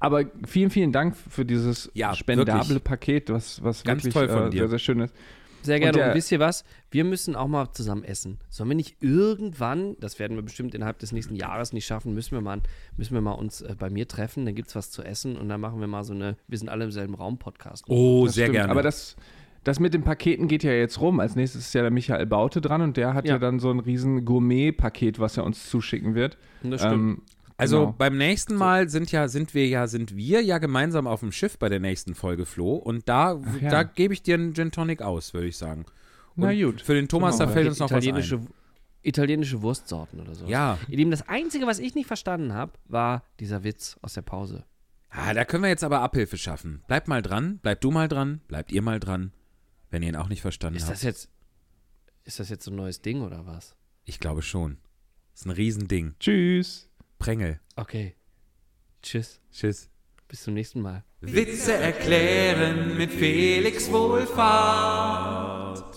[0.00, 2.84] Aber vielen, vielen Dank für dieses Ja, spendable wirklich.
[2.84, 4.58] Paket, was, was Ganz wirklich toll von äh, dir.
[4.60, 5.14] sehr, sehr schön ist.
[5.62, 5.94] Sehr gerne.
[5.94, 6.64] Und Und, der- wisst ihr was?
[6.92, 8.38] Wir müssen auch mal zusammen essen.
[8.48, 12.32] Sollen wir nicht irgendwann, das werden wir bestimmt innerhalb des nächsten Jahres nicht schaffen, müssen
[12.32, 12.60] wir mal,
[12.96, 15.48] müssen wir mal uns äh, bei mir treffen, dann gibt es was zu essen und
[15.48, 17.84] dann machen wir mal so eine, wir sind alle im selben Raum Podcast.
[17.88, 18.54] oh, Das sehr stimmt.
[18.58, 18.70] gerne.
[18.70, 19.16] Aber das,
[19.64, 21.18] das mit den Paketen geht ja jetzt rum.
[21.18, 23.38] Als nächstes ist ja der Michael Baute dran und der hat ja, Ja.
[23.40, 26.38] dann so ein riesen Gourmet-Paket, was er uns zuschicken wird.
[26.62, 26.94] Das stimmt.
[26.94, 27.22] Ähm,
[27.58, 27.92] Also genau.
[27.92, 31.58] beim nächsten Mal sind ja, sind wir ja, sind wir ja gemeinsam auf dem Schiff
[31.58, 32.74] bei der nächsten Folge, Flo.
[32.74, 33.70] Und da, ja.
[33.70, 35.86] da gebe ich dir einen Gin Tonic aus, würde ich sagen.
[36.34, 36.82] Na Und gut.
[36.82, 38.48] Für den Thomas, So da fällt uns noch was italienische, ein.
[39.02, 40.44] italienische Wurstsorten oder so.
[40.46, 44.22] Ja, Ihr Lieben, das Einzige, was ich nicht verstanden habe, war dieser Witz aus der
[44.22, 44.64] Pause.
[45.08, 46.82] ah, da können wir jetzt aber Abhilfe schaffen.
[46.88, 49.32] Bleibt mal dran, bleibt du mal dran, bleibt ihr mal dran,
[49.90, 50.92] wenn ihr ihn auch nicht verstanden Ist habt.
[50.92, 51.30] das jetzt,
[52.24, 53.74] ist das jetzt so ein neues Ding oder was?
[54.04, 54.76] ich glaube schon.
[55.34, 56.14] Ist ein Riesending.
[56.20, 56.88] Tschüss.
[57.18, 57.60] Prängel.
[57.76, 58.14] Okay.
[59.02, 59.40] Tschüss.
[59.52, 59.88] Tschüss.
[60.28, 61.04] Bis zum nächsten Mal.
[61.20, 65.95] Witze erklären mit Felix Wohlfahrt.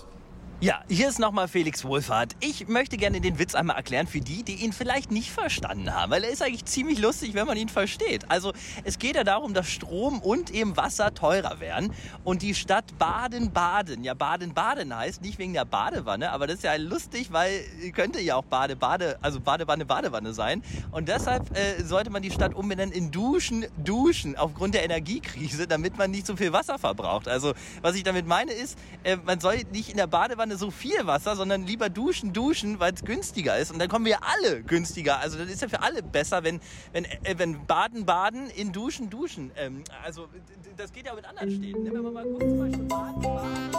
[0.61, 2.35] Ja, hier ist nochmal Felix Wohlfahrt.
[2.41, 6.11] Ich möchte gerne den Witz einmal erklären für die, die ihn vielleicht nicht verstanden haben,
[6.11, 8.29] weil er ist eigentlich ziemlich lustig, wenn man ihn versteht.
[8.29, 8.51] Also
[8.83, 11.93] es geht ja darum, dass Strom und eben Wasser teurer werden
[12.25, 16.75] und die Stadt Baden-Baden, ja Baden-Baden heißt, nicht wegen der Badewanne, aber das ist ja
[16.75, 17.61] lustig, weil
[17.93, 20.61] könnte ja auch Bade-Bade, also Badewanne, Badewanne sein
[20.91, 25.97] und deshalb äh, sollte man die Stadt umbenennen in Duschen, Duschen aufgrund der Energiekrise, damit
[25.97, 27.29] man nicht so viel Wasser verbraucht.
[27.29, 30.71] Also was ich damit meine ist, äh, man soll nicht in der Badewanne gerne so
[30.71, 33.71] viel Wasser, sondern lieber duschen, duschen, weil es günstiger ist.
[33.71, 35.19] Und dann kommen wir alle günstiger.
[35.19, 36.59] Also das ist ja für alle besser, wenn,
[36.91, 39.51] wenn, äh, wenn Baden, Baden in Duschen, Duschen.
[39.55, 40.27] Ähm, also
[40.75, 41.85] das geht ja auch mit anderen Städten.
[41.85, 43.69] Wenn wir mal gucken, zum Beispiel Baden, Baden.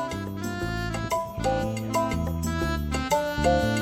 [3.43, 3.80] Ja.